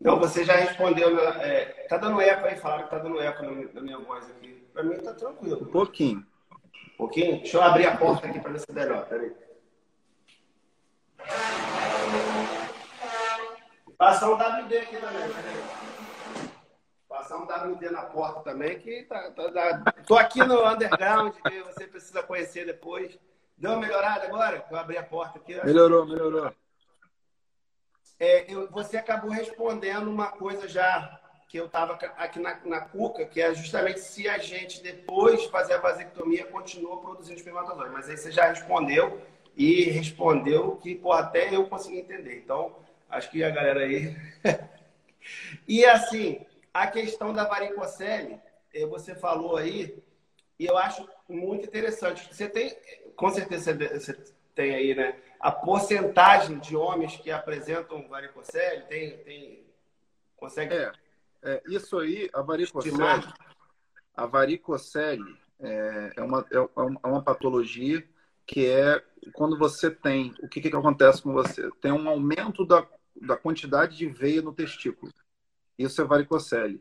Não, 0.00 0.18
você 0.18 0.44
já 0.44 0.54
respondeu. 0.54 1.18
É, 1.18 1.86
tá 1.88 1.96
dando 1.96 2.20
eco 2.20 2.46
aí, 2.46 2.56
falaram 2.56 2.84
que 2.84 2.90
tá 2.90 2.98
dando 2.98 3.20
eco 3.20 3.42
na 3.72 3.80
minha 3.80 3.98
voz 3.98 4.28
aqui. 4.28 4.62
Para 4.72 4.82
mim 4.82 4.96
tá 4.96 5.14
tranquilo. 5.14 5.62
Um 5.62 5.70
pouquinho. 5.70 6.26
Um 6.92 6.96
pouquinho? 6.98 7.38
Deixa 7.38 7.56
eu 7.56 7.62
abrir 7.62 7.86
a 7.86 7.96
porta 7.96 8.26
aqui 8.26 8.38
para 8.40 8.52
ver 8.52 8.58
se 8.58 8.66
é 8.68 8.74
melhor. 8.74 9.06
Peraí. 9.06 9.32
Passar 13.98 14.30
um 14.30 14.34
WD 14.34 14.76
aqui 14.78 14.96
também. 14.96 15.30
Passar 17.08 17.36
um 17.38 17.44
WD 17.44 17.90
na 17.90 18.02
porta 18.02 18.40
também, 18.40 18.78
que 18.78 19.04
tá, 19.04 19.30
tá, 19.30 19.52
tá, 19.52 19.92
tô 20.06 20.16
aqui 20.16 20.42
no 20.44 20.66
underground, 20.66 21.34
que 21.34 21.62
você 21.62 21.86
precisa 21.86 22.22
conhecer 22.22 22.66
depois. 22.66 23.16
Deu 23.56 23.70
uma 23.70 23.80
melhorada 23.80 24.26
agora? 24.26 24.64
Eu 24.68 24.76
abri 24.76 24.98
a 24.98 25.02
porta 25.02 25.38
aqui. 25.38 25.54
Melhorou, 25.64 26.06
melhorou. 26.06 26.52
É, 28.18 28.52
eu, 28.52 28.68
você 28.70 28.96
acabou 28.96 29.30
respondendo 29.30 30.08
uma 30.08 30.28
coisa 30.28 30.68
já 30.68 31.20
que 31.48 31.56
eu 31.56 31.66
estava 31.66 31.94
aqui 32.16 32.40
na, 32.40 32.58
na 32.64 32.80
cuca, 32.80 33.24
que 33.24 33.40
é 33.40 33.54
justamente 33.54 34.00
se 34.00 34.28
a 34.28 34.38
gente, 34.38 34.82
depois 34.82 35.40
de 35.40 35.50
fazer 35.50 35.74
a 35.74 35.78
vasectomia, 35.78 36.46
continua 36.46 37.00
produzindo 37.00 37.38
espermatozoide. 37.38 37.92
Mas 37.92 38.08
aí 38.08 38.16
você 38.16 38.32
já 38.32 38.46
respondeu 38.46 39.20
e 39.56 39.84
respondeu 39.84 40.76
que 40.76 40.96
pô, 40.96 41.12
até 41.12 41.54
eu 41.54 41.66
consegui 41.68 41.98
entender. 41.98 42.38
Então, 42.38 42.74
Acho 43.14 43.30
que 43.30 43.44
a 43.44 43.50
galera 43.50 43.80
aí. 43.80 44.16
e 45.68 45.84
assim, 45.84 46.44
a 46.72 46.88
questão 46.88 47.32
da 47.32 47.44
varicocele, 47.44 48.40
eh, 48.74 48.84
você 48.86 49.14
falou 49.14 49.56
aí, 49.56 50.02
e 50.58 50.66
eu 50.66 50.76
acho 50.76 51.08
muito 51.28 51.64
interessante. 51.64 52.28
Você 52.34 52.48
tem, 52.48 52.76
com 53.14 53.30
certeza 53.30 53.72
você 53.72 54.14
tem 54.52 54.74
aí, 54.74 54.94
né? 54.96 55.16
A 55.38 55.52
porcentagem 55.52 56.58
de 56.58 56.74
homens 56.74 57.16
que 57.16 57.30
apresentam 57.30 58.08
varicocele, 58.08 58.82
tem, 58.82 59.16
tem 59.18 59.64
consegue? 60.36 60.74
É, 60.74 60.92
é 61.44 61.62
isso 61.68 61.96
aí, 62.00 62.28
a 62.32 62.42
varicocele, 62.42 62.98
a 64.16 64.26
varicocele, 64.26 65.38
é, 65.60 66.12
é, 66.16 66.22
uma, 66.22 66.44
é, 66.50 66.56
é 66.56 67.06
uma 67.06 67.22
patologia 67.22 68.04
que 68.44 68.66
é 68.66 69.00
quando 69.32 69.56
você 69.56 69.88
tem, 69.88 70.34
o 70.42 70.48
que, 70.48 70.60
que 70.60 70.68
acontece 70.68 71.22
com 71.22 71.32
você? 71.32 71.70
Tem 71.80 71.92
um 71.92 72.08
aumento 72.08 72.66
da, 72.66 72.86
da 73.20 73.36
quantidade 73.36 73.96
de 73.96 74.06
veia 74.06 74.42
no 74.42 74.52
testículo. 74.52 75.12
Isso 75.78 76.00
é 76.00 76.04
varicocele. 76.04 76.80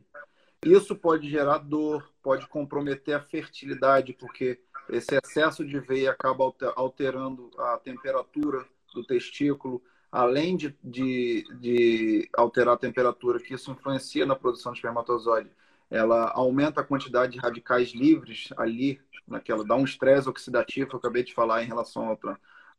Isso 0.63 0.95
pode 0.95 1.29
gerar 1.29 1.57
dor, 1.57 2.09
pode 2.21 2.47
comprometer 2.47 3.15
a 3.15 3.21
fertilidade, 3.21 4.13
porque 4.13 4.59
esse 4.89 5.15
excesso 5.15 5.65
de 5.65 5.79
veia 5.79 6.11
acaba 6.11 6.43
alterando 6.75 7.49
a 7.57 7.77
temperatura 7.77 8.65
do 8.93 9.03
testículo, 9.03 9.81
além 10.11 10.55
de, 10.55 10.75
de, 10.83 11.43
de 11.59 12.29
alterar 12.33 12.75
a 12.75 12.77
temperatura, 12.77 13.39
que 13.39 13.53
isso 13.53 13.71
influencia 13.71 14.25
na 14.25 14.35
produção 14.35 14.71
de 14.71 14.77
espermatozoide, 14.77 15.51
ela 15.89 16.31
aumenta 16.31 16.81
a 16.81 16.83
quantidade 16.83 17.33
de 17.33 17.39
radicais 17.39 17.93
livres 17.93 18.49
ali, 18.57 19.01
naquela, 19.27 19.63
dá 19.63 19.75
um 19.75 19.83
estresse 19.83 20.29
oxidativo, 20.29 20.91
eu 20.93 20.97
acabei 20.97 21.23
de 21.23 21.33
falar 21.33 21.63
em 21.63 21.67
relação 21.67 22.09
ao, 22.09 22.19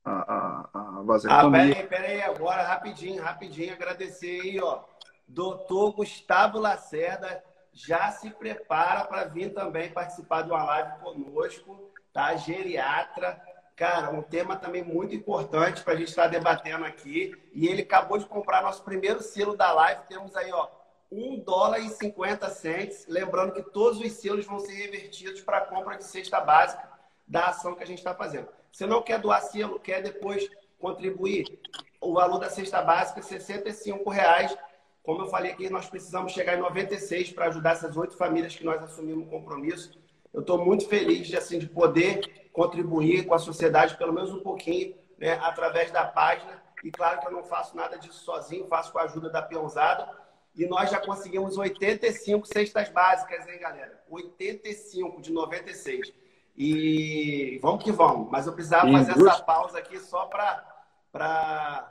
a, 0.05 0.69
a, 0.73 1.03
vasectomia. 1.03 1.63
Ah, 1.63 1.67
peraí, 1.75 1.87
peraí, 1.87 2.23
agora, 2.23 2.63
rapidinho, 2.63 3.23
rapidinho, 3.23 3.73
agradecer 3.73 4.41
aí, 4.41 4.61
ó. 4.61 4.83
Doutor 5.27 5.93
Gustavo 5.93 6.59
Lacerda 6.59 7.43
já 7.73 8.11
se 8.13 8.31
prepara 8.31 9.05
para 9.05 9.25
vir 9.25 9.53
também 9.53 9.91
participar 9.91 10.43
de 10.43 10.51
uma 10.51 10.63
live 10.63 10.99
conosco, 11.01 11.91
tá? 12.13 12.37
Geriatra. 12.37 13.41
Cara, 13.75 14.11
um 14.11 14.23
tema 14.23 14.55
também 14.55 14.85
muito 14.85 15.15
importante 15.15 15.83
para 15.83 15.95
a 15.95 15.97
gente 15.97 16.09
estar 16.09 16.25
tá 16.25 16.29
debatendo 16.29 16.85
aqui. 16.85 17.35
E 17.53 17.67
ele 17.67 17.83
acabou 17.83 18.19
de 18.19 18.27
comprar 18.27 18.63
nosso 18.63 18.85
primeiro 18.85 19.21
selo 19.21 19.57
da 19.57 19.73
live. 19.73 20.03
Temos 20.09 20.37
aí, 20.37 20.53
ó, 20.53 20.69
1 21.11 21.41
dólar 21.41 21.81
e 21.81 21.89
50 21.89 22.49
cents. 22.51 23.07
Lembrando 23.09 23.53
que 23.53 23.63
todos 23.63 23.99
os 23.99 24.13
selos 24.13 24.47
vão 24.47 24.61
ser 24.61 24.75
revertidos 24.75 25.41
para 25.41 25.59
a 25.59 25.63
compra 25.63 25.97
de 25.97 26.05
cesta 26.05 26.41
básica 26.41 26.89
da 27.27 27.47
ação 27.47 27.75
que 27.75 27.83
a 27.83 27.87
gente 27.87 27.99
está 27.99 28.15
fazendo. 28.15 28.49
Você 28.75 28.87
não 28.87 29.03
quer 29.03 29.21
doar 29.21 29.41
selo, 29.41 29.79
quer 29.79 30.03
depois 30.03 30.51
contribuir? 30.81 31.61
O 32.01 32.13
valor 32.13 32.41
da 32.41 32.51
cesta 32.51 32.83
básica 32.83 33.21
é 33.21 33.23
65 33.23 34.11
reais. 34.11 34.57
Como 35.01 35.23
eu 35.23 35.29
falei 35.29 35.53
aqui, 35.53 35.71
nós 35.71 35.89
precisamos 35.89 36.33
chegar 36.33 36.57
em 36.57 36.61
96 36.61 37.31
para 37.31 37.47
ajudar 37.47 37.75
essas 37.75 37.97
oito 37.97 38.17
famílias 38.17 38.57
que 38.57 38.65
nós 38.65 38.83
assumimos 38.83 39.29
o 39.29 39.31
compromisso. 39.31 39.97
Eu 40.33 40.41
estou 40.41 40.59
muito 40.59 40.89
feliz 40.89 41.29
de, 41.29 41.37
assim, 41.37 41.61
de 41.61 41.69
poder 41.69 42.49
contribuir 42.53 43.25
com 43.27 43.35
a 43.35 43.39
sociedade, 43.39 43.97
pelo 43.97 44.13
menos 44.13 44.33
um 44.33 44.41
pouquinho, 44.41 44.97
né, 45.19 45.35
através 45.35 45.93
da 45.93 46.05
página. 46.05 46.61
E 46.83 46.91
claro 46.91 47.21
que 47.21 47.29
eu 47.29 47.33
não 47.33 47.45
faço 47.45 47.77
nada 47.77 47.97
disso 47.97 48.25
sozinho, 48.25 48.67
faço 48.67 48.91
com 48.91 48.99
a 48.99 49.05
ajuda 49.05 49.31
da 49.31 49.41
Peãozada. 49.41 50.11
E 50.53 50.67
nós 50.67 50.91
já 50.91 50.99
conseguimos 50.99 51.57
85 51.57 52.45
cestas 52.45 52.89
básicas, 52.89 53.47
hein, 53.47 53.61
galera? 53.61 54.03
85 54.11 55.23
de 55.23 55.33
96. 55.33 56.24
E 56.57 57.59
vamos 57.61 57.83
que 57.83 57.91
vamos. 57.91 58.31
Mas 58.31 58.47
eu 58.47 58.53
precisava 58.53 58.91
fazer 58.91 59.13
essa 59.13 59.43
pausa 59.43 59.79
aqui 59.79 59.99
só 59.99 60.27
para 60.27 61.89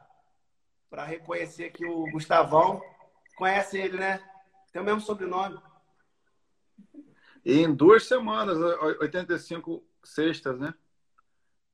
reconhecer 1.06 1.72
que 1.72 1.86
o 1.86 2.10
Gustavão 2.12 2.82
conhece 3.36 3.78
ele, 3.78 3.98
né? 3.98 4.24
Tem 4.72 4.82
o 4.82 4.86
mesmo 4.86 5.02
sobrenome. 5.02 5.60
E 7.46 7.60
em 7.60 7.74
duas 7.74 8.08
semanas, 8.08 8.58
85 9.02 9.84
sextas, 10.04 10.58
né? 10.58 10.74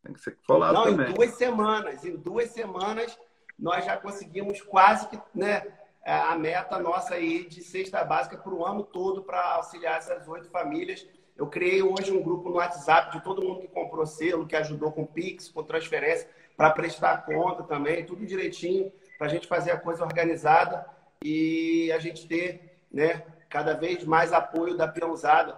Tem 0.04 0.14
que 0.14 0.22
ser 0.22 0.38
falado 0.48 0.74
Não, 0.74 0.84
também. 0.86 1.12
em 1.12 1.14
duas 1.14 1.36
semanas. 1.36 2.04
Em 2.04 2.16
duas 2.16 2.50
semanas, 2.50 3.18
nós 3.58 3.86
já 3.86 3.98
conseguimos 3.98 4.62
quase 4.62 5.08
que 5.10 5.20
né, 5.36 5.68
a 6.04 6.36
meta 6.36 6.80
nossa 6.80 7.16
aí 7.16 7.48
de 7.48 7.62
cesta 7.62 8.04
básica 8.04 8.38
para 8.38 8.54
o 8.54 8.66
ano 8.66 8.84
todo 8.84 9.22
para 9.24 9.56
auxiliar 9.56 9.98
essas 9.98 10.28
oito 10.28 10.50
famílias. 10.50 11.06
Eu 11.40 11.48
criei 11.48 11.82
hoje 11.82 12.12
um 12.12 12.22
grupo 12.22 12.50
no 12.50 12.58
WhatsApp 12.58 13.18
de 13.18 13.24
todo 13.24 13.42
mundo 13.42 13.62
que 13.62 13.70
comprou 13.70 14.06
selo, 14.06 14.46
que 14.46 14.58
ajudou 14.58 14.92
com 14.92 15.06
Pix, 15.06 15.48
com 15.48 15.64
transferência, 15.64 16.30
para 16.58 16.70
prestar 16.70 17.26
conta 17.26 17.64
também, 17.64 18.06
tudo 18.06 18.26
direitinho, 18.26 18.92
para 19.18 19.28
a 19.28 19.30
gente 19.30 19.48
fazer 19.48 19.72
a 19.72 19.80
coisa 19.80 20.04
organizada 20.04 20.86
e 21.24 21.90
a 21.94 21.98
gente 21.98 22.28
ter 22.28 22.84
né, 22.92 23.24
cada 23.50 23.74
vez 23.74 24.04
mais 24.04 24.34
apoio 24.34 24.76
da 24.76 24.86
peãozada. 24.86 25.58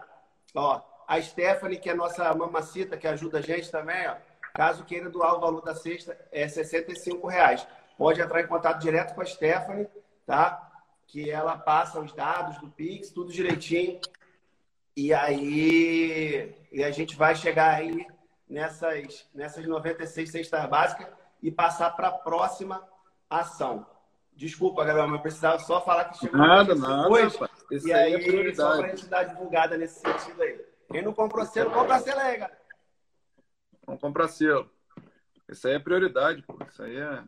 Ó, 0.53 0.79
a 1.07 1.19
Stephanie, 1.19 1.79
que 1.79 1.89
é 1.89 1.95
nossa 1.95 2.31
mamacita, 2.35 2.95
que 2.95 3.07
ajuda 3.07 3.39
a 3.39 3.41
gente 3.41 3.71
também, 3.71 4.07
ó, 4.07 4.17
caso 4.53 4.85
queira 4.85 5.09
doar 5.09 5.35
o 5.35 5.39
valor 5.39 5.63
da 5.63 5.73
cesta, 5.73 6.15
é 6.31 6.47
65 6.47 7.25
reais. 7.27 7.67
Pode 7.97 8.21
entrar 8.21 8.39
em 8.39 8.47
contato 8.47 8.79
direto 8.79 9.15
com 9.15 9.21
a 9.21 9.25
Stephanie, 9.25 9.87
tá? 10.27 10.71
Que 11.07 11.31
ela 11.31 11.57
passa 11.57 11.99
os 11.99 12.13
dados 12.13 12.59
do 12.59 12.69
Pix, 12.69 13.09
tudo 13.09 13.33
direitinho. 13.33 13.99
E 14.95 15.13
aí 15.13 16.53
e 16.71 16.83
a 16.83 16.91
gente 16.91 17.17
vai 17.17 17.35
chegar 17.35 17.75
aí 17.75 18.07
nessas, 18.49 19.27
nessas 19.33 19.65
96 19.65 20.31
cestas 20.31 20.69
básicas 20.69 21.07
e 21.43 21.51
passar 21.51 21.91
para 21.91 22.07
a 22.07 22.11
próxima 22.11 22.87
ação. 23.29 23.85
Desculpa, 24.33 24.85
Gabriel, 24.85 25.07
mas 25.07 25.17
eu 25.17 25.21
precisava 25.21 25.59
só 25.59 25.81
falar 25.81 26.05
que 26.05 26.19
chegou 26.19 26.37
nada, 26.37 26.73
nada, 26.73 27.03
depois. 27.03 27.37
Isso 27.69 27.87
e 27.87 27.93
aí, 27.93 28.13
é 28.13 28.55
só 28.55 28.77
para 28.77 28.87
a 28.87 28.95
gente 28.95 29.07
dar 29.07 29.23
divulgada 29.23 29.77
nesse 29.77 29.99
sentido 29.99 30.41
aí. 30.41 30.65
Quem 30.89 31.01
não 31.01 31.13
comprou 31.13 31.45
selo, 31.45 31.71
compra 31.71 31.99
selo 31.99 32.19
aí, 32.19 32.37
galera. 32.37 32.61
Vamos 33.85 34.01
comprar 34.01 34.27
selo. 34.29 34.69
Isso 35.49 35.67
aí 35.67 35.75
é 35.75 35.79
prioridade, 35.79 36.41
pô. 36.43 36.57
Isso 36.67 36.83
aí 36.83 36.97
é. 36.97 37.23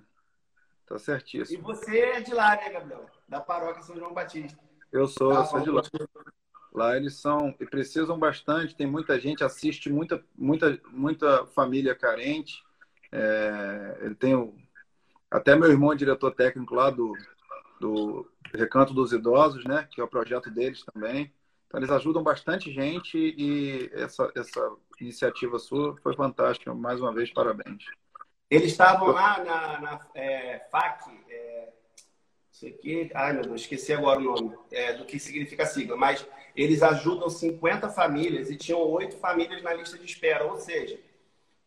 Tá 0.86 0.98
certíssimo. 0.98 1.60
E 1.60 1.62
você 1.62 2.00
é 2.00 2.22
de 2.22 2.34
lá, 2.34 2.56
né, 2.56 2.70
Gabriel? 2.70 3.06
Da 3.28 3.40
paróquia 3.40 3.82
São 3.84 3.96
João 3.96 4.14
Batista. 4.14 4.62
Eu 4.92 5.08
sou, 5.08 5.34
tá, 5.34 5.40
eu 5.40 5.46
sou 5.46 5.60
de 5.62 5.70
lá. 5.72 5.82
Lá 6.74 6.98
eles 6.98 7.16
são 7.16 7.54
e 7.60 7.66
precisam 7.66 8.18
bastante. 8.18 8.76
Tem 8.76 8.88
muita 8.88 9.20
gente, 9.20 9.44
assiste 9.44 9.92
muita, 9.92 10.24
muita, 10.36 10.80
muita 10.92 11.46
família 11.48 11.94
carente. 11.94 12.64
É, 13.12 13.98
ele 14.02 14.16
tem 14.16 14.34
o, 14.34 14.56
até 15.30 15.56
meu 15.56 15.70
irmão 15.70 15.94
é 15.94 15.96
diretor 15.96 16.32
técnico 16.32 16.74
lá 16.74 16.90
do, 16.90 17.16
do 17.80 18.32
Recanto 18.54 18.94
dos 18.94 19.14
Idosos, 19.14 19.64
né? 19.66 19.88
Que 19.92 20.02
é 20.02 20.04
o 20.04 20.08
projeto 20.08 20.50
deles 20.50 20.84
também. 20.84 21.32
Então 21.68 21.80
eles 21.80 21.90
ajudam 21.90 22.22
bastante 22.22 22.72
gente 22.72 23.18
e 23.18 23.90
essa, 23.94 24.32
essa 24.36 24.76
iniciativa 25.02 25.58
sua 25.58 25.96
foi 26.04 26.16
fantástica. 26.16 26.74
Mais 26.74 27.00
uma 27.00 27.12
vez, 27.12 27.32
parabéns. 27.32 27.84
Eles 28.50 28.72
estavam 28.72 29.08
lá 29.08 29.44
na, 29.44 29.82
na 29.82 30.08
é, 30.14 30.60
FAC, 30.72 31.10
é, 31.28 31.70
isso 32.52 32.68
aqui, 32.68 33.10
ai 33.16 33.34
meu 33.34 33.42
Deus, 33.42 33.62
esqueci 33.62 33.92
agora 33.92 34.20
o 34.20 34.24
nome 34.24 34.56
é, 34.72 34.94
do 34.94 35.06
que 35.06 35.18
significa 35.18 35.66
sigla, 35.66 35.98
mas 35.98 36.24
eles 36.56 36.84
ajudam 36.84 37.30
50 37.30 37.90
famílias 37.90 38.50
e 38.50 38.56
tinham 38.56 38.80
oito 38.80 39.18
famílias 39.18 39.62
na 39.64 39.74
lista 39.74 39.98
de 39.98 40.06
espera. 40.06 40.46
Ou 40.46 40.58
seja, 40.58 41.00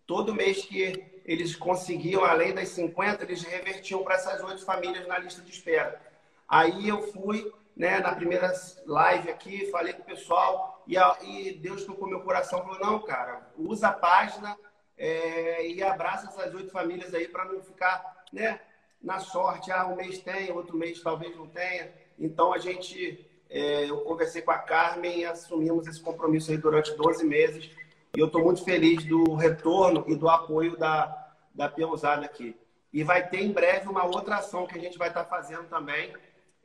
todo 0.07 0.35
mês 0.35 0.65
que 0.65 1.05
eles 1.25 1.57
conseguiam, 1.57 2.25
além 2.25 2.55
das 2.55 2.69
50, 2.69 3.25
eles 3.25 3.43
revertiam 3.43 4.03
para 4.05 4.15
essas 4.15 4.43
oito 4.43 4.65
famílias 4.65 5.07
na 5.09 5.19
lista 5.19 5.43
de 5.43 5.51
espera. 5.51 6.01
Aí 6.49 6.89
eu 6.89 7.03
fui 7.13 7.53
né, 7.77 7.99
na 7.99 8.15
primeira 8.15 8.53
live 8.87 9.31
aqui, 9.31 9.71
falei 9.71 9.93
com 9.93 10.03
o 10.03 10.07
pessoal 10.07 10.83
e, 10.87 10.97
a, 10.97 11.17
e 11.23 11.53
Deus 11.53 11.85
tocou 11.85 12.09
meu 12.09 12.21
coração 12.21 12.63
falou: 12.63 12.79
não, 12.79 13.01
cara, 13.01 13.51
usa 13.59 13.89
a 13.89 13.93
página 13.93 14.57
é, 14.97 15.67
e 15.67 15.83
abraça 15.83 16.29
essas 16.29 16.55
oito 16.55 16.71
famílias 16.71 17.13
aí 17.13 17.27
para 17.27 17.45
não 17.45 17.61
ficar 17.61 18.25
né, 18.33 18.61
na 19.03 19.19
sorte. 19.19 19.73
Ah, 19.73 19.87
um 19.87 19.97
mês 19.97 20.21
tem, 20.21 20.53
outro 20.53 20.77
mês 20.77 21.03
talvez 21.03 21.37
não 21.37 21.49
tenha. 21.49 21.93
Então 22.19 22.53
a 22.53 22.59
gente 22.59 23.26
é, 23.49 23.89
eu 23.89 23.99
conversei 23.99 24.43
com 24.43 24.51
a 24.51 24.59
Carmen 24.59 25.21
e 25.21 25.25
assumimos 25.25 25.87
esse 25.87 26.01
compromisso 26.01 26.51
aí 26.51 26.57
durante 26.57 26.95
12 26.97 27.25
meses. 27.25 27.71
E 28.17 28.21
eu 28.21 28.27
estou 28.27 28.43
muito 28.43 28.65
feliz 28.65 29.05
do 29.05 29.35
retorno 29.35 30.05
e 30.09 30.17
do 30.17 30.29
apoio 30.29 30.77
da, 30.77 31.33
da 31.55 31.69
Peãozada 31.69 32.25
aqui. 32.25 32.57
E 32.93 33.05
vai 33.05 33.29
ter 33.29 33.43
em 33.43 33.53
breve 33.53 33.89
uma 33.89 34.05
outra 34.05 34.37
ação 34.37 34.67
que 34.67 34.79
a 34.79 34.81
gente 34.81 34.99
vai 34.99 35.09
estar 35.09 35.25
tá 35.25 35.29
fazendo 35.29 35.65
também 35.69 36.13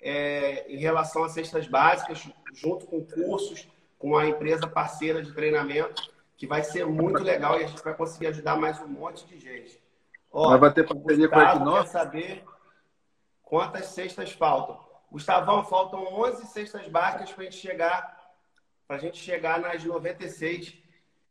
é, 0.01 0.65
em 0.71 0.77
relação 0.77 1.23
a 1.23 1.29
cestas 1.29 1.67
básicas, 1.67 2.27
junto 2.53 2.87
com 2.87 3.05
cursos, 3.05 3.67
com 3.99 4.17
a 4.17 4.25
empresa 4.25 4.67
parceira 4.67 5.21
de 5.21 5.31
treinamento, 5.33 6.11
que 6.37 6.47
vai 6.47 6.63
ser 6.63 6.85
muito 6.85 7.21
legal 7.21 7.59
e 7.59 7.63
a 7.63 7.67
gente 7.67 7.83
vai 7.83 7.93
conseguir 7.93 8.27
ajudar 8.27 8.55
mais 8.55 8.79
um 8.79 8.87
monte 8.87 9.25
de 9.27 9.39
gente. 9.39 9.79
Ó, 10.31 10.57
vai 10.57 10.73
ter 10.73 10.87
parceria 10.87 11.27
com 11.27 11.39
a 11.39 11.43
Equinópolis? 11.43 11.89
saber 11.89 12.43
quantas 13.43 13.87
cestas 13.87 14.31
faltam. 14.31 14.79
Gustavão, 15.11 15.65
faltam 15.65 16.05
11 16.05 16.45
cestas 16.47 16.87
básicas 16.87 17.31
para 17.31 17.41
a 17.41 17.45
gente 17.45 17.57
chegar 17.57 18.21
para 18.87 18.97
a 18.97 18.99
gente 18.99 19.17
chegar 19.17 19.59
nas 19.59 19.83
96 19.83 20.77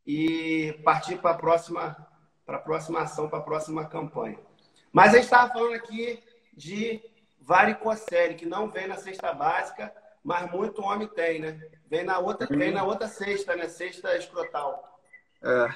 e 0.07 0.81
partir 0.85 1.16
para 1.16 1.33
a 1.33 1.39
próxima 1.39 2.07
para 2.47 2.57
a 2.57 2.61
próxima 2.61 3.03
ação, 3.03 3.28
para 3.28 3.39
a 3.39 3.43
próxima 3.43 3.87
campanha. 3.87 4.39
Mas 4.93 5.11
a 5.11 5.16
gente 5.16 5.24
estava 5.24 5.53
falando 5.53 5.74
aqui 5.74 6.22
de 6.53 7.01
varicocele, 7.41 8.35
que 8.35 8.45
não 8.45 8.68
vem 8.68 8.89
na 8.89 8.97
cesta 8.97 9.33
básica, 9.33 9.93
mas 10.22 10.51
muito 10.51 10.83
homem 10.83 11.07
tem, 11.07 11.41
né? 11.41 11.61
Vem 11.87 12.03
na 12.03 12.18
outra, 12.18 12.47
vem 12.47 12.72
na 12.72 12.83
outra 12.83 13.07
cesta, 13.09 13.55
né? 13.55 13.68
Cesta 13.68 14.16
escrotal. 14.16 15.01
É. 15.43 15.68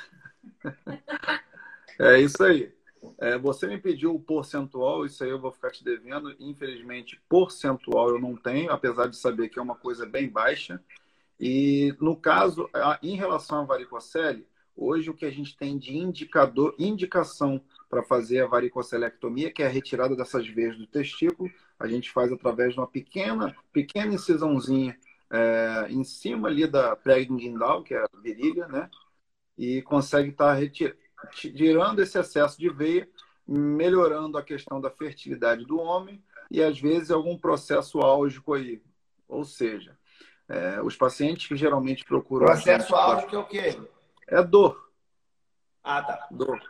É 1.96 2.18
isso 2.18 2.42
aí. 2.42 2.74
É, 3.18 3.38
você 3.38 3.66
me 3.66 3.78
pediu 3.78 4.14
o 4.14 4.20
percentual, 4.20 5.04
isso 5.04 5.22
aí 5.22 5.30
eu 5.30 5.40
vou 5.40 5.52
ficar 5.52 5.70
te 5.70 5.84
devendo. 5.84 6.34
Infelizmente, 6.38 7.20
percentual 7.28 8.10
eu 8.10 8.20
não 8.20 8.36
tenho, 8.36 8.70
apesar 8.70 9.06
de 9.06 9.16
saber 9.16 9.48
que 9.48 9.58
é 9.58 9.62
uma 9.62 9.74
coisa 9.74 10.06
bem 10.06 10.28
baixa. 10.28 10.80
E 11.38 11.94
no 12.00 12.16
caso, 12.16 12.70
em 13.02 13.16
relação 13.16 13.60
à 13.60 13.64
varicocele, 13.64 14.46
hoje 14.76 15.10
o 15.10 15.14
que 15.14 15.26
a 15.26 15.30
gente 15.30 15.56
tem 15.56 15.78
de 15.78 15.96
indicador, 15.96 16.74
indicação 16.78 17.60
para 17.88 18.02
fazer 18.02 18.40
a 18.40 18.46
varicocelectomia, 18.46 19.52
que 19.52 19.62
é 19.62 19.66
a 19.66 19.70
retirada 19.70 20.16
dessas 20.16 20.46
veias 20.46 20.76
do 20.76 20.86
testículo, 20.86 21.50
a 21.78 21.86
gente 21.86 22.10
faz 22.10 22.32
através 22.32 22.74
de 22.74 22.80
uma 22.80 22.86
pequena, 22.86 23.54
pequena 23.72 24.14
incisãozinha 24.14 24.98
é, 25.30 25.86
em 25.90 26.04
cima 26.04 26.48
ali 26.48 26.66
da 26.66 26.94
pré-inguinal, 26.96 27.82
que 27.82 27.94
é 27.94 27.98
a 27.98 28.08
virilha, 28.22 28.66
né? 28.68 28.88
E 29.56 29.82
consegue 29.82 30.30
estar 30.30 30.46
tá 30.46 30.54
tirando 31.32 32.00
esse 32.00 32.18
excesso 32.18 32.58
de 32.58 32.68
veia, 32.68 33.08
melhorando 33.46 34.38
a 34.38 34.42
questão 34.42 34.80
da 34.80 34.90
fertilidade 34.90 35.64
do 35.64 35.78
homem 35.78 36.22
e 36.50 36.62
às 36.62 36.78
vezes 36.78 37.10
algum 37.10 37.36
processo 37.36 38.00
álgico 38.00 38.54
aí. 38.54 38.82
Ou 39.28 39.44
seja, 39.44 39.96
é, 40.48 40.80
os 40.82 40.96
pacientes 40.96 41.46
que 41.46 41.56
geralmente 41.56 42.04
procuram. 42.04 42.46
Processo 42.46 42.94
álgico 42.94 43.34
é 43.34 43.38
o 43.38 43.44
quê? 43.44 43.78
É 44.26 44.42
dor. 44.42 44.90
Ah, 45.82 46.02
tá. 46.02 46.28
Dor. 46.30 46.60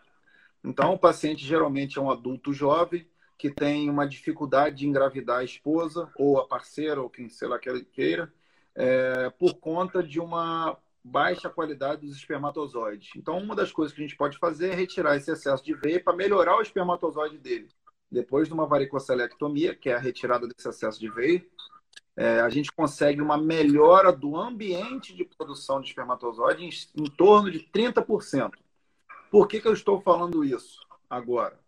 Então, 0.63 0.95
o 0.95 0.99
paciente 0.99 1.45
geralmente 1.45 1.99
é 1.99 2.03
um 2.03 2.11
adulto 2.11 2.53
jovem 2.53 3.07
que 3.37 3.51
tem 3.51 3.91
uma 3.91 4.09
dificuldade 4.09 4.77
de 4.77 4.87
engravidar 4.87 5.39
a 5.39 5.45
esposa 5.45 6.11
ou 6.17 6.39
a 6.39 6.47
parceira 6.47 7.03
ou 7.03 7.11
quem 7.11 7.29
sei 7.29 7.49
lá 7.49 7.59
que 7.59 7.69
ele 7.69 7.85
queira, 7.85 8.33
é, 8.75 9.31
por 9.31 9.55
conta 9.55 10.03
de 10.03 10.19
uma 10.19 10.79
baixa 11.05 11.51
qualidade 11.51 12.07
dos 12.07 12.17
espermatozoides. 12.17 13.11
Então, 13.15 13.37
uma 13.37 13.55
das 13.55 13.71
coisas 13.71 13.95
que 13.95 14.01
a 14.01 14.07
gente 14.07 14.17
pode 14.17 14.39
fazer 14.39 14.71
é 14.71 14.75
retirar 14.75 15.17
esse 15.17 15.31
excesso 15.31 15.63
de 15.63 15.75
veia 15.75 16.03
para 16.03 16.17
melhorar 16.17 16.57
o 16.57 16.63
espermatozoide 16.63 17.37
dele. 17.37 17.69
Depois 18.11 18.49
de 18.49 18.55
uma 18.55 18.67
varicocelectomia, 18.67 19.75
que 19.75 19.91
é 19.91 19.95
a 19.95 19.99
retirada 19.99 20.49
desse 20.49 20.67
excesso 20.67 20.99
de 20.99 21.11
veia, 21.11 21.45
é, 22.17 22.41
a 22.41 22.49
gente 22.49 22.73
consegue 22.73 23.21
uma 23.21 23.37
melhora 23.37 24.13
do 24.13 24.37
ambiente 24.37 25.15
de 25.15 25.25
produção 25.25 25.81
de 25.81 25.89
espermatozoide 25.89 26.65
em, 26.65 27.03
em 27.03 27.11
torno 27.11 27.51
de 27.51 27.61
30%. 27.61 28.53
Por 29.31 29.47
que, 29.47 29.61
que 29.61 29.69
eu 29.69 29.73
estou 29.73 30.01
falando 30.01 30.45
isso 30.45 30.81
agora? 31.11 31.59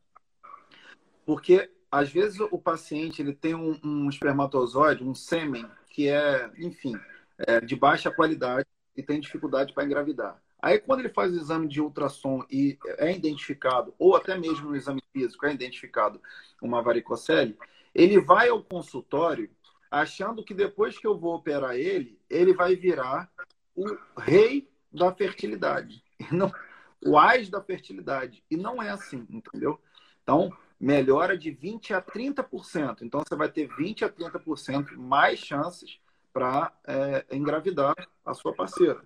Porque 1.26 1.70
às 1.90 2.10
vezes 2.10 2.38
o 2.40 2.58
paciente 2.58 3.20
ele 3.20 3.34
tem 3.34 3.54
um, 3.54 3.78
um 3.82 4.08
espermatozoide, 4.08 5.04
um 5.04 5.14
sêmen, 5.14 5.66
que 5.90 6.08
é, 6.08 6.50
enfim, 6.58 6.94
é 7.38 7.60
de 7.60 7.74
baixa 7.74 8.10
qualidade 8.10 8.66
e 8.96 9.02
tem 9.02 9.20
dificuldade 9.20 9.72
para 9.72 9.84
engravidar. 9.84 10.40
Aí, 10.60 10.78
quando 10.78 11.00
ele 11.00 11.10
faz 11.10 11.32
o 11.32 11.36
exame 11.36 11.68
de 11.68 11.80
ultrassom 11.80 12.44
e 12.50 12.78
é 12.98 13.12
identificado, 13.12 13.94
ou 13.98 14.16
até 14.16 14.36
mesmo 14.38 14.70
no 14.70 14.76
exame 14.76 15.02
físico, 15.12 15.46
é 15.46 15.52
identificado 15.52 16.20
uma 16.60 16.82
varicocele, 16.82 17.56
ele 17.94 18.20
vai 18.20 18.48
ao 18.48 18.62
consultório 18.62 19.50
achando 19.90 20.42
que 20.42 20.54
depois 20.54 20.98
que 20.98 21.06
eu 21.06 21.18
vou 21.18 21.34
operar 21.34 21.76
ele, 21.76 22.18
ele 22.28 22.52
vai 22.52 22.74
virar 22.74 23.30
o 23.74 23.96
rei 24.18 24.68
da 24.92 25.12
fertilidade. 25.12 26.02
Não, 26.32 26.50
o 27.04 27.18
as 27.18 27.48
da 27.48 27.62
fertilidade. 27.62 28.42
E 28.50 28.56
não 28.56 28.82
é 28.82 28.90
assim, 28.90 29.26
entendeu? 29.30 29.80
Então, 30.22 30.52
melhora 30.80 31.38
de 31.38 31.50
20% 31.52 31.92
a 31.92 32.02
30%. 32.02 33.02
Então, 33.02 33.22
você 33.26 33.36
vai 33.36 33.48
ter 33.48 33.68
20% 33.68 34.02
a 34.02 34.08
30% 34.08 34.96
mais 34.96 35.38
chances 35.38 36.00
para 36.36 36.70
é, 36.86 37.24
engravidar 37.34 37.94
a 38.22 38.34
sua 38.34 38.54
parceira. 38.54 39.00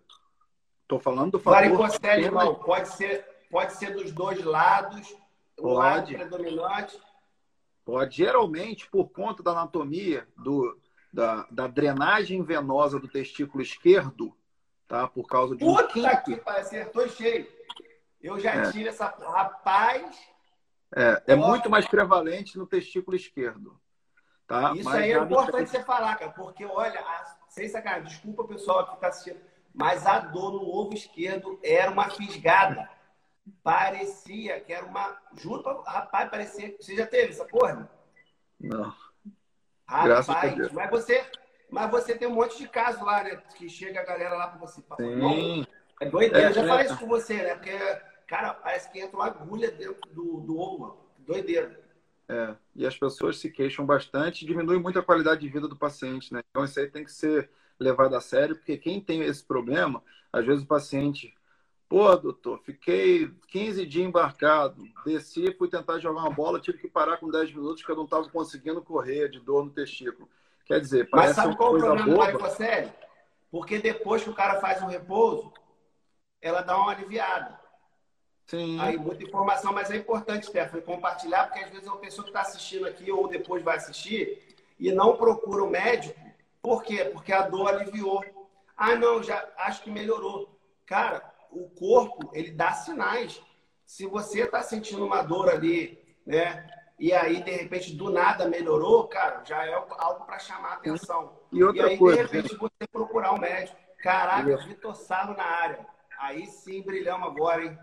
Estou 0.82 0.98
falando 0.98 1.30
do 1.30 1.38
fator... 1.38 1.60
Varicocele, 1.60 2.24
irmão, 2.24 2.56
pode 2.56 2.88
ser, 2.88 3.24
pode 3.48 3.72
ser 3.74 3.94
dos 3.94 4.10
dois 4.10 4.44
lados, 4.44 5.16
o 5.56 5.62
pode. 5.62 5.76
lado 5.76 6.28
predominante. 6.28 7.00
Pode, 7.84 8.16
geralmente, 8.16 8.90
por 8.90 9.10
conta 9.10 9.44
da 9.44 9.52
anatomia, 9.52 10.26
do, 10.36 10.76
da, 11.12 11.46
da 11.52 11.68
drenagem 11.68 12.42
venosa 12.42 12.98
do 12.98 13.06
testículo 13.06 13.62
esquerdo, 13.62 14.36
tá? 14.88 15.06
Por 15.06 15.28
causa 15.28 15.54
de 15.54 15.64
Puta 15.64 15.84
um 15.84 15.86
quinto... 15.86 16.24
que 16.24 16.50
acertou 16.50 17.08
cheio. 17.10 17.46
Eu 18.20 18.40
já 18.40 18.56
é. 18.56 18.72
tive 18.72 18.88
essa. 18.88 19.06
Rapaz. 19.06 20.18
É, 20.96 21.22
é 21.28 21.36
muito 21.36 21.70
mais 21.70 21.86
prevalente 21.86 22.58
no 22.58 22.66
testículo 22.66 23.16
esquerdo. 23.16 23.80
Tá? 24.50 24.72
Isso 24.74 24.84
mas 24.84 24.96
aí 24.96 25.12
é 25.12 25.18
importante 25.18 25.70
você 25.70 25.80
falar, 25.84 26.16
cara, 26.16 26.32
porque 26.32 26.64
olha, 26.64 26.98
a, 26.98 27.36
sem 27.48 27.68
sacanagem, 27.68 28.08
desculpa 28.08 28.42
pessoal 28.48 28.84
que 28.88 28.94
está 28.94 29.06
assistindo, 29.06 29.40
mas 29.72 30.04
a 30.04 30.18
dor 30.18 30.52
no 30.54 30.68
ovo 30.68 30.92
esquerdo 30.92 31.60
era 31.62 31.88
uma 31.88 32.10
fisgada. 32.10 32.90
Parecia 33.62 34.60
que 34.60 34.72
era 34.72 34.84
uma. 34.84 35.16
Juro 35.36 35.62
pra, 35.62 35.80
rapaz, 35.82 36.28
parecia. 36.28 36.74
Você 36.80 36.96
já 36.96 37.06
teve 37.06 37.30
essa 37.30 37.44
porra? 37.44 37.88
Não. 38.60 38.92
Rapaz, 39.86 40.26
mas 40.72 40.90
você, 40.90 41.24
mas 41.70 41.90
você 41.90 42.16
tem 42.16 42.26
um 42.26 42.34
monte 42.34 42.58
de 42.58 42.68
casos 42.68 43.02
lá, 43.02 43.22
né? 43.22 43.40
Que 43.56 43.68
chega 43.68 44.00
a 44.00 44.04
galera 44.04 44.34
lá 44.34 44.48
para 44.48 44.58
você. 44.58 44.82
Sim. 44.96 45.64
É 46.00 46.06
doideira. 46.06 46.48
É, 46.48 46.50
eu 46.50 46.54
já 46.54 46.64
é. 46.64 46.66
falei 46.66 46.86
isso 46.86 46.98
com 46.98 47.06
você, 47.06 47.34
né? 47.34 47.54
Porque 47.54 47.78
Cara, 48.30 48.54
parece 48.54 48.88
que 48.92 49.00
entra 49.00 49.16
uma 49.16 49.26
agulha 49.26 49.72
dentro 49.72 50.08
do, 50.12 50.40
do 50.42 50.56
ovo, 50.56 50.78
mano. 50.78 50.96
Doideira. 51.18 51.80
É, 52.30 52.54
e 52.76 52.86
as 52.86 52.96
pessoas 52.96 53.38
se 53.38 53.50
queixam 53.50 53.84
bastante, 53.84 54.46
diminui 54.46 54.78
muito 54.78 55.00
a 55.00 55.02
qualidade 55.02 55.40
de 55.40 55.48
vida 55.48 55.66
do 55.66 55.74
paciente, 55.74 56.32
né? 56.32 56.42
Então 56.48 56.64
isso 56.64 56.78
aí 56.78 56.86
tem 56.86 57.02
que 57.02 57.10
ser 57.10 57.50
levado 57.76 58.14
a 58.14 58.20
sério, 58.20 58.54
porque 58.54 58.78
quem 58.78 59.00
tem 59.00 59.22
esse 59.22 59.42
problema, 59.42 60.00
às 60.32 60.46
vezes 60.46 60.62
o 60.62 60.66
paciente, 60.66 61.34
pô, 61.88 62.14
doutor, 62.14 62.60
fiquei 62.62 63.32
15 63.48 63.84
dias 63.84 64.06
embarcado, 64.06 64.80
desci, 65.04 65.52
fui 65.58 65.68
tentar 65.68 65.98
jogar 65.98 66.20
uma 66.20 66.30
bola, 66.30 66.60
tive 66.60 66.78
que 66.78 66.86
parar 66.86 67.16
com 67.16 67.28
10 67.28 67.52
minutos 67.52 67.82
que 67.82 67.90
eu 67.90 67.96
não 67.96 68.04
estava 68.04 68.28
conseguindo 68.28 68.80
correr 68.80 69.28
de 69.28 69.40
dor 69.40 69.64
no 69.64 69.72
testículo. 69.72 70.28
Quer 70.66 70.80
dizer, 70.80 71.10
parece 71.10 71.34
Mas 71.34 71.44
sabe 71.44 71.56
qual 71.56 71.70
coisa 71.70 71.92
o 71.92 71.96
problema 71.96 72.32
boba. 72.32 72.50
série? 72.50 72.92
Porque 73.50 73.80
depois 73.80 74.22
que 74.22 74.30
o 74.30 74.34
cara 74.34 74.60
faz 74.60 74.80
um 74.82 74.86
repouso, 74.86 75.52
ela 76.40 76.62
dá 76.62 76.78
uma 76.78 76.92
aliviada. 76.92 77.59
Sim. 78.50 78.80
Aí 78.80 78.98
muita 78.98 79.22
informação, 79.22 79.72
mas 79.72 79.92
é 79.92 79.96
importante, 79.96 80.46
Stephanie, 80.46 80.84
compartilhar, 80.84 81.44
porque 81.44 81.64
às 81.64 81.70
vezes 81.70 81.86
uma 81.86 81.98
pessoa 81.98 82.24
que 82.24 82.30
está 82.30 82.40
assistindo 82.40 82.84
aqui 82.84 83.08
ou 83.12 83.28
depois 83.28 83.62
vai 83.62 83.76
assistir 83.76 84.56
e 84.76 84.90
não 84.90 85.16
procura 85.16 85.62
o 85.62 85.68
um 85.68 85.70
médico. 85.70 86.18
Por 86.60 86.82
quê? 86.82 87.04
Porque 87.04 87.32
a 87.32 87.42
dor 87.42 87.68
aliviou. 87.68 88.24
Ah, 88.76 88.96
não, 88.96 89.22
já 89.22 89.48
acho 89.56 89.84
que 89.84 89.90
melhorou. 89.90 90.58
Cara, 90.84 91.22
o 91.52 91.70
corpo, 91.70 92.28
ele 92.34 92.50
dá 92.50 92.72
sinais. 92.72 93.40
Se 93.86 94.04
você 94.04 94.42
está 94.42 94.60
sentindo 94.64 95.06
uma 95.06 95.22
dor 95.22 95.48
ali, 95.48 95.96
né? 96.26 96.68
E 96.98 97.12
aí, 97.12 97.44
de 97.44 97.52
repente, 97.52 97.94
do 97.94 98.10
nada 98.10 98.48
melhorou, 98.48 99.06
cara, 99.06 99.44
já 99.44 99.64
é 99.64 99.72
algo 99.72 100.24
para 100.24 100.40
chamar 100.40 100.70
a 100.70 100.74
atenção. 100.74 101.38
E 101.52 101.62
outra 101.62 101.86
e 101.86 101.90
aí, 101.90 101.98
coisa. 101.98 102.24
De 102.24 102.36
repente, 102.36 102.56
você 102.56 102.88
procurar 102.90 103.32
um 103.32 103.38
médico. 103.38 103.78
Caraca, 104.02 104.56
Vitor 104.56 104.96
Sarro 104.96 105.36
na 105.36 105.44
área. 105.44 105.86
Aí 106.18 106.46
sim, 106.46 106.82
brilhamos 106.82 107.28
agora, 107.28 107.64
hein? 107.64 107.78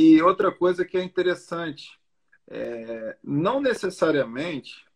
E 0.00 0.22
outra 0.22 0.52
coisa 0.52 0.84
que 0.84 0.96
é 0.96 1.02
interessante, 1.02 1.98
é, 2.46 3.16
não 3.20 3.60
necessariamente 3.60 4.86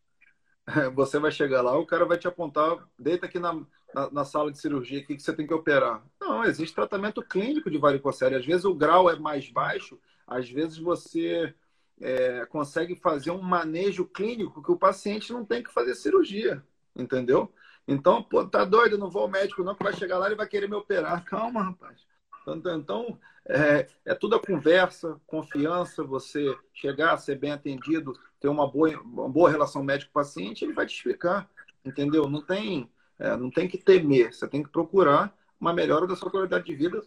você 0.95 1.19
vai 1.19 1.33
chegar 1.33 1.61
lá, 1.61 1.77
o 1.77 1.85
cara 1.85 2.05
vai 2.05 2.17
te 2.17 2.29
apontar, 2.29 2.89
deita 2.97 3.27
aqui 3.27 3.41
na, 3.41 3.53
na, 3.93 4.11
na 4.13 4.25
sala 4.25 4.53
de 4.53 4.61
cirurgia 4.61 5.01
aqui 5.01 5.17
que 5.17 5.23
você 5.23 5.33
tem 5.33 5.45
que 5.45 5.53
operar. 5.53 6.05
Não, 6.21 6.45
existe 6.45 6.73
tratamento 6.73 7.21
clínico 7.21 7.69
de 7.69 7.79
varicocele. 7.79 8.37
Às 8.37 8.47
vezes 8.47 8.65
o 8.65 8.77
grau 8.77 9.11
é 9.11 9.19
mais 9.19 9.51
baixo, 9.51 9.99
às 10.25 10.49
vezes 10.49 10.79
você 10.79 11.53
é, 12.01 12.47
consegue 12.47 12.95
fazer 12.95 13.33
um 13.33 13.43
manejo 13.43 14.05
clínico 14.05 14.63
que 14.63 14.71
o 14.71 14.79
paciente 14.79 15.33
não 15.33 15.45
tem 15.45 15.65
que 15.65 15.73
fazer 15.73 15.97
cirurgia, 15.97 16.63
entendeu? 16.95 17.53
Então, 17.89 18.23
pô, 18.23 18.47
tá 18.47 18.65
doido, 18.65 18.97
não 18.97 19.11
vou 19.11 19.23
ao 19.23 19.29
médico 19.29 19.65
não, 19.65 19.75
que 19.75 19.83
vai 19.83 19.95
chegar 19.95 20.19
lá 20.19 20.31
e 20.31 20.37
vai 20.37 20.47
querer 20.47 20.69
me 20.69 20.77
operar. 20.77 21.25
Calma, 21.27 21.65
rapaz. 21.65 22.07
Então, 22.47 22.77
então 22.77 23.19
é, 23.49 23.89
é 24.05 24.15
tudo 24.15 24.37
a 24.37 24.41
conversa, 24.41 25.21
confiança, 25.27 26.05
você 26.05 26.57
chegar, 26.73 27.17
ser 27.17 27.39
bem 27.39 27.53
atendido, 27.53 28.13
ter 28.41 28.49
uma 28.49 28.71
boa, 28.71 28.91
uma 29.01 29.29
boa 29.29 29.51
relação 29.51 29.83
médico-paciente, 29.83 30.65
ele 30.65 30.73
vai 30.73 30.87
te 30.87 30.95
explicar, 30.95 31.49
entendeu? 31.85 32.29
Não 32.29 32.41
tem, 32.41 32.91
é, 33.19 33.37
não 33.37 33.51
tem 33.51 33.69
que 33.69 33.79
temer, 33.79 34.33
você 34.33 34.47
tem 34.49 34.63
que 34.63 34.71
procurar 34.71 35.37
uma 35.61 35.73
melhora 35.73 36.07
da 36.07 36.17
sua 36.17 36.31
qualidade 36.31 36.65
de 36.65 36.75
vida, 36.75 37.01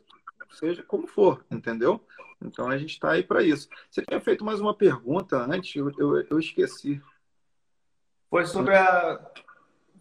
seja 0.52 0.84
como 0.84 1.08
for, 1.08 1.44
entendeu? 1.52 2.06
Então 2.42 2.70
a 2.70 2.78
gente 2.78 2.92
está 2.92 3.12
aí 3.12 3.24
para 3.24 3.44
isso. 3.44 3.70
Você 3.90 4.02
tinha 4.02 4.20
feito 4.20 4.44
mais 4.44 4.60
uma 4.60 4.74
pergunta 4.74 5.38
antes, 5.38 5.76
eu, 5.76 5.92
eu, 5.98 6.22
eu 6.30 6.40
esqueci. 6.40 7.02
Foi 8.30 8.46
sobre 8.46 8.76
a 8.76 9.32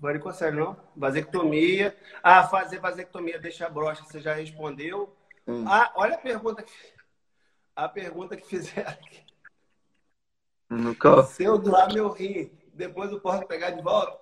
varicocele, 0.01 0.57
não? 0.57 0.77
Vasectomia. 0.97 1.97
Ah, 2.23 2.45
fazer 2.45 2.79
vasectomia 2.79 3.39
deixa 3.39 3.67
a 3.67 3.71
brocha, 3.71 4.05
você 4.05 4.21
já 4.21 4.35
respondeu. 4.35 5.17
Hum. 5.47 5.65
Ah, 5.69 5.93
olha 5.97 6.15
a 6.15 6.19
pergunta 6.19 6.63
que, 6.63 6.73
a 7.77 7.89
pergunta 7.89 8.37
que 8.37 8.47
fizeram 8.47 8.91
aqui. 8.91 9.25
No 10.71 10.95
qual? 10.97 11.25
Se 11.25 11.45
eu 11.45 11.59
doar 11.59 11.93
meu 11.93 12.11
rim, 12.11 12.51
depois 12.73 13.11
eu 13.13 13.21
posso 13.21 13.47
pegar 13.47 13.71
de 13.71 13.83
volta? 13.83 14.19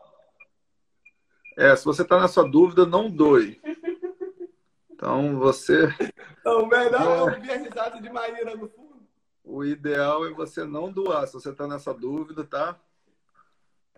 É, 1.56 1.74
se 1.76 1.84
você 1.84 2.02
está 2.02 2.20
nessa 2.20 2.42
dúvida, 2.42 2.86
não 2.86 3.10
doe. 3.10 3.60
Então 4.90 5.38
você. 5.38 5.88
Então, 6.42 6.66
melhor 6.66 7.02
é 7.02 7.22
ouvir 7.22 7.52
a 7.52 7.56
risada 7.56 8.00
de 8.02 8.10
Maíra 8.10 8.56
no 8.56 8.68
fundo. 8.68 9.06
O 9.44 9.64
ideal 9.64 10.26
é 10.26 10.32
você 10.32 10.64
não 10.64 10.92
doar. 10.92 11.24
Se 11.28 11.34
você 11.34 11.50
está 11.50 11.68
nessa 11.68 11.94
dúvida, 11.94 12.42
tá? 12.42 12.76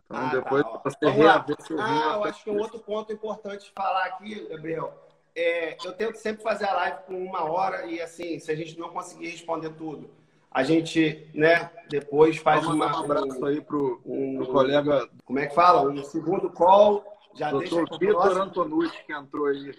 Então, 0.04 0.16
ah, 0.18 0.30
depois 0.30 0.62
tá, 0.62 0.80
você 0.84 1.08
reaver 1.08 1.56
seu 1.62 1.80
Ah, 1.80 2.16
eu 2.16 2.24
acho 2.24 2.44
que 2.44 2.50
um 2.50 2.58
outro 2.58 2.78
ponto 2.80 3.10
importante 3.10 3.64
de 3.64 3.72
falar 3.72 4.04
aqui, 4.04 4.46
Gabriel, 4.46 4.92
é, 5.36 5.76
eu 5.84 5.92
tento 5.92 6.16
sempre 6.16 6.42
fazer 6.42 6.66
a 6.66 6.74
live 6.74 6.98
com 7.06 7.24
uma 7.24 7.44
hora 7.44 7.86
e, 7.86 8.00
assim, 8.00 8.38
se 8.38 8.50
a 8.50 8.54
gente 8.54 8.78
não 8.78 8.90
conseguir 8.90 9.28
responder 9.28 9.70
tudo, 9.70 10.10
a 10.50 10.62
gente, 10.62 11.28
né, 11.34 11.68
depois 11.88 12.36
faz 12.36 12.64
uma, 12.64 12.86
um 12.86 13.04
abraço 13.04 13.44
aí 13.44 13.60
pro, 13.60 14.00
um, 14.06 14.36
pro 14.36 14.46
colega. 14.46 15.10
Como 15.24 15.38
é 15.40 15.46
que 15.46 15.54
fala? 15.54 15.90
Um 15.90 16.04
segundo 16.04 16.48
call. 16.48 17.04
Já 17.34 17.50
Doutor 17.50 17.88
deixa 17.88 17.98
Vitor 17.98 18.40
Antonucci, 18.40 19.04
que 19.04 19.12
entrou 19.12 19.46
aí. 19.46 19.76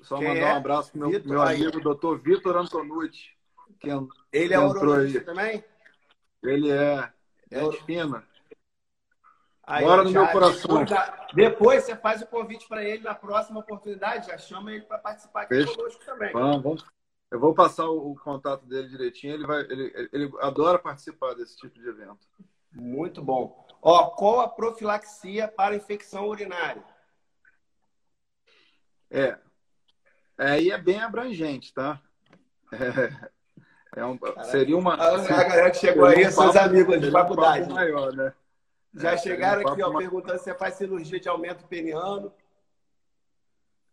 Só 0.00 0.16
Quem 0.16 0.28
mandar 0.28 0.40
é? 0.40 0.52
um 0.54 0.56
abraço 0.56 0.90
pro 0.90 1.00
meu, 1.00 1.10
Vitor, 1.10 1.28
meu 1.28 1.42
amigo, 1.42 1.80
doutor 1.80 2.18
Vitor 2.18 2.56
Antonucci. 2.56 3.32
Que, 3.78 3.90
Ele 4.32 4.48
que 4.48 4.54
é 4.54 4.58
urologista 4.58 5.20
também? 5.20 5.62
Ele 6.42 6.70
é. 6.70 7.12
É, 7.50 7.66
é 7.66 7.72
fina. 7.84 8.24
Aí, 9.64 9.84
Bora 9.84 10.02
no 10.02 10.10
meu 10.10 10.26
coração. 10.28 10.84
Depois, 10.84 11.12
depois, 11.34 11.84
você 11.84 11.96
faz 11.96 12.20
o 12.20 12.26
convite 12.26 12.66
para 12.66 12.82
ele 12.82 13.02
na 13.02 13.14
próxima 13.14 13.60
oportunidade, 13.60 14.26
já 14.26 14.36
chama 14.36 14.72
ele 14.72 14.82
para 14.82 14.98
participar 14.98 15.42
aqui 15.42 15.54
Fecha. 15.54 15.74
conosco 15.74 16.04
também. 16.04 16.32
Vamos, 16.32 16.62
vamos. 16.62 16.84
Eu 17.30 17.40
vou 17.40 17.54
passar 17.54 17.86
o, 17.86 18.10
o, 18.12 18.16
contato 18.16 18.66
dele 18.66 18.88
direitinho. 18.88 19.34
Ele, 19.34 19.46
vai, 19.46 19.60
ele, 19.60 20.08
ele 20.12 20.32
adora 20.40 20.78
participar 20.78 21.34
desse 21.34 21.56
tipo 21.56 21.78
de 21.78 21.88
evento. 21.88 22.26
Muito 22.72 23.22
bom. 23.22 23.66
Ó, 23.80 24.10
qual 24.10 24.40
a 24.40 24.48
profilaxia 24.48 25.48
para 25.48 25.76
infecção 25.76 26.28
urinária? 26.28 26.82
É. 29.10 29.38
Aí 30.36 30.70
é, 30.70 30.74
é 30.74 30.78
bem 30.78 31.00
abrangente, 31.00 31.72
tá? 31.72 32.00
É, 33.94 34.00
é 34.00 34.06
um, 34.06 34.18
seria 34.44 34.76
uma. 34.76 34.94
A, 34.94 35.16
a 35.16 35.44
galera 35.44 35.70
que 35.70 35.76
chegou 35.76 36.06
aí, 36.06 36.26
um 36.26 36.30
seus 36.30 36.56
amigos 36.56 37.00
de 37.00 37.10
faculdade. 37.10 37.70
Um 37.70 37.74
maior, 37.74 38.12
né? 38.12 38.32
Já 38.94 39.12
é, 39.12 39.16
chegaram 39.16 39.66
aqui, 39.66 39.82
ó, 39.82 39.96
perguntando 39.96 40.38
se 40.38 40.44
você 40.44 40.54
faz 40.54 40.74
cirurgia 40.74 41.18
de 41.18 41.28
aumento 41.28 41.66
peniano. 41.66 42.32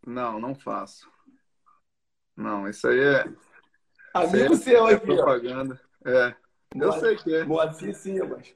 Não, 0.05 0.39
não 0.39 0.53
faço. 0.53 1.09
Não, 2.35 2.67
isso 2.67 2.87
aí 2.87 2.99
é. 2.99 3.33
Amigo 4.13 4.53
isso 4.53 4.63
seu 4.63 4.87
é 4.87 4.95
aqui, 4.95 5.05
propaganda. 5.05 5.79
Ó. 6.05 6.09
É. 6.09 6.35
Eu 6.75 6.91
sei 6.93 7.15
que 7.15 7.33
é. 7.33 7.43
Moacir 7.43 7.95
Simas. 7.95 8.53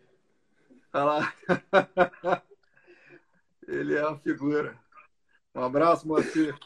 Olha 0.94 1.04
lá. 1.04 1.34
Ele 3.68 3.96
é 3.96 4.06
uma 4.06 4.20
figura. 4.20 4.78
Um 5.56 5.62
abraço, 5.64 6.08
Moacir. 6.08 6.58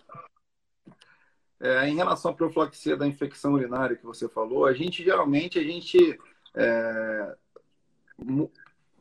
É, 1.60 1.88
em 1.88 1.96
relação 1.96 2.32
à 2.32 2.34
profilaxia 2.34 2.96
da 2.96 3.08
infecção 3.08 3.54
urinária 3.54 3.96
que 3.96 4.06
você 4.06 4.30
falou, 4.30 4.66
a 4.66 4.74
gente 4.74 5.04
geralmente 5.04 5.58
a 5.58 5.64
gente 5.64 6.20
é, 6.56 7.36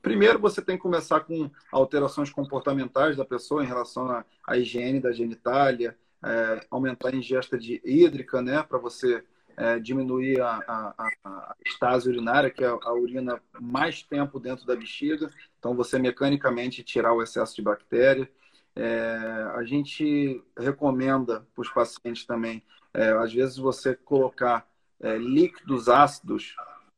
primeiro 0.07 0.39
você 0.39 0.63
tem 0.63 0.77
que 0.77 0.83
começar 0.83 1.19
com 1.19 1.51
alterações 1.73 2.31
comportamentais 2.31 3.17
da 3.17 3.25
pessoa 3.25 3.65
em 3.65 3.67
relação 3.67 4.09
à, 4.09 4.25
à 4.47 4.57
higiene 4.57 5.01
da 5.01 5.11
genitália, 5.11 5.99
é, 6.25 6.65
aumentar 6.71 7.09
a 7.09 7.17
ingesta 7.17 7.59
de 7.59 7.83
hídrica, 7.85 8.41
né, 8.41 8.63
para 8.63 8.79
você 8.79 9.25
é, 9.57 9.81
diminuir 9.81 10.41
a, 10.41 10.63
a, 10.69 11.07
a, 11.25 11.57
estase 11.67 12.09
urinária, 12.09 12.51
que 12.51 12.63
é 12.63 12.69
a 12.69 12.93
urina 12.93 13.43
mais 13.61 14.01
tempo 14.01 14.39
dentro 14.39 14.65
da 14.65 14.77
bexiga, 14.77 15.29
então 15.59 15.75
você 15.75 15.99
mecanicamente 15.99 16.85
tirar 16.85 17.13
o 17.13 17.21
excesso 17.21 17.57
de 17.57 17.63
bactéria. 17.63 18.31
É, 18.77 19.51
a 19.57 19.65
gente 19.65 20.41
recomenda 20.57 21.45
para 21.53 21.63
os 21.63 21.71
pacientes 21.71 22.25
também, 22.25 22.63
é, 22.95 23.09
às 23.11 23.35
vezes 23.35 23.57
você 23.57 23.97
colocar 23.97 24.69
é, 25.01 25.19
líquidos 25.19 25.89
ácidos, 25.89 26.55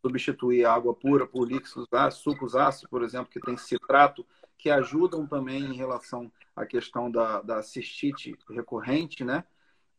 substituir 0.08 0.64
a 0.64 0.72
água 0.72 0.94
pura 0.94 1.26
por 1.26 1.46
líquidos 1.46 1.86
ácidos, 1.92 2.22
sucos 2.22 2.56
ácidos, 2.56 2.90
por 2.90 3.02
exemplo, 3.02 3.30
que 3.30 3.40
tem 3.40 3.56
citrato, 3.56 4.24
que 4.56 4.70
ajudam 4.70 5.26
também 5.26 5.62
em 5.62 5.76
relação 5.76 6.32
à 6.56 6.64
questão 6.64 7.10
da, 7.10 7.40
da 7.42 7.62
cistite 7.62 8.36
recorrente, 8.50 9.22
né? 9.22 9.44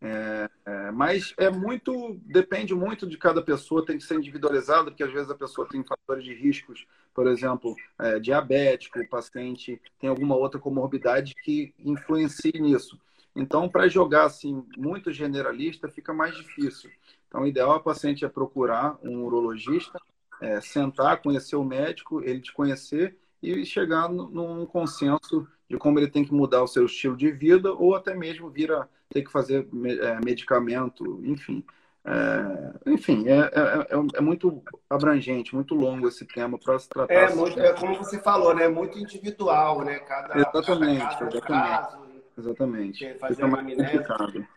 É, 0.01 0.49
é, 0.65 0.91
mas 0.91 1.33
é 1.37 1.49
muito, 1.49 2.17
depende 2.23 2.73
muito 2.73 3.05
de 3.05 3.17
cada 3.17 3.41
pessoa, 3.41 3.85
tem 3.85 3.97
que 3.97 4.03
ser 4.03 4.15
individualizado, 4.15 4.91
porque 4.91 5.03
às 5.03 5.11
vezes 5.11 5.29
a 5.29 5.35
pessoa 5.35 5.67
tem 5.67 5.83
fatores 5.83 6.23
de 6.23 6.33
riscos, 6.33 6.87
por 7.13 7.27
exemplo, 7.27 7.75
é, 7.99 8.17
diabético, 8.17 8.99
o 8.99 9.09
paciente 9.09 9.81
tem 9.99 10.09
alguma 10.09 10.35
outra 10.35 10.59
comorbidade 10.59 11.35
que 11.43 11.73
influencie 11.79 12.53
nisso. 12.59 12.99
Então, 13.35 13.69
para 13.69 13.87
jogar 13.87 14.25
assim 14.25 14.65
muito 14.77 15.11
generalista, 15.11 15.89
fica 15.89 16.13
mais 16.13 16.35
difícil. 16.35 16.89
Então, 17.29 17.43
o 17.43 17.47
ideal 17.47 17.73
é 17.73 17.75
o 17.77 17.81
paciente 17.81 18.25
é 18.25 18.27
procurar 18.27 18.97
um 19.01 19.23
urologista, 19.23 19.99
é, 20.41 20.59
sentar, 20.59 21.21
conhecer 21.21 21.55
o 21.55 21.63
médico, 21.63 22.21
ele 22.21 22.41
te 22.41 22.51
conhecer 22.51 23.15
e 23.41 23.63
chegar 23.65 24.09
num 24.09 24.65
consenso 24.65 25.47
de 25.69 25.77
como 25.77 25.99
ele 25.99 26.09
tem 26.09 26.25
que 26.25 26.33
mudar 26.33 26.63
o 26.63 26.67
seu 26.67 26.85
estilo 26.85 27.15
de 27.15 27.31
vida 27.31 27.71
ou 27.71 27.95
até 27.95 28.13
mesmo 28.15 28.49
vir 28.49 28.71
a 28.71 28.87
ter 29.07 29.21
que 29.21 29.31
fazer 29.31 29.67
é, 30.01 30.19
medicamento, 30.25 31.21
enfim. 31.23 31.63
É, 32.03 32.91
enfim, 32.91 33.27
é, 33.27 33.37
é, 33.37 33.95
é, 33.95 34.17
é, 34.17 34.21
muito 34.21 34.63
abrangente, 34.89 35.53
muito 35.53 35.75
longo 35.75 36.07
esse 36.07 36.25
tema 36.25 36.57
para 36.57 36.79
se 36.79 36.89
tratar. 36.89 37.13
É, 37.13 37.35
muito, 37.35 37.59
é 37.59 37.73
como 37.73 37.95
você 37.95 38.17
falou, 38.17 38.55
né? 38.55 38.67
Muito 38.67 38.97
individual, 38.97 39.83
né? 39.83 39.99
Cada, 39.99 40.35
exatamente, 40.37 41.19
cada 41.19 41.41
caso, 41.41 41.97
exatamente. 42.37 43.05
Caso, 43.05 43.09
exatamente. 43.09 43.13
Fazer 43.19 43.35
Fica 43.35 43.49
complicado. 43.49 44.47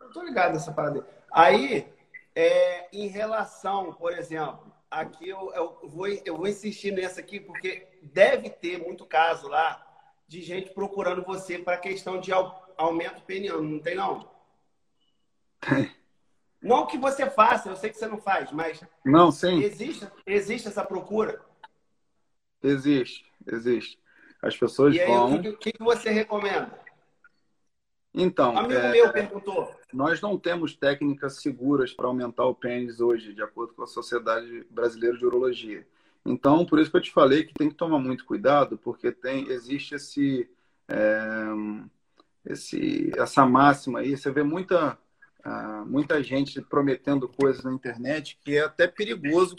Eu 0.00 0.10
tô 0.12 0.22
ligado 0.22 0.52
nessa 0.52 0.72
parada. 0.72 1.06
Aí, 1.30 1.86
é, 2.34 2.88
em 2.92 3.06
relação, 3.06 3.92
por 3.92 4.12
exemplo, 4.12 4.72
aqui 4.90 5.28
eu, 5.28 5.52
eu, 5.54 5.88
vou, 5.88 6.06
eu 6.08 6.36
vou 6.36 6.48
insistir 6.48 6.92
nessa 6.92 7.20
aqui, 7.20 7.38
porque 7.38 7.86
deve 8.02 8.50
ter 8.50 8.78
muito 8.78 9.06
caso 9.06 9.48
lá 9.48 9.80
de 10.26 10.42
gente 10.42 10.70
procurando 10.70 11.22
você 11.22 11.58
para 11.58 11.78
questão 11.78 12.20
de 12.20 12.32
aumento 12.76 13.22
peniano, 13.22 13.62
não 13.62 13.78
tem 13.78 13.94
não? 13.94 14.28
Não 16.64 16.86
que 16.86 16.96
você 16.96 17.28
faça, 17.28 17.68
eu 17.68 17.76
sei 17.76 17.90
que 17.90 17.98
você 17.98 18.06
não 18.06 18.16
faz, 18.16 18.50
mas. 18.50 18.82
Não, 19.04 19.30
sim. 19.30 19.62
Existe, 19.62 20.08
existe 20.26 20.66
essa 20.66 20.82
procura? 20.82 21.38
Existe, 22.62 23.30
existe. 23.46 23.98
As 24.40 24.56
pessoas 24.56 24.96
e 24.96 25.00
aí, 25.00 25.06
vão. 25.06 25.34
O 25.34 25.56
que, 25.58 25.72
que 25.72 25.84
você 25.84 26.08
recomenda? 26.08 26.72
Então. 28.14 28.56
Amigo 28.56 28.72
é... 28.74 28.92
meu 28.92 29.12
perguntou. 29.12 29.74
Nós 29.92 30.20
não 30.20 30.38
temos 30.38 30.74
técnicas 30.76 31.40
seguras 31.40 31.92
para 31.92 32.06
aumentar 32.06 32.44
o 32.44 32.54
pênis 32.54 33.00
hoje, 33.00 33.34
de 33.34 33.42
acordo 33.42 33.74
com 33.74 33.82
a 33.82 33.86
Sociedade 33.86 34.66
Brasileira 34.70 35.16
de 35.16 35.26
Urologia. 35.26 35.86
Então, 36.24 36.64
por 36.64 36.78
isso 36.78 36.90
que 36.90 36.96
eu 36.96 37.02
te 37.02 37.12
falei 37.12 37.44
que 37.44 37.52
tem 37.52 37.68
que 37.68 37.74
tomar 37.74 37.98
muito 37.98 38.24
cuidado, 38.24 38.78
porque 38.78 39.12
tem, 39.12 39.48
existe 39.50 39.94
esse, 39.94 40.48
é, 40.88 41.46
esse, 42.46 43.12
essa 43.16 43.44
máxima 43.44 44.00
aí. 44.00 44.16
Você 44.16 44.30
vê 44.30 44.42
muita, 44.42 44.98
uh, 45.44 45.84
muita 45.84 46.22
gente 46.22 46.62
prometendo 46.62 47.28
coisas 47.28 47.62
na 47.62 47.72
internet 47.72 48.38
que 48.42 48.56
é 48.56 48.62
até 48.62 48.86
perigoso 48.86 49.56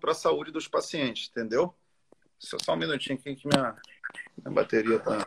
para 0.00 0.12
a 0.12 0.14
saúde 0.14 0.52
dos 0.52 0.68
pacientes, 0.68 1.28
entendeu? 1.30 1.74
Só 2.38 2.74
um 2.74 2.76
minutinho 2.76 3.18
aqui 3.18 3.34
que 3.34 3.48
minha, 3.48 3.76
minha 4.36 4.54
bateria 4.54 4.98
tá. 5.00 5.26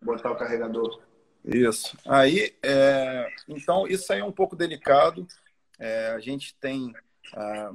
Botar 0.00 0.30
o 0.30 0.36
carregador. 0.36 1.02
Isso. 1.44 1.96
Aí, 2.06 2.56
é, 2.62 3.28
então, 3.48 3.86
isso 3.86 4.12
aí 4.12 4.20
é 4.20 4.24
um 4.24 4.32
pouco 4.32 4.56
delicado. 4.56 5.26
É, 5.78 6.08
a 6.08 6.20
gente 6.20 6.54
tem 6.54 6.94
uh, 7.34 7.72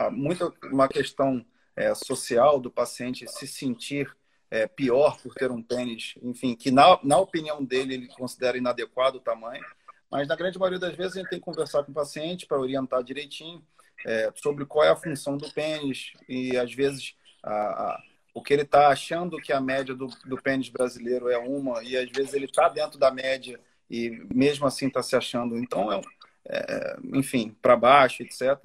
uh, 0.00 0.10
muito 0.12 0.54
uma 0.64 0.86
questão 0.88 1.44
é, 1.74 1.94
social 1.94 2.60
do 2.60 2.70
paciente 2.70 3.26
se 3.26 3.46
sentir 3.46 4.14
é, 4.50 4.66
pior 4.66 5.18
por 5.22 5.34
ter 5.34 5.50
um 5.50 5.62
tênis, 5.62 6.14
enfim, 6.22 6.54
que 6.54 6.70
na, 6.70 7.00
na 7.02 7.18
opinião 7.18 7.64
dele 7.64 7.94
ele 7.94 8.08
considera 8.08 8.58
inadequado 8.58 9.16
o 9.16 9.20
tamanho, 9.20 9.64
mas 10.10 10.28
na 10.28 10.36
grande 10.36 10.58
maioria 10.58 10.78
das 10.78 10.94
vezes 10.94 11.16
a 11.16 11.20
gente 11.20 11.30
tem 11.30 11.38
que 11.38 11.44
conversar 11.44 11.82
com 11.84 11.90
o 11.90 11.94
paciente 11.94 12.46
para 12.46 12.60
orientar 12.60 13.02
direitinho 13.02 13.64
é, 14.06 14.30
sobre 14.36 14.66
qual 14.66 14.84
é 14.84 14.90
a 14.90 14.96
função 14.96 15.38
do 15.38 15.50
pênis 15.54 16.12
e 16.28 16.54
às 16.58 16.72
vezes 16.74 17.14
a, 17.42 17.98
o 18.34 18.42
que 18.42 18.52
ele 18.52 18.62
está 18.62 18.88
achando 18.88 19.40
que 19.40 19.52
a 19.52 19.60
média 19.60 19.94
do, 19.94 20.06
do 20.24 20.40
pênis 20.40 20.68
brasileiro 20.68 21.28
é 21.28 21.38
uma 21.38 21.82
e 21.82 21.96
às 21.96 22.10
vezes 22.10 22.34
ele 22.34 22.46
está 22.46 22.68
dentro 22.68 22.98
da 22.98 23.10
média 23.10 23.60
e 23.90 24.10
mesmo 24.32 24.66
assim 24.66 24.86
está 24.86 25.02
se 25.02 25.14
achando 25.14 25.56
então 25.58 25.92
é, 25.92 26.00
é 26.48 26.96
enfim 27.14 27.56
para 27.60 27.76
baixo 27.76 28.22
etc 28.22 28.58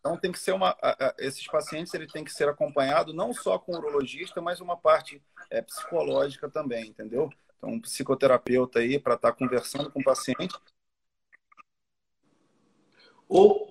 então 0.00 0.16
tem 0.16 0.32
que 0.32 0.38
ser 0.38 0.52
uma, 0.52 0.76
esses 1.18 1.46
pacientes 1.46 1.92
ele 1.92 2.06
tem 2.06 2.24
que 2.24 2.32
ser 2.32 2.48
acompanhado 2.48 3.12
não 3.12 3.34
só 3.34 3.58
com 3.58 3.72
o 3.72 3.76
urologista, 3.76 4.40
mas 4.40 4.58
uma 4.60 4.76
parte 4.76 5.22
é, 5.50 5.60
psicológica 5.60 6.48
também, 6.48 6.88
entendeu? 6.88 7.30
Então 7.58 7.70
um 7.70 7.80
psicoterapeuta 7.80 8.78
aí 8.78 8.98
para 8.98 9.14
estar 9.14 9.32
tá 9.32 9.36
conversando 9.36 9.90
com 9.90 10.00
o 10.00 10.04
paciente. 10.04 10.58
Ô, 13.28 13.68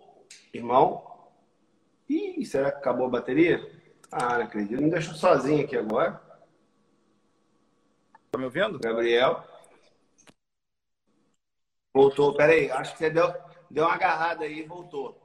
irmão, 0.53 1.09
Ih, 2.07 2.45
será 2.45 2.71
que 2.71 2.77
acabou 2.77 3.07
a 3.07 3.09
bateria? 3.09 3.78
Ah, 4.11 4.37
não 4.37 4.45
acredito. 4.45 4.81
Não 4.81 4.89
deixou 4.89 5.13
sozinho 5.13 5.63
aqui 5.65 5.77
agora. 5.77 6.21
Tá 8.31 8.37
me 8.37 8.45
ouvindo? 8.45 8.79
Gabriel. 8.79 9.43
Voltou. 11.93 12.35
Peraí, 12.35 12.71
acho 12.71 12.93
que 12.93 12.97
você 12.99 13.09
deu, 13.09 13.31
deu 13.69 13.85
uma 13.85 13.93
agarrada 13.93 14.45
aí 14.45 14.59
e 14.59 14.67
voltou. 14.67 15.19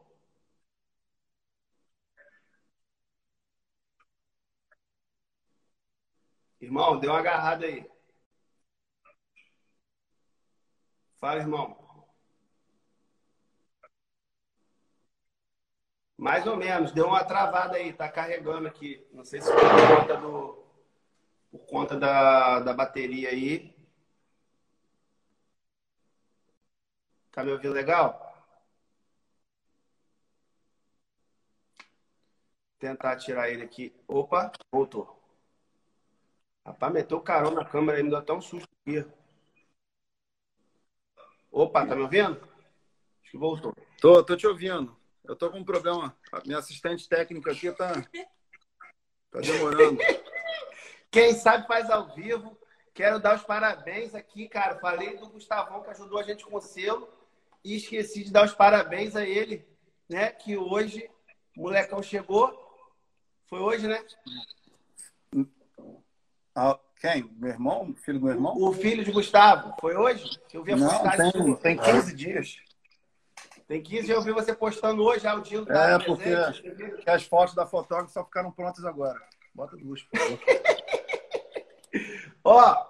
Irmão, 6.61 6.99
deu 6.99 7.11
uma 7.11 7.21
agarrada 7.21 7.65
aí. 7.67 7.87
Fala, 11.19 11.41
irmão. 11.41 11.84
Mais 16.17 16.47
ou 16.47 16.57
menos, 16.57 16.93
deu 16.93 17.07
uma 17.07 17.25
travada 17.25 17.77
aí, 17.77 17.93
tá 17.93 18.09
carregando 18.09 18.69
aqui. 18.69 19.05
Não 19.13 19.25
sei 19.25 19.41
se 19.41 19.51
por 19.51 19.61
conta 19.99 20.17
do 20.17 20.65
por 21.51 21.67
conta 21.67 21.97
da, 21.97 22.61
da 22.61 22.73
bateria 22.73 23.29
aí. 23.31 23.75
Tá 27.31 27.45
me 27.45 27.53
ouvindo 27.53 27.75
legal? 27.75 28.33
Tentar 32.79 33.17
tirar 33.17 33.51
ele 33.51 33.63
aqui. 33.63 33.95
Opa, 34.07 34.53
voltou. 34.71 35.21
Rapaz, 36.65 36.93
meteu 36.93 37.19
o 37.19 37.23
carão 37.23 37.53
na 37.53 37.65
câmera 37.65 37.99
aí, 37.99 38.03
me 38.03 38.11
deu 38.11 38.19
até 38.19 38.33
um 38.33 38.41
susto 38.41 38.69
aqui. 38.87 39.05
Opa, 41.51 41.87
tá 41.87 41.95
me 41.95 42.03
ouvindo? 42.03 42.41
Acho 43.23 43.31
que 43.31 43.39
voltou. 43.39 43.75
Tô, 44.01 44.23
tô 44.25 44.37
te 44.37 44.47
ouvindo. 44.47 44.97
Eu 45.25 45.35
tô 45.35 45.51
com 45.51 45.59
um 45.59 45.65
problema. 45.65 46.15
A 46.31 46.41
minha 46.45 46.59
assistente 46.59 47.09
técnica 47.09 47.51
aqui 47.51 47.73
tá, 47.73 47.93
tá 49.31 49.41
demorando. 49.41 49.99
Quem 51.11 51.35
sabe 51.35 51.67
faz 51.67 51.89
ao 51.91 52.15
vivo. 52.15 52.59
Quero 52.93 53.19
dar 53.19 53.37
os 53.37 53.43
parabéns 53.43 54.15
aqui, 54.15 54.49
cara. 54.49 54.79
Falei 54.79 55.17
do 55.17 55.29
Gustavão 55.29 55.83
que 55.83 55.91
ajudou 55.91 56.19
a 56.19 56.23
gente 56.23 56.45
com 56.45 56.57
o 56.57 56.61
selo 56.61 57.09
e 57.65 57.77
esqueci 57.77 58.23
de 58.23 58.31
dar 58.31 58.45
os 58.45 58.55
parabéns 58.55 59.17
a 59.17 59.25
ele, 59.25 59.67
né? 60.09 60.31
Que 60.31 60.57
hoje 60.57 61.11
o 61.57 61.63
molecão 61.63 62.03
chegou. 62.03 62.53
Foi 63.47 63.59
hoje, 63.59 63.89
né? 63.89 64.05
Ah, 66.55 66.79
quem? 67.01 67.25
Meu 67.37 67.51
irmão? 67.51 67.95
Filho 67.97 68.21
do 68.21 68.27
meu 68.27 68.35
irmão? 68.35 68.57
O 68.57 68.73
filho 68.73 69.05
de 69.05 69.11
Gustavo. 69.11 69.75
Foi 69.81 69.97
hoje? 69.97 70.39
Eu 70.53 70.63
vi 70.63 70.73
a 70.73 70.77
Não, 70.77 70.89
postagem. 70.89 71.57
Tem, 71.57 71.77
tem 71.77 71.79
15 71.79 72.15
dias. 72.15 72.64
Tem 73.67 73.83
15 73.83 74.11
eu 74.11 74.23
vi 74.23 74.33
você 74.33 74.55
postando 74.55 75.03
hoje 75.03 75.21
já 75.21 75.35
o 75.35 75.41
dia 75.41 75.63
do 75.63 75.73
É, 75.73 75.99
porque 75.99 76.29
as 77.07 77.25
fotos 77.25 77.55
da 77.55 77.67
fotógrafa 77.67 78.13
só 78.13 78.25
ficaram 78.25 78.53
prontas 78.53 78.85
agora. 78.85 79.21
Bota 79.55 79.77
duas, 79.77 80.03
por 80.03 80.19
favor. 80.19 80.39
Ó, 82.45 82.87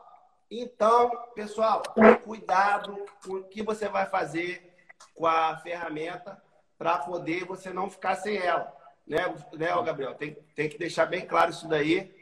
então, 0.51 1.11
pessoal, 1.35 1.83
cuidado 2.25 3.05
com 3.25 3.35
o 3.35 3.45
que 3.45 3.63
você 3.63 3.89
vai 3.89 4.07
fazer 4.07 4.75
com 5.15 5.27
a 5.27 5.57
ferramenta 5.59 6.43
para 6.77 6.99
poder 6.99 7.45
você 7.45 7.73
não 7.73 7.89
ficar 7.89 8.17
sem 8.17 8.37
ela. 8.37 8.75
Né, 9.07 9.19
né 9.53 9.67
Gabriel? 9.83 10.15
Tem, 10.15 10.35
tem 10.55 10.69
que 10.69 10.79
deixar 10.79 11.07
bem 11.07 11.27
claro 11.27 11.51
isso 11.51 11.69
daí. 11.69 12.13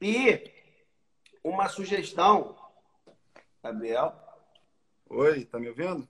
E 0.00 0.52
uma 1.42 1.68
sugestão, 1.68 2.56
Gabriel. 3.62 4.14
Oi, 5.08 5.44
tá 5.44 5.58
me 5.58 5.68
ouvindo? 5.68 6.06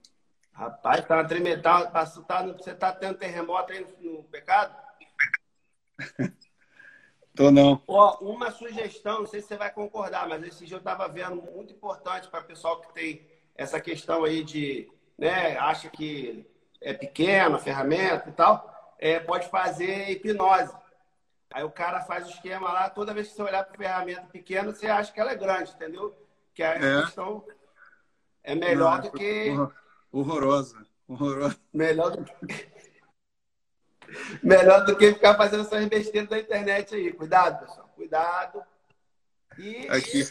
Rapaz, 0.57 1.05
tá 1.05 1.17
uma 1.17 1.27
tremental. 1.27 1.91
Tá, 1.91 2.03
tá, 2.03 2.43
você 2.47 2.73
tá 2.73 2.91
tendo 2.91 3.19
terremoto 3.19 3.71
aí 3.71 3.85
no, 4.01 4.13
no 4.13 4.23
pecado? 4.23 4.75
Tô 7.35 7.51
não. 7.51 7.83
Ó, 7.87 8.17
uma 8.21 8.49
sugestão, 8.49 9.19
não 9.19 9.27
sei 9.27 9.39
se 9.39 9.49
você 9.49 9.57
vai 9.57 9.69
concordar, 9.69 10.27
mas 10.27 10.41
esse 10.41 10.65
dia 10.65 10.77
eu 10.77 10.81
tava 10.81 11.07
vendo 11.07 11.35
muito 11.35 11.71
importante 11.71 12.27
para 12.27 12.41
o 12.41 12.45
pessoal 12.45 12.81
que 12.81 12.91
tem 12.91 13.29
essa 13.55 13.79
questão 13.79 14.23
aí 14.23 14.43
de, 14.43 14.89
né, 15.15 15.55
acha 15.57 15.87
que 15.91 16.49
é 16.81 16.91
pequena 16.91 17.57
a 17.57 17.59
ferramenta 17.59 18.27
e 18.27 18.31
tal, 18.31 18.95
é, 18.97 19.19
pode 19.19 19.47
fazer 19.49 20.09
hipnose. 20.09 20.75
Aí 21.51 21.63
o 21.63 21.69
cara 21.69 22.01
faz 22.01 22.25
o 22.25 22.31
esquema 22.31 22.73
lá, 22.73 22.89
toda 22.89 23.13
vez 23.13 23.27
que 23.27 23.35
você 23.35 23.43
olhar 23.43 23.63
para 23.63 23.75
a 23.75 23.77
ferramenta 23.77 24.27
pequena, 24.31 24.73
você 24.73 24.87
acha 24.87 25.13
que 25.13 25.19
ela 25.19 25.31
é 25.31 25.35
grande, 25.35 25.71
entendeu? 25.71 26.17
Que 26.55 26.63
a 26.63 26.73
é. 26.73 27.01
questão 27.03 27.45
é 28.43 28.55
melhor 28.55 29.03
não, 29.03 29.11
do 29.11 29.11
que 29.11 29.55
Horrorosa. 30.17 30.83
Horrorosa. 31.07 31.59
Melhor 31.71 32.09
do 32.17 32.25
que... 32.25 32.77
Melhor 34.41 34.85
do 34.85 34.97
que 34.97 35.13
ficar 35.13 35.35
fazendo 35.35 35.61
essas 35.61 35.85
besteiras 35.85 36.29
da 36.29 36.39
internet 36.39 36.95
aí. 36.95 37.13
Cuidado, 37.13 37.59
pessoal. 37.59 37.87
Cuidado. 37.95 38.63
E. 39.59 39.87
Aqui. 39.89 40.23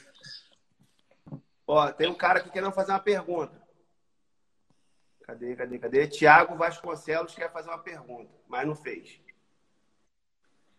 Ó, 1.67 1.93
tem 1.93 2.09
um 2.09 2.15
cara 2.15 2.41
aqui 2.41 2.51
querendo 2.51 2.73
fazer 2.73 2.91
uma 2.91 2.99
pergunta. 2.99 3.63
Cadê, 5.23 5.55
cadê, 5.55 5.79
cadê? 5.79 6.09
Tiago 6.09 6.57
Vasconcelos 6.57 7.35
quer 7.35 7.53
fazer 7.53 7.69
uma 7.69 7.79
pergunta, 7.79 8.33
mas 8.49 8.67
não 8.67 8.75
fez. 8.75 9.21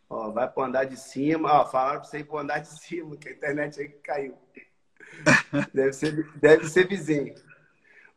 Ó, 0.10 0.32
vai 0.32 0.50
pro 0.50 0.64
andar 0.64 0.86
de 0.86 0.98
cima. 0.98 1.62
Ó, 1.62 1.66
falaram 1.66 2.02
pra 2.02 2.10
você 2.10 2.20
ir 2.20 2.24
pro 2.26 2.40
andar 2.40 2.60
de 2.60 2.68
cima, 2.68 3.16
que 3.16 3.30
a 3.30 3.32
internet 3.32 3.80
aí 3.80 3.90
caiu. 3.90 4.38
Deve 5.74 5.94
ser, 5.94 6.32
deve 6.40 6.68
ser 6.68 6.88
vizinho. 6.88 7.34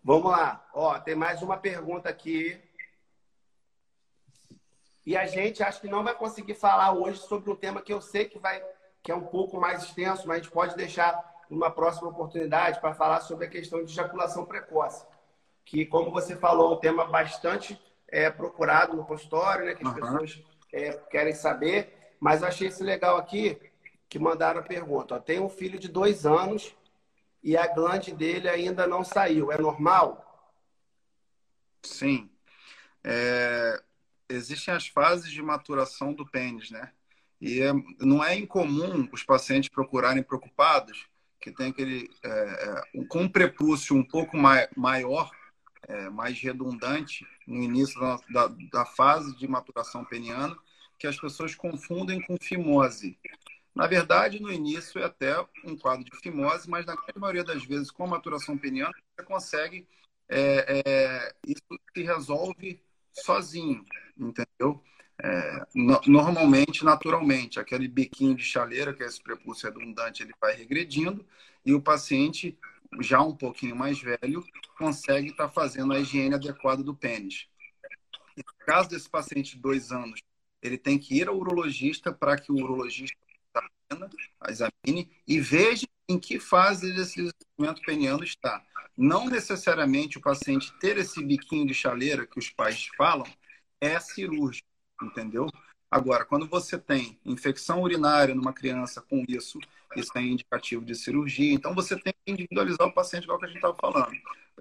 Vamos 0.03 0.30
lá. 0.30 0.66
Ó, 0.72 0.98
tem 0.98 1.14
mais 1.14 1.42
uma 1.42 1.59
pergunta 1.59 2.09
aqui. 2.09 2.59
E 5.05 5.16
a 5.16 5.26
gente 5.26 5.62
acho 5.62 5.80
que 5.80 5.88
não 5.88 6.03
vai 6.03 6.14
conseguir 6.14 6.55
falar 6.55 6.92
hoje 6.92 7.20
sobre 7.20 7.51
um 7.51 7.57
tema 7.57 7.82
que 7.82 7.92
eu 7.92 8.01
sei 8.01 8.24
que 8.24 8.38
vai 8.38 8.62
que 9.03 9.11
é 9.11 9.14
um 9.14 9.24
pouco 9.24 9.59
mais 9.59 9.82
extenso, 9.82 10.28
mas 10.28 10.36
a 10.36 10.42
gente 10.42 10.53
pode 10.53 10.76
deixar 10.76 11.18
uma 11.48 11.70
próxima 11.70 12.09
oportunidade 12.09 12.80
para 12.80 12.94
falar 12.94 13.20
sobre 13.20 13.46
a 13.46 13.48
questão 13.48 13.82
de 13.82 13.90
ejaculação 13.90 14.44
precoce, 14.44 15.07
que 15.64 15.86
como 15.86 16.11
você 16.11 16.36
falou, 16.36 16.72
é 16.72 16.74
um 16.76 16.80
tema 16.80 17.07
bastante 17.07 17.80
é, 18.09 18.30
procurado 18.30 18.94
no 18.94 19.05
consultório, 19.05 19.64
né, 19.64 19.74
que 19.74 19.82
as 19.82 19.88
uhum. 19.88 20.01
pessoas 20.01 20.44
é, 20.72 20.92
querem 21.11 21.34
saber. 21.34 22.14
Mas 22.20 22.42
eu 22.42 22.48
achei 22.48 22.68
isso 22.68 22.84
legal 22.84 23.16
aqui 23.16 23.59
que 24.09 24.18
mandaram 24.18 24.61
a 24.61 24.64
pergunta. 24.64 25.14
Ó, 25.14 25.18
tem 25.18 25.40
um 25.40 25.48
filho 25.48 25.78
de 25.78 25.88
dois 25.88 26.26
anos 26.26 26.74
e 27.43 27.57
a 27.57 27.66
glande 27.66 28.12
dele 28.12 28.49
ainda 28.49 28.86
não 28.86 29.05
saiu. 29.05 29.51
É 29.51 29.59
normal? 29.59 30.26
Sim. 31.82 32.30
É, 33.03 33.82
existem 34.28 34.74
as 34.74 34.86
fases 34.86 35.30
de 35.30 35.43
maturação 35.43 36.12
do 36.12 36.26
pênis, 36.26 36.70
né? 36.70 36.93
E 37.41 37.62
é, 37.62 37.72
não 37.99 38.22
é 38.22 38.36
incomum 38.36 39.09
os 39.12 39.22
pacientes 39.22 39.70
procurarem 39.70 40.22
preocupados 40.22 41.09
que 41.41 41.51
tem 41.51 41.70
aquele 41.70 42.11
é, 42.22 42.82
é 42.99 43.05
com 43.09 43.22
um 43.22 43.28
prepúcio 43.28 43.97
um 43.97 44.05
pouco 44.05 44.36
mai, 44.36 44.68
maior, 44.76 45.30
é, 45.88 46.11
mais 46.11 46.38
redundante 46.38 47.26
no 47.47 47.62
início 47.62 47.99
da, 48.30 48.49
da, 48.70 48.84
fase 48.84 49.34
de 49.38 49.49
maturação 49.49 50.05
peniana, 50.05 50.55
que 50.99 51.07
as 51.07 51.18
pessoas 51.18 51.55
confundem 51.55 52.20
com 52.20 52.36
fimose. 52.41 53.18
Na 53.75 53.87
verdade, 53.87 54.41
no 54.41 54.53
início 54.53 55.01
é 55.01 55.05
até 55.05 55.41
um 55.64 55.77
quadro 55.77 56.05
de 56.05 56.16
fimose, 56.18 56.68
mas 56.68 56.85
na 56.87 56.97
maioria 57.16 57.45
das 57.45 57.64
vezes, 57.64 57.91
com 57.91 58.07
maturação 58.07 58.59
peniana, 58.59 58.93
você 59.16 59.25
consegue. 59.25 59.87
É, 60.29 60.83
é, 60.87 61.35
isso 61.47 61.62
se 61.95 62.03
resolve 62.03 62.81
sozinho, 63.12 63.85
entendeu? 64.16 64.83
É, 65.23 65.66
no, 65.75 66.01
normalmente, 66.07 66.85
naturalmente, 66.85 67.61
aquele 67.61 67.87
biquinho 67.89 68.35
de 68.35 68.45
chaleira, 68.45 68.95
que 68.95 69.03
é 69.03 69.07
esse 69.07 69.23
prepúcio 69.23 69.68
redundante, 69.68 70.23
ele 70.23 70.33
vai 70.41 70.55
regredindo 70.55 71.27
e 71.64 71.75
o 71.75 71.81
paciente, 71.81 72.59
já 73.01 73.21
um 73.21 73.37
pouquinho 73.37 73.77
mais 73.77 74.01
velho, 74.01 74.45
consegue 74.79 75.31
estar 75.31 75.49
tá 75.49 75.53
fazendo 75.53 75.93
a 75.93 76.01
higiene 76.01 76.35
adequada 76.35 76.83
do 76.83 76.95
pênis. 76.95 77.49
No 78.37 78.45
caso 78.64 78.89
desse 78.89 79.09
paciente 79.09 79.57
de 79.57 79.61
dois 79.61 79.93
anos, 79.93 80.21
ele 80.62 80.79
tem 80.79 80.99
que 80.99 81.16
ir 81.16 81.29
ao 81.29 81.37
urologista 81.37 82.12
para 82.12 82.39
que 82.39 82.51
o 82.51 82.57
urologista 82.57 83.18
examine 84.49 85.11
e 85.26 85.41
veja 85.41 85.86
em 86.09 86.18
que 86.18 86.38
fase 86.38 86.93
desse 86.93 87.16
desenvolvimento 87.16 87.84
peniano 87.84 88.24
está. 88.24 88.62
Não 88.97 89.28
necessariamente 89.28 90.18
o 90.18 90.20
paciente 90.20 90.72
ter 90.78 90.99
esse 90.99 91.22
biquinho 91.24 91.66
de 91.66 91.74
chaleira 91.74 92.26
que 92.26 92.38
os 92.38 92.51
pais 92.51 92.88
falam 92.97 93.26
é 93.80 93.99
cirúrgico, 93.99 94.66
entendeu? 95.03 95.49
Agora, 95.91 96.24
quando 96.24 96.47
você 96.47 96.78
tem 96.78 97.18
infecção 97.24 97.82
urinária 97.82 98.34
numa 98.34 98.53
criança 98.53 99.01
com 99.01 99.24
isso, 99.28 99.59
isso 99.97 100.11
é 100.16 100.22
indicativo 100.22 100.84
de 100.84 100.95
cirurgia. 100.95 101.53
Então, 101.53 101.74
você 101.74 101.99
tem 101.99 102.12
que 102.12 102.32
individualizar 102.32 102.86
o 102.86 102.93
paciente, 102.93 103.24
igual 103.24 103.38
que 103.38 103.47
a 103.47 103.49
gente 103.49 103.57
estava 103.57 103.76
falando. 103.80 104.12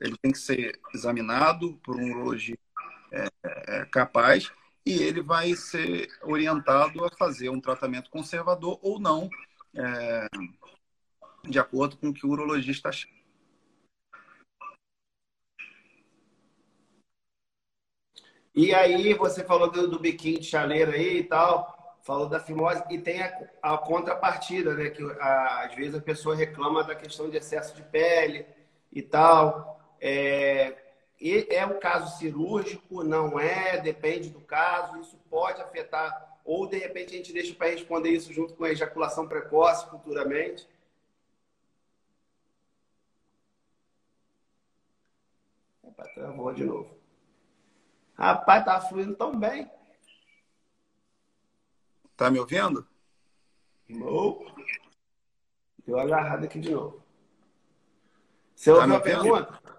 Ele 0.01 0.15
tem 0.21 0.31
que 0.31 0.39
ser 0.39 0.79
examinado 0.93 1.73
por 1.83 1.95
um 1.97 2.11
urologista 2.11 2.63
é, 3.11 3.27
é, 3.43 3.85
capaz 3.85 4.51
e 4.85 5.03
ele 5.03 5.21
vai 5.21 5.53
ser 5.55 6.07
orientado 6.23 7.03
a 7.05 7.09
fazer 7.11 7.49
um 7.49 7.61
tratamento 7.61 8.09
conservador 8.09 8.79
ou 8.81 8.99
não, 8.99 9.29
é, 9.75 10.27
de 11.47 11.59
acordo 11.59 11.97
com 11.97 12.09
o 12.09 12.13
que 12.13 12.25
o 12.25 12.29
urologista 12.29 12.89
acha. 12.89 13.07
E 18.55 18.73
aí, 18.73 19.13
você 19.13 19.43
falou 19.43 19.71
do, 19.71 19.87
do, 19.87 19.99
biquinho 19.99 20.39
de 20.39 20.45
chaleira 20.45 20.91
aí 20.91 21.19
e 21.19 21.23
tal, 21.23 21.97
falou 22.03 22.27
da 22.27 22.39
fimose, 22.39 22.83
e 22.89 22.97
tem 22.97 23.21
a, 23.21 23.49
a 23.61 23.77
contrapartida, 23.77 24.73
né? 24.73 24.89
Que 24.89 25.03
a, 25.19 25.65
às 25.65 25.75
vezes 25.75 25.95
a 25.95 26.01
pessoa 26.01 26.35
reclama 26.35 26.83
da 26.83 26.95
questão 26.95 27.29
de 27.29 27.37
excesso 27.37 27.75
de 27.75 27.83
pele 27.83 28.45
e 28.91 29.01
tal. 29.01 29.79
É, 30.01 30.88
é 31.21 31.65
um 31.65 31.79
caso 31.79 32.17
cirúrgico? 32.17 33.03
Não 33.03 33.37
é? 33.37 33.77
Depende 33.77 34.29
do 34.29 34.39
caso. 34.39 34.99
Isso 35.01 35.17
pode 35.29 35.61
afetar. 35.61 36.39
Ou, 36.45 36.65
de 36.65 36.77
repente, 36.77 37.13
a 37.13 37.17
gente 37.17 37.33
deixa 37.33 37.53
para 37.53 37.71
responder 37.71 38.09
isso 38.09 38.31
junto 38.31 38.53
com 38.53 38.63
a 38.63 38.71
ejaculação 38.71 39.27
precoce 39.27 39.89
futuramente? 39.89 40.67
É, 45.83 45.89
Epa, 45.89 46.07
travou 46.15 46.53
de 46.53 46.63
novo. 46.63 46.97
Rapaz, 48.17 48.63
tá 48.63 48.79
fluindo 48.79 49.15
tão 49.15 49.37
bem. 49.37 49.69
Tá 52.15 52.31
me 52.31 52.39
ouvindo? 52.39 52.87
Não. 53.87 54.45
Deu 55.85 55.99
agarrado 55.99 56.45
aqui 56.45 56.59
de 56.59 56.71
novo. 56.71 57.03
Você 58.55 58.71
tá 58.71 58.79
ouviu 58.79 58.95
a 58.95 58.99
pergunta? 58.99 59.78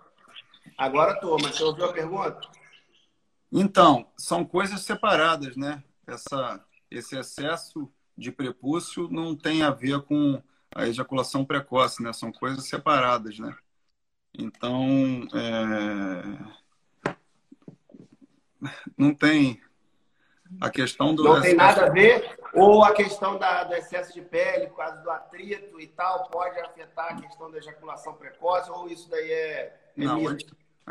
Agora 0.80 1.14
tô, 1.20 1.36
mas 1.36 1.56
você 1.56 1.62
ouviu 1.62 1.84
a 1.84 1.92
pergunta? 1.92 2.40
Então, 3.52 4.10
são 4.16 4.46
coisas 4.46 4.80
separadas, 4.80 5.54
né? 5.54 5.84
Essa, 6.06 6.64
esse 6.90 7.18
excesso 7.18 7.92
de 8.16 8.32
prepúcio 8.32 9.06
não 9.10 9.36
tem 9.36 9.62
a 9.62 9.70
ver 9.70 10.00
com 10.00 10.42
a 10.74 10.86
ejaculação 10.86 11.44
precoce, 11.44 12.02
né? 12.02 12.14
São 12.14 12.32
coisas 12.32 12.66
separadas, 12.66 13.38
né? 13.38 13.54
Então, 14.32 15.28
é... 15.34 16.22
não 18.96 19.14
tem 19.14 19.60
a 20.62 20.70
questão 20.70 21.14
do. 21.14 21.24
Não 21.24 21.32
excesso... 21.32 21.46
tem 21.46 21.56
nada 21.56 21.84
a 21.84 21.90
ver, 21.90 22.38
ou 22.54 22.82
a 22.82 22.94
questão 22.94 23.38
da, 23.38 23.64
do 23.64 23.74
excesso 23.74 24.14
de 24.14 24.22
pele, 24.22 24.68
por 24.68 24.78
causa 24.78 24.96
do 25.02 25.10
atrito 25.10 25.78
e 25.78 25.88
tal, 25.88 26.30
pode 26.30 26.58
afetar 26.58 27.12
a 27.12 27.20
questão 27.20 27.50
da 27.50 27.58
ejaculação 27.58 28.14
precoce, 28.14 28.70
ou 28.70 28.88
isso 28.88 29.10
daí 29.10 29.30
é. 29.30 29.78
é 29.98 30.04
não, 30.04 30.22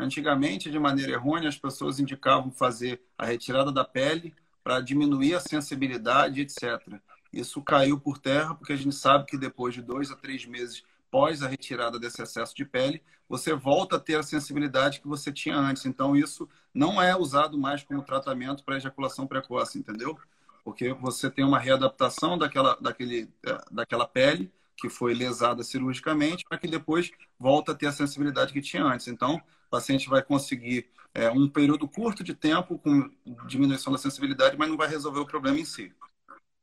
antigamente, 0.02 0.70
de 0.70 0.78
maneira 0.78 1.12
errônea, 1.12 1.48
as 1.48 1.58
pessoas 1.58 1.98
indicavam 1.98 2.50
fazer 2.50 3.00
a 3.16 3.24
retirada 3.24 3.72
da 3.72 3.84
pele 3.84 4.34
para 4.62 4.80
diminuir 4.80 5.34
a 5.34 5.40
sensibilidade, 5.40 6.40
etc. 6.40 7.00
Isso 7.32 7.62
caiu 7.62 7.98
por 7.98 8.18
terra 8.18 8.54
porque 8.54 8.72
a 8.72 8.76
gente 8.76 8.94
sabe 8.94 9.26
que 9.26 9.38
depois 9.38 9.74
de 9.74 9.82
dois 9.82 10.10
a 10.10 10.16
três 10.16 10.44
meses 10.46 10.82
pós 11.10 11.42
a 11.42 11.48
retirada 11.48 11.98
desse 11.98 12.22
excesso 12.22 12.54
de 12.54 12.64
pele, 12.64 13.02
você 13.28 13.54
volta 13.54 13.96
a 13.96 14.00
ter 14.00 14.16
a 14.16 14.22
sensibilidade 14.22 15.00
que 15.00 15.08
você 15.08 15.32
tinha 15.32 15.56
antes. 15.56 15.84
Então, 15.84 16.16
isso 16.16 16.48
não 16.72 17.02
é 17.02 17.16
usado 17.16 17.58
mais 17.58 17.82
como 17.82 18.02
tratamento 18.02 18.64
para 18.64 18.76
ejaculação 18.76 19.26
precoce, 19.26 19.78
entendeu? 19.78 20.18
Porque 20.64 20.92
você 20.92 21.30
tem 21.30 21.44
uma 21.44 21.58
readaptação 21.58 22.38
daquela, 22.38 22.76
daquele, 22.80 23.28
é, 23.44 23.58
daquela 23.70 24.06
pele 24.06 24.52
que 24.76 24.88
foi 24.88 25.14
lesada 25.14 25.62
cirurgicamente 25.62 26.44
para 26.48 26.58
que 26.58 26.66
depois 26.66 27.10
volta 27.38 27.72
a 27.72 27.74
ter 27.74 27.86
a 27.86 27.92
sensibilidade 27.92 28.52
que 28.52 28.62
tinha 28.62 28.84
antes. 28.84 29.08
Então, 29.08 29.40
o 29.70 29.76
paciente 29.76 30.08
vai 30.08 30.20
conseguir 30.20 30.90
é, 31.14 31.30
um 31.30 31.48
período 31.48 31.86
curto 31.86 32.24
de 32.24 32.34
tempo 32.34 32.76
com 32.76 33.08
diminuição 33.46 33.92
da 33.92 33.98
sensibilidade, 34.00 34.58
mas 34.58 34.68
não 34.68 34.76
vai 34.76 34.88
resolver 34.88 35.20
o 35.20 35.26
problema 35.26 35.60
em 35.60 35.64
si. 35.64 35.94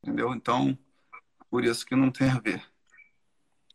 Entendeu? 0.04 0.36
Então, 0.36 0.78
por 1.50 1.64
isso 1.64 1.86
que 1.86 1.96
não 1.96 2.12
tem 2.12 2.30
a 2.30 2.38
ver. 2.38 2.62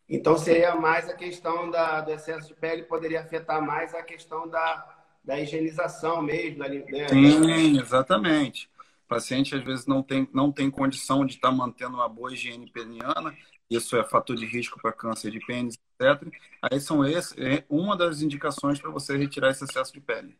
Então, 0.06 0.36
seria 0.36 0.74
mais 0.74 1.08
a 1.08 1.14
questão 1.14 1.70
da, 1.70 2.02
do 2.02 2.12
excesso 2.12 2.48
de 2.48 2.54
pele, 2.54 2.82
poderia 2.82 3.22
afetar 3.22 3.64
mais 3.64 3.94
a 3.94 4.02
questão 4.02 4.46
da, 4.46 5.02
da 5.24 5.40
higienização 5.40 6.20
mesmo. 6.20 6.58
Da, 6.58 6.68
né? 6.68 7.08
Sim, 7.08 7.80
exatamente. 7.80 8.68
O 9.06 9.08
paciente, 9.08 9.54
às 9.54 9.64
vezes, 9.64 9.86
não 9.86 10.02
tem, 10.02 10.28
não 10.30 10.52
tem 10.52 10.70
condição 10.70 11.24
de 11.24 11.36
estar 11.36 11.50
mantendo 11.50 11.94
uma 11.94 12.08
boa 12.08 12.34
higiene 12.34 12.70
peniana, 12.70 13.34
isso 13.76 13.96
é 13.96 14.04
fator 14.04 14.36
de 14.36 14.46
risco 14.46 14.80
para 14.80 14.92
câncer 14.92 15.30
de 15.30 15.40
pênis, 15.40 15.78
etc. 16.00 16.32
Aí 16.62 16.80
são 16.80 17.04
esse, 17.04 17.34
é 17.42 17.64
uma 17.68 17.96
das 17.96 18.22
indicações 18.22 18.80
para 18.80 18.90
você 18.90 19.16
retirar 19.16 19.50
esse 19.50 19.64
excesso 19.64 19.92
de 19.92 20.00
pele. 20.00 20.38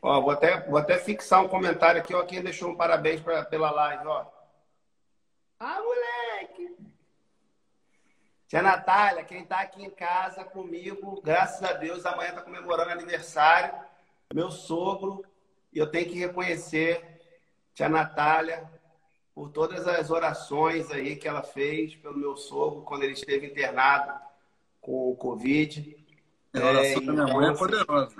Ó, 0.00 0.20
vou 0.20 0.30
até, 0.30 0.68
vou 0.68 0.78
até 0.78 0.98
fixar 0.98 1.44
um 1.44 1.48
comentário 1.48 2.00
aqui, 2.00 2.12
ó. 2.12 2.24
Quem 2.24 2.42
deixou 2.42 2.70
um 2.70 2.76
parabéns 2.76 3.20
pra, 3.20 3.44
pela 3.44 3.70
live, 3.70 4.06
ó. 4.06 4.26
Ah, 5.60 5.80
moleque! 5.80 6.76
Tia 8.48 8.60
Natália, 8.60 9.24
quem 9.24 9.42
está 9.42 9.60
aqui 9.60 9.82
em 9.84 9.90
casa 9.90 10.44
comigo, 10.44 11.22
graças 11.22 11.62
a 11.62 11.72
Deus, 11.72 12.04
amanhã 12.04 12.30
está 12.30 12.42
comemorando 12.42 12.90
aniversário, 12.90 13.72
meu 14.34 14.50
sogro, 14.50 15.24
e 15.72 15.78
eu 15.78 15.86
tenho 15.86 16.10
que 16.10 16.18
reconhecer 16.18 17.20
tia 17.72 17.88
Natália 17.88 18.68
por 19.34 19.50
todas 19.50 19.86
as 19.86 20.10
orações 20.10 20.90
aí 20.90 21.16
que 21.16 21.26
ela 21.26 21.42
fez 21.42 21.94
pelo 21.96 22.16
meu 22.16 22.36
sogro 22.36 22.82
quando 22.82 23.04
ele 23.04 23.14
esteve 23.14 23.46
internado 23.46 24.12
com 24.80 25.10
o 25.10 25.16
Covid. 25.16 25.96
A 26.54 26.58
oração 26.58 27.02
é, 27.02 27.06
da 27.06 27.12
minha 27.12 27.26
mãe 27.26 27.46
é 27.46 27.50
então, 27.50 27.56
poderosa. 27.56 28.16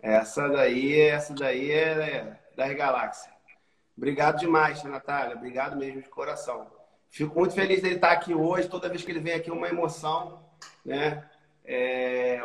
Essa 0.00 0.48
daí, 0.48 1.00
essa 1.00 1.34
daí 1.34 1.70
é, 1.70 1.90
é 1.90 2.40
das 2.54 2.76
galáxias. 2.76 3.34
Obrigado 3.96 4.38
demais, 4.38 4.82
Natália. 4.84 5.36
Obrigado 5.36 5.76
mesmo 5.76 6.02
de 6.02 6.08
coração. 6.08 6.66
Fico 7.10 7.38
muito 7.38 7.54
feliz 7.54 7.80
dele 7.80 7.94
estar 7.94 8.12
aqui 8.12 8.34
hoje. 8.34 8.68
Toda 8.68 8.90
vez 8.90 9.02
que 9.02 9.10
ele 9.10 9.20
vem 9.20 9.32
aqui, 9.32 9.50
uma 9.50 9.68
emoção. 9.68 10.44
Né? 10.84 11.24
É, 11.64 12.40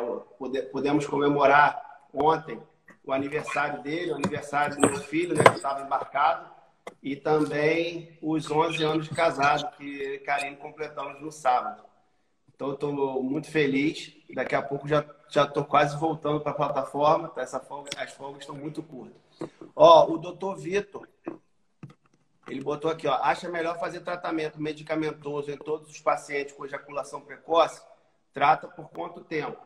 pudemos 0.72 1.06
comemorar 1.06 1.80
ontem 2.12 2.60
o 3.04 3.12
aniversário 3.12 3.82
dele, 3.82 4.12
o 4.12 4.16
aniversário 4.16 4.76
do 4.76 4.80
meu 4.80 4.98
filho, 4.98 5.36
né, 5.36 5.42
que 5.44 5.56
estava 5.56 5.82
embarcado, 5.82 6.51
e 7.02 7.16
também 7.16 8.18
os 8.22 8.50
11 8.50 8.82
anos 8.82 9.08
de 9.08 9.14
casado 9.14 9.76
que 9.76 10.18
Karine 10.18 10.56
completamos 10.56 11.20
no 11.20 11.30
sábado. 11.30 11.82
Então, 12.54 12.74
estou 12.74 13.22
muito 13.22 13.50
feliz. 13.50 14.12
Daqui 14.34 14.54
a 14.54 14.62
pouco 14.62 14.86
já 14.86 15.04
já 15.28 15.44
estou 15.44 15.64
quase 15.64 15.96
voltando 15.96 16.40
para 16.40 16.52
a 16.52 16.54
plataforma. 16.54 17.28
Tá? 17.28 17.40
Essa 17.40 17.58
folga, 17.58 17.90
as 17.96 18.12
folgas 18.12 18.42
estão 18.42 18.54
muito 18.54 18.82
curtas. 18.82 19.16
Ó, 19.74 20.12
o 20.12 20.18
doutor 20.18 20.56
Vitor 20.56 21.08
ele 22.48 22.60
botou 22.60 22.90
aqui, 22.90 23.06
ó, 23.06 23.14
acha 23.14 23.48
melhor 23.48 23.78
fazer 23.78 24.00
tratamento 24.00 24.60
medicamentoso 24.60 25.50
em 25.50 25.56
todos 25.56 25.90
os 25.90 26.00
pacientes 26.00 26.52
com 26.54 26.66
ejaculação 26.66 27.20
precoce? 27.20 27.80
Trata 28.32 28.68
por 28.68 28.90
quanto 28.90 29.22
tempo? 29.22 29.58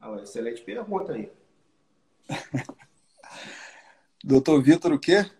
Ah, 0.00 0.16
excelente 0.22 0.62
pergunta 0.62 1.12
aí. 1.12 1.30
Doutor 4.24 4.62
Vitor, 4.62 4.92
o 4.92 4.98
quê? 4.98 5.30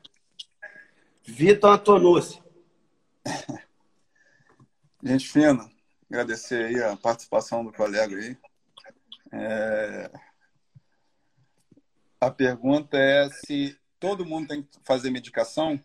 Vitor 1.25 1.72
Antonucci. 1.72 2.43
Gente 5.03 5.29
fina, 5.29 5.70
agradecer 6.11 6.66
aí 6.66 6.83
a 6.83 6.97
participação 6.97 7.64
do 7.64 7.72
colega 7.72 8.16
aí. 8.16 8.37
É... 9.33 10.11
A 12.20 12.31
pergunta 12.31 12.97
é 12.97 13.29
se 13.31 13.79
todo 13.99 14.25
mundo 14.25 14.49
tem 14.49 14.62
que 14.62 14.79
fazer 14.85 15.11
medicação 15.11 15.81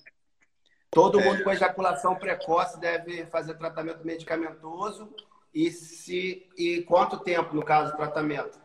Todo 0.92 1.20
é. 1.20 1.24
mundo 1.24 1.44
com 1.44 1.52
ejaculação 1.52 2.16
precoce 2.16 2.80
deve 2.80 3.26
fazer 3.28 3.54
tratamento 3.56 4.06
medicamentoso 4.06 5.14
e 5.54 5.72
se 5.72 6.50
e 6.58 6.82
quanto 6.82 7.20
tempo 7.20 7.56
no 7.56 7.64
caso 7.64 7.92
do 7.92 7.98
tratamento? 7.98 8.60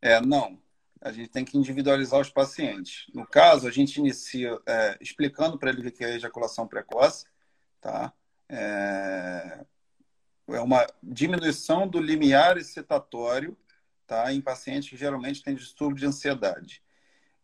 É, 0.00 0.20
não. 0.20 0.58
A 1.00 1.12
gente 1.12 1.28
tem 1.28 1.44
que 1.44 1.56
individualizar 1.56 2.20
os 2.20 2.30
pacientes. 2.30 3.06
No 3.14 3.26
caso, 3.26 3.68
a 3.68 3.70
gente 3.70 3.98
inicia 3.98 4.58
é, 4.66 4.98
explicando 5.00 5.58
para 5.58 5.70
ele 5.70 5.86
o 5.86 5.92
que 5.92 6.04
é 6.04 6.16
ejaculação 6.16 6.66
precoce, 6.66 7.26
tá? 7.80 8.12
É, 8.48 9.64
é 10.48 10.60
uma 10.60 10.86
diminuição 11.02 11.86
do 11.86 12.00
limiar 12.00 12.56
excitatório, 12.56 13.56
tá? 14.06 14.32
Em 14.32 14.40
pacientes 14.40 14.88
que 14.88 14.96
geralmente 14.96 15.42
têm 15.42 15.54
distúrbio 15.54 15.98
de 15.98 16.06
ansiedade. 16.06 16.82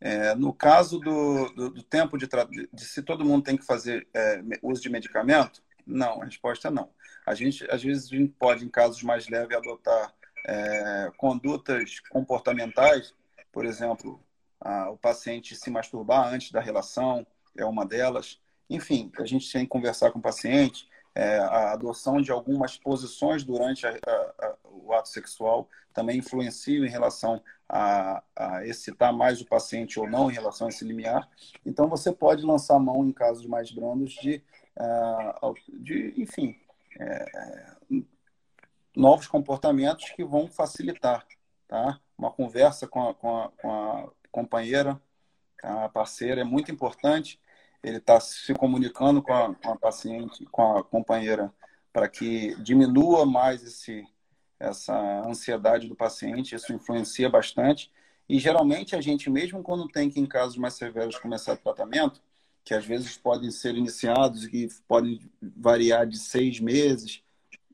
É, 0.00 0.34
no 0.34 0.52
caso 0.52 0.98
do, 0.98 1.48
do, 1.54 1.70
do 1.70 1.82
tempo 1.82 2.18
de, 2.18 2.28
de, 2.72 2.84
se 2.84 3.02
todo 3.02 3.24
mundo 3.24 3.44
tem 3.44 3.56
que 3.56 3.64
fazer 3.64 4.06
é, 4.12 4.42
uso 4.62 4.82
de 4.82 4.90
medicamento, 4.90 5.62
não, 5.86 6.22
a 6.22 6.24
resposta 6.24 6.68
é 6.68 6.70
não. 6.70 6.90
A 7.26 7.34
gente, 7.34 7.66
às 7.70 7.82
vezes, 7.82 8.12
a 8.12 8.16
gente 8.16 8.32
pode, 8.38 8.64
em 8.64 8.68
casos 8.68 9.02
mais 9.02 9.28
leves, 9.28 9.56
adotar 9.56 10.14
é, 10.46 11.10
condutas 11.16 12.00
comportamentais, 12.10 13.14
por 13.54 13.64
exemplo, 13.64 14.20
a, 14.60 14.90
o 14.90 14.98
paciente 14.98 15.54
se 15.54 15.70
masturbar 15.70 16.26
antes 16.26 16.50
da 16.50 16.60
relação 16.60 17.24
é 17.56 17.64
uma 17.64 17.86
delas. 17.86 18.40
Enfim, 18.68 19.12
a 19.16 19.24
gente 19.24 19.50
tem 19.50 19.62
que 19.62 19.68
conversar 19.68 20.10
com 20.10 20.18
o 20.18 20.22
paciente, 20.22 20.88
é, 21.14 21.38
a 21.38 21.72
adoção 21.72 22.20
de 22.20 22.32
algumas 22.32 22.76
posições 22.76 23.44
durante 23.44 23.86
a, 23.86 23.90
a, 23.90 24.56
o 24.64 24.92
ato 24.92 25.08
sexual 25.08 25.68
também 25.92 26.18
influenciam 26.18 26.84
em 26.84 26.90
relação 26.90 27.40
a, 27.68 28.20
a, 28.34 28.66
excitar 28.66 29.12
mais 29.12 29.40
o 29.40 29.46
paciente 29.46 30.00
ou 30.00 30.10
não 30.10 30.28
em 30.28 30.34
relação 30.34 30.66
a 30.66 30.70
esse 30.70 30.84
limiar. 30.84 31.28
Então, 31.64 31.88
você 31.88 32.10
pode 32.10 32.44
lançar 32.44 32.80
mão, 32.80 33.06
em 33.06 33.12
casos 33.12 33.46
mais 33.46 33.70
brandos, 33.70 34.14
de, 34.14 34.42
uh, 34.76 35.54
de 35.68 36.12
enfim, 36.16 36.58
é, 36.98 37.76
novos 38.96 39.28
comportamentos 39.28 40.10
que 40.10 40.24
vão 40.24 40.48
facilitar. 40.48 41.24
Tá? 41.68 42.00
Uma 42.16 42.30
conversa 42.30 42.86
com 42.86 43.08
a, 43.08 43.14
com 43.14 43.36
a, 43.36 43.48
com 43.50 43.72
a 43.72 44.08
companheira, 44.30 45.00
a 45.62 45.88
parceira, 45.88 46.40
é 46.40 46.44
muito 46.44 46.70
importante. 46.70 47.40
Ele 47.82 47.98
está 47.98 48.20
se 48.20 48.54
comunicando 48.54 49.22
com 49.22 49.32
a, 49.32 49.54
com 49.54 49.72
a 49.72 49.76
paciente, 49.76 50.44
com 50.46 50.76
a 50.76 50.84
companheira, 50.84 51.52
para 51.92 52.08
que 52.08 52.54
diminua 52.62 53.24
mais 53.24 53.62
esse, 53.62 54.06
essa 54.58 54.96
ansiedade 55.26 55.88
do 55.88 55.94
paciente, 55.94 56.54
isso 56.54 56.72
influencia 56.72 57.28
bastante. 57.28 57.90
E 58.28 58.38
geralmente 58.38 58.96
a 58.96 59.00
gente, 59.00 59.28
mesmo 59.28 59.62
quando 59.62 59.88
tem 59.88 60.10
que, 60.10 60.18
em 60.18 60.26
casos 60.26 60.56
mais 60.56 60.74
severos, 60.74 61.18
começar 61.18 61.56
tratamento, 61.56 62.20
que 62.64 62.72
às 62.72 62.84
vezes 62.84 63.16
podem 63.16 63.50
ser 63.50 63.74
iniciados 63.74 64.44
e 64.44 64.68
podem 64.88 65.20
variar 65.40 66.06
de 66.06 66.18
seis 66.18 66.58
meses, 66.58 67.22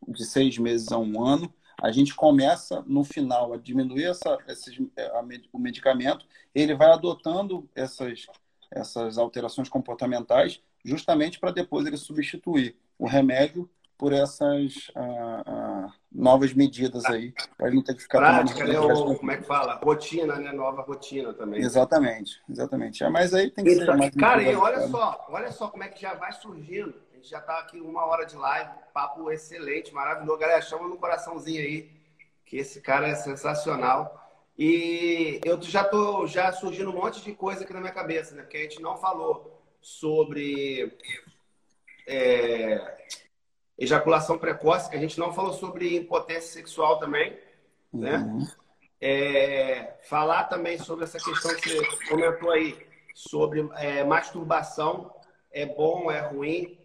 de 0.09 0.24
seis 0.24 0.59
meses 0.59 0.91
a 0.91 0.99
um 0.99 1.24
ano, 1.24 1.53
a 1.80 1.90
gente 1.90 2.14
começa 2.14 2.82
no 2.86 3.04
final 3.04 3.52
a 3.52 3.56
diminuir 3.56 4.04
essa, 4.04 4.38
esses, 4.48 4.78
é, 4.96 5.06
a, 5.06 5.24
o 5.52 5.58
medicamento, 5.58 6.26
ele 6.54 6.74
vai 6.74 6.90
adotando 6.90 7.68
essas, 7.74 8.26
essas 8.70 9.18
alterações 9.18 9.68
comportamentais 9.68 10.60
justamente 10.84 11.38
para 11.38 11.50
depois 11.50 11.86
ele 11.86 11.96
substituir 11.96 12.76
o 12.98 13.06
remédio 13.06 13.68
por 14.00 14.14
essas 14.14 14.90
ah, 14.96 15.42
ah, 15.46 15.92
novas 16.10 16.54
medidas 16.54 17.04
aí, 17.04 17.34
para 17.58 17.70
não 17.70 17.82
ter 17.82 17.94
que 17.94 18.00
ficar 18.00 18.18
Prática, 18.18 18.64
né? 18.64 18.74
Como 18.74 19.30
é 19.30 19.36
que 19.36 19.42
fala? 19.42 19.74
Rotina, 19.74 20.36
né? 20.36 20.52
Nova 20.52 20.80
rotina 20.80 21.34
também. 21.34 21.60
Exatamente, 21.60 22.40
exatamente. 22.48 23.04
É, 23.04 23.10
mas 23.10 23.34
aí 23.34 23.50
tem 23.50 23.62
que 23.62 23.74
ser 23.74 23.94
mais 23.94 24.14
Cara, 24.14 24.42
e 24.42 24.56
olha 24.56 24.88
só, 24.88 25.26
olha 25.28 25.52
só 25.52 25.68
como 25.68 25.84
é 25.84 25.88
que 25.88 26.00
já 26.00 26.14
vai 26.14 26.32
surgindo. 26.32 26.94
A 27.20 27.22
gente 27.22 27.32
já 27.32 27.38
está 27.38 27.58
aqui 27.58 27.78
uma 27.78 28.06
hora 28.06 28.24
de 28.24 28.34
live, 28.34 28.70
papo 28.94 29.30
excelente, 29.30 29.92
maravilhoso. 29.92 30.38
Galera, 30.38 30.62
chama 30.62 30.88
no 30.88 30.96
coraçãozinho 30.96 31.60
aí, 31.60 31.92
que 32.46 32.56
esse 32.56 32.80
cara 32.80 33.08
é 33.08 33.14
sensacional. 33.14 34.26
E 34.58 35.38
eu 35.44 35.60
já 35.60 35.84
tô 35.84 36.26
já 36.26 36.50
surgindo 36.50 36.88
um 36.88 36.94
monte 36.94 37.20
de 37.20 37.34
coisa 37.34 37.62
aqui 37.62 37.74
na 37.74 37.80
minha 37.80 37.92
cabeça, 37.92 38.34
né? 38.34 38.40
Porque 38.40 38.56
a 38.56 38.62
gente 38.62 38.80
não 38.80 38.96
falou 38.96 39.62
sobre 39.82 40.96
é, 42.06 43.04
ejaculação 43.76 44.38
precoce, 44.38 44.88
que 44.88 44.96
a 44.96 45.00
gente 45.00 45.18
não 45.18 45.30
falou 45.30 45.52
sobre 45.52 45.94
impotência 45.94 46.52
sexual 46.52 46.98
também, 46.98 47.38
né? 47.92 48.16
Uhum. 48.16 48.46
É, 48.98 49.98
falar 50.08 50.44
também 50.44 50.78
sobre 50.78 51.04
essa 51.04 51.18
questão 51.18 51.54
que 51.54 51.68
você 51.68 52.08
comentou 52.08 52.50
aí, 52.50 52.78
sobre 53.14 53.68
é, 53.74 54.04
masturbação, 54.04 55.14
é 55.52 55.66
bom, 55.66 56.10
é 56.10 56.20
ruim. 56.20 56.79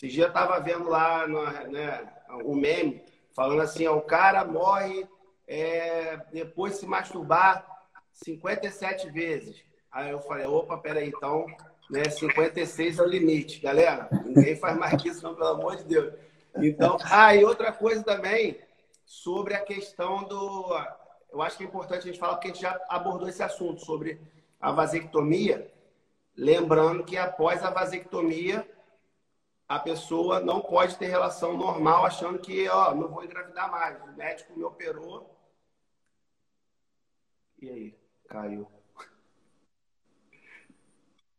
Esse 0.00 0.08
dia 0.08 0.24
eu 0.24 0.28
estava 0.28 0.58
vendo 0.60 0.88
lá 0.88 1.28
no, 1.28 1.44
né, 1.70 2.10
um 2.42 2.54
meme 2.54 3.02
falando 3.34 3.60
assim, 3.60 3.86
ó, 3.86 3.98
o 3.98 4.00
cara 4.00 4.42
morre 4.46 5.06
é, 5.46 6.16
depois 6.32 6.72
de 6.72 6.78
se 6.78 6.86
masturbar 6.86 7.66
57 8.10 9.10
vezes. 9.10 9.62
Aí 9.92 10.10
eu 10.10 10.22
falei, 10.22 10.46
opa, 10.46 10.78
peraí, 10.78 11.08
então, 11.08 11.44
né, 11.90 12.04
56 12.04 12.98
é 12.98 13.02
o 13.02 13.06
limite. 13.06 13.60
Galera, 13.60 14.08
ninguém 14.24 14.56
faz 14.56 14.74
mais 14.78 15.02
que 15.02 15.10
isso, 15.10 15.22
não, 15.22 15.34
pelo 15.34 15.48
amor 15.48 15.76
de 15.76 15.84
Deus. 15.84 16.14
Então, 16.56 16.96
ah, 17.04 17.36
e 17.36 17.44
outra 17.44 17.70
coisa 17.70 18.02
também 18.02 18.58
sobre 19.04 19.52
a 19.52 19.60
questão 19.60 20.24
do. 20.24 20.82
Eu 21.30 21.42
acho 21.42 21.58
que 21.58 21.64
é 21.64 21.66
importante 21.66 22.08
a 22.08 22.10
gente 22.10 22.18
falar, 22.18 22.36
porque 22.36 22.48
a 22.48 22.52
gente 22.54 22.62
já 22.62 22.80
abordou 22.88 23.28
esse 23.28 23.42
assunto 23.42 23.84
sobre 23.84 24.18
a 24.58 24.72
vasectomia. 24.72 25.70
Lembrando 26.34 27.04
que 27.04 27.18
após 27.18 27.62
a 27.62 27.68
vasectomia, 27.68 28.66
a 29.70 29.78
pessoa 29.78 30.40
não 30.40 30.60
pode 30.60 30.96
ter 30.96 31.06
relação 31.06 31.56
normal 31.56 32.04
achando 32.04 32.40
que, 32.40 32.68
ó, 32.68 32.92
não 32.92 33.06
vou 33.06 33.22
engravidar 33.24 33.70
mais. 33.70 34.02
O 34.02 34.08
médico 34.16 34.52
me 34.58 34.64
operou. 34.64 35.32
E 37.62 37.70
aí? 37.70 37.98
Caiu. 38.28 38.66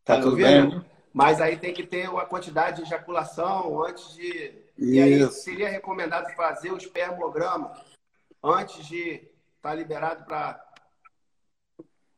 Tá, 0.05 0.15
tá 0.15 0.21
tudo 0.21 0.37
bem? 0.37 0.81
Mas 1.11 1.41
aí 1.41 1.57
tem 1.57 1.73
que 1.73 1.85
ter 1.85 2.09
uma 2.09 2.25
quantidade 2.25 2.77
de 2.77 2.83
ejaculação 2.83 3.83
antes 3.83 4.13
de 4.13 4.61
e 4.77 5.01
aí 5.01 5.29
seria 5.29 5.67
recomendado 5.67 6.33
fazer 6.33 6.71
o 6.71 6.77
espermograma 6.77 7.73
antes 8.41 8.87
de 8.87 9.09
estar 9.09 9.31
tá 9.61 9.75
liberado 9.75 10.23
para. 10.23 10.71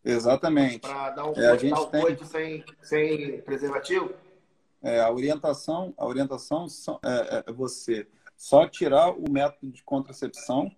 Exatamente. 0.06 0.78
Para 0.78 1.10
dar 1.10 1.26
um, 1.26 1.34
é, 1.36 1.48
a 1.48 1.58
gente 1.58 1.90
tem... 1.90 2.24
sem, 2.24 2.66
sem 2.84 3.42
preservativo? 3.42 4.14
É, 4.84 5.00
a 5.00 5.10
orientação, 5.10 5.94
a 5.98 6.06
orientação 6.06 6.68
é, 7.04 7.44
é 7.48 7.54
você 7.54 8.06
só 8.36 8.68
tirar 8.68 9.12
o 9.12 9.32
método 9.32 9.72
de 9.72 9.82
contracepção, 9.84 10.70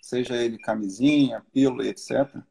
seja 0.00 0.34
ele 0.34 0.56
camisinha, 0.56 1.44
pílula, 1.52 1.86
etc., 1.86 2.42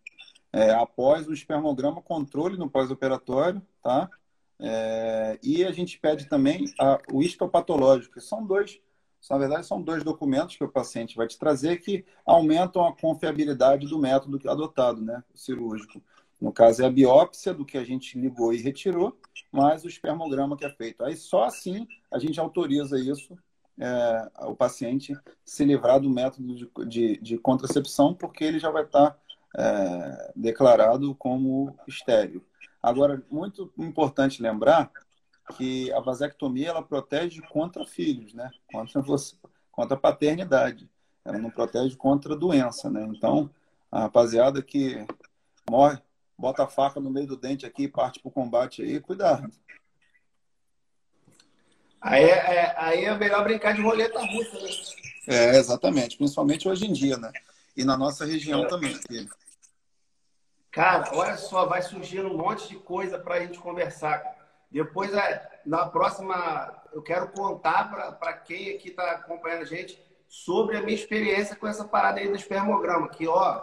é, 0.53 0.71
após 0.71 1.27
o 1.27 1.33
espermograma, 1.33 2.01
controle 2.01 2.57
no 2.57 2.69
pós-operatório, 2.69 3.61
tá? 3.83 4.09
É, 4.59 5.39
e 5.41 5.63
a 5.63 5.71
gente 5.71 5.99
pede 5.99 6.25
também 6.25 6.65
a, 6.79 6.99
o 7.11 7.21
histopatológico, 7.21 8.15
que 8.15 8.21
são 8.21 8.45
dois, 8.45 8.79
na 9.29 9.37
verdade, 9.37 9.65
são 9.65 9.81
dois 9.81 10.03
documentos 10.03 10.55
que 10.55 10.63
o 10.63 10.71
paciente 10.71 11.15
vai 11.15 11.27
te 11.27 11.37
trazer 11.37 11.77
que 11.77 12.05
aumentam 12.25 12.85
a 12.85 12.95
confiabilidade 12.95 13.87
do 13.87 13.99
método 13.99 14.39
adotado, 14.49 15.01
né, 15.01 15.23
cirúrgico. 15.33 16.01
No 16.39 16.53
caso, 16.53 16.81
é 16.81 16.85
a 16.85 16.91
biópsia 16.91 17.53
do 17.53 17.65
que 17.65 17.77
a 17.77 17.83
gente 17.83 18.17
ligou 18.17 18.53
e 18.53 18.61
retirou, 18.61 19.17
mais 19.51 19.83
o 19.83 19.87
espermograma 19.87 20.55
que 20.55 20.65
é 20.65 20.69
feito. 20.69 21.03
Aí 21.03 21.15
só 21.15 21.43
assim 21.43 21.87
a 22.09 22.17
gente 22.17 22.39
autoriza 22.39 22.97
isso, 22.97 23.37
é, 23.77 24.31
o 24.45 24.55
paciente 24.55 25.17
se 25.43 25.65
livrar 25.65 25.99
do 25.99 26.09
método 26.09 26.55
de, 26.55 26.69
de, 26.87 27.17
de 27.17 27.37
contracepção, 27.37 28.13
porque 28.13 28.43
ele 28.43 28.59
já 28.59 28.69
vai 28.69 28.83
estar 28.83 29.17
é, 29.57 30.31
declarado 30.35 31.13
como 31.15 31.75
estéreo. 31.87 32.43
Agora, 32.81 33.21
muito 33.29 33.71
importante 33.77 34.41
lembrar 34.41 34.91
que 35.57 35.91
a 35.93 35.99
vasectomia 35.99 36.69
ela 36.69 36.81
protege 36.81 37.41
contra 37.41 37.85
filhos, 37.85 38.33
né? 38.33 38.49
Contra 38.71 39.01
você, 39.01 39.35
contra 39.71 39.95
a 39.95 39.99
paternidade. 39.99 40.89
Ela 41.25 41.37
não 41.37 41.49
protege 41.49 41.95
contra 41.95 42.35
doença, 42.35 42.89
né? 42.89 43.05
Então, 43.09 43.49
a 43.91 44.01
rapaziada 44.01 44.61
que 44.61 45.05
morre, 45.69 45.99
bota 46.39 46.63
a 46.63 46.67
faca 46.67 46.99
no 46.99 47.09
meio 47.09 47.27
do 47.27 47.37
dente 47.37 47.65
aqui 47.65 47.83
e 47.83 47.87
parte 47.87 48.19
para 48.19 48.29
o 48.29 48.31
combate 48.31 48.81
aí, 48.81 48.99
cuidado. 49.01 49.51
Aí 52.01 52.23
é, 52.23 52.29
é, 52.29 52.75
aí 52.77 53.03
é 53.03 53.17
melhor 53.17 53.43
brincar 53.43 53.73
de 53.75 53.81
roleta 53.81 54.19
russa, 54.19 54.57
né? 54.57 54.69
É, 55.27 55.57
exatamente. 55.57 56.15
Principalmente 56.15 56.67
hoje 56.67 56.85
em 56.85 56.93
dia, 56.93 57.17
né? 57.17 57.29
E 57.75 57.83
na 57.83 57.97
nossa 57.97 58.25
região 58.25 58.65
também. 58.67 58.95
Aqui. 58.95 59.27
Cara, 60.71 61.13
olha 61.13 61.35
só, 61.35 61.65
vai 61.65 61.81
surgindo 61.81 62.29
um 62.29 62.37
monte 62.37 62.69
de 62.69 62.75
coisa 62.75 63.19
para 63.19 63.35
a 63.35 63.39
gente 63.41 63.59
conversar. 63.59 64.23
Depois, 64.71 65.13
é, 65.13 65.61
na 65.65 65.87
próxima, 65.87 66.73
eu 66.93 67.01
quero 67.01 67.27
contar 67.29 67.91
para 68.17 68.33
quem 68.33 68.75
aqui 68.75 68.89
está 68.89 69.11
acompanhando 69.11 69.63
a 69.63 69.65
gente 69.65 70.01
sobre 70.29 70.77
a 70.77 70.81
minha 70.81 70.95
experiência 70.95 71.55
com 71.55 71.67
essa 71.67 71.83
parada 71.83 72.21
aí 72.21 72.29
do 72.29 72.35
espermograma. 72.35 73.09
Que, 73.09 73.27
ó, 73.27 73.61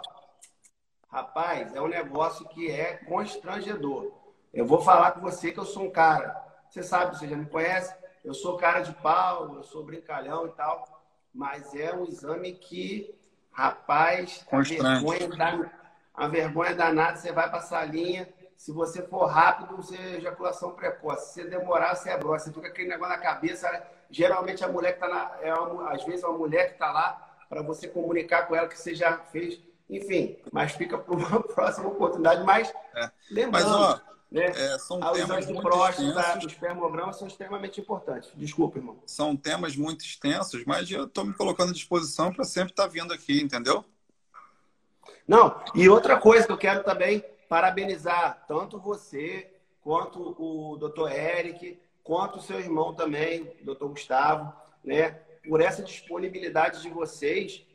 rapaz, 1.09 1.75
é 1.75 1.81
um 1.81 1.87
negócio 1.87 2.47
que 2.49 2.69
é 2.69 2.95
constrangedor. 3.05 4.11
Eu 4.53 4.65
vou 4.65 4.81
falar 4.81 5.11
com 5.11 5.21
você 5.21 5.51
que 5.51 5.59
eu 5.59 5.65
sou 5.65 5.83
um 5.83 5.91
cara, 5.91 6.35
você 6.69 6.83
sabe, 6.83 7.17
você 7.17 7.27
já 7.27 7.35
me 7.35 7.45
conhece, 7.45 7.93
eu 8.23 8.33
sou 8.33 8.57
cara 8.57 8.81
de 8.81 8.93
pau, 8.95 9.55
eu 9.55 9.63
sou 9.63 9.83
brincalhão 9.83 10.47
e 10.47 10.51
tal, 10.51 10.85
mas 11.33 11.73
é 11.75 11.93
um 11.93 12.05
exame 12.05 12.53
que, 12.53 13.13
rapaz, 13.51 14.45
a 14.51 14.61
vergonha 14.61 15.27
da 15.29 15.69
a 16.17 16.27
vergonha 16.27 16.73
danada, 16.73 17.15
você 17.15 17.31
vai 17.31 17.49
passar 17.49 17.81
a 17.81 17.85
linha. 17.85 18.27
Se 18.55 18.71
você 18.71 19.03
for 19.03 19.25
rápido, 19.25 19.77
você 19.77 19.95
é 19.95 20.15
ejaculação 20.15 20.71
precoce. 20.71 21.31
Se 21.31 21.43
você 21.43 21.47
demorar, 21.47 21.93
você 21.93 22.09
é 22.09 22.17
broxa. 22.17 22.45
Você 22.45 22.53
fica 22.53 22.67
aquele 22.67 22.89
negócio 22.89 23.15
na 23.15 23.21
cabeça. 23.21 23.87
Geralmente 24.09 24.63
a 24.63 24.67
mulher 24.67 24.97
que 24.97 25.05
está 25.05 25.07
na. 25.07 25.37
É 25.41 25.53
uma, 25.53 25.93
às 25.93 26.03
vezes 26.03 26.23
é 26.23 26.27
uma 26.27 26.39
mulher 26.39 26.69
que 26.69 26.73
está 26.73 26.91
lá 26.91 27.37
para 27.47 27.61
você 27.61 27.87
comunicar 27.87 28.47
com 28.47 28.55
ela 28.55 28.67
que 28.67 28.77
você 28.77 28.95
já 28.95 29.19
fez. 29.19 29.61
Enfim, 29.89 30.37
mas 30.51 30.73
fica 30.73 30.97
para 30.97 31.15
uma 31.15 31.41
próxima 31.53 31.87
oportunidade. 31.87 32.43
Mas 32.43 32.73
é. 32.95 33.11
lembrando. 33.31 33.51
Mas, 33.51 33.65
ó, 33.65 34.01
né? 34.29 34.45
É, 34.47 34.77
são 34.77 34.99
Os 34.99 35.17
temas 35.17 35.47
de 35.47 35.53
próstata, 35.53 36.37
os 36.39 36.45
espermograma 36.51 37.13
são 37.13 37.27
extremamente 37.27 37.79
importantes. 37.79 38.29
Desculpa, 38.35 38.77
irmão. 38.77 38.99
São 39.05 39.35
temas 39.35 39.75
muito 39.75 40.03
extensos, 40.03 40.65
mas 40.65 40.91
eu 40.91 41.05
estou 41.05 41.25
me 41.25 41.33
colocando 41.33 41.69
à 41.69 41.73
disposição 41.73 42.33
para 42.33 42.43
sempre 42.43 42.71
estar 42.71 42.83
tá 42.83 42.89
vindo 42.89 43.13
aqui, 43.13 43.41
entendeu? 43.41 43.85
Não, 45.25 45.61
e 45.73 45.87
outra 45.87 46.17
coisa 46.17 46.45
que 46.45 46.51
eu 46.51 46.57
quero 46.57 46.83
também 46.83 47.23
parabenizar 47.47 48.43
tanto 48.47 48.79
você, 48.79 49.49
quanto 49.81 50.35
o 50.37 50.75
doutor 50.77 51.11
Eric, 51.11 51.79
quanto 52.03 52.39
o 52.39 52.41
seu 52.41 52.59
irmão 52.59 52.93
também, 52.93 53.53
doutor 53.61 53.89
Gustavo, 53.89 54.53
né, 54.83 55.11
por 55.47 55.61
essa 55.61 55.81
disponibilidade 55.81 56.81
de 56.81 56.89
vocês 56.89 57.65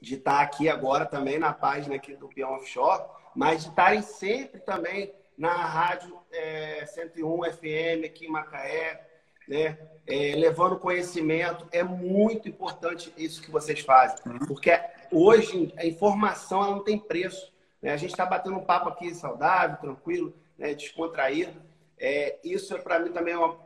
de 0.00 0.14
estar 0.14 0.40
aqui 0.40 0.68
agora 0.68 1.04
também 1.04 1.38
na 1.38 1.52
página 1.52 1.96
aqui 1.96 2.14
do 2.14 2.28
Peão 2.28 2.54
Offshore, 2.54 3.04
mas 3.34 3.62
de 3.62 3.70
estarem 3.70 4.02
sempre 4.02 4.60
também 4.60 5.12
na 5.36 5.54
rádio 5.54 6.18
é, 6.32 6.84
101 6.86 7.44
FM 7.52 8.04
aqui 8.04 8.26
em 8.26 8.30
Macaé, 8.30 9.06
né? 9.46 9.78
É, 10.06 10.34
levando 10.36 10.78
conhecimento. 10.78 11.66
É 11.70 11.82
muito 11.82 12.48
importante 12.48 13.12
isso 13.16 13.40
que 13.40 13.50
vocês 13.50 13.80
fazem, 13.80 14.18
uhum. 14.26 14.38
porque 14.46 14.78
hoje 15.10 15.72
a 15.76 15.86
informação 15.86 16.62
ela 16.62 16.76
não 16.76 16.84
tem 16.84 16.98
preço. 16.98 17.52
Né? 17.80 17.92
A 17.92 17.96
gente 17.96 18.10
está 18.10 18.26
batendo 18.26 18.56
um 18.56 18.64
papo 18.64 18.88
aqui 18.88 19.14
saudável, 19.14 19.76
tranquilo, 19.76 20.34
né? 20.58 20.74
descontraído. 20.74 21.62
É, 21.98 22.38
isso 22.44 22.78
para 22.80 22.98
mim 22.98 23.10
também 23.10 23.34
é 23.34 23.38
uma, 23.38 23.56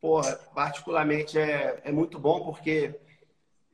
porra, 0.00 0.34
particularmente 0.54 1.38
é, 1.38 1.80
é 1.84 1.92
muito 1.92 2.18
bom, 2.18 2.44
porque 2.44 2.94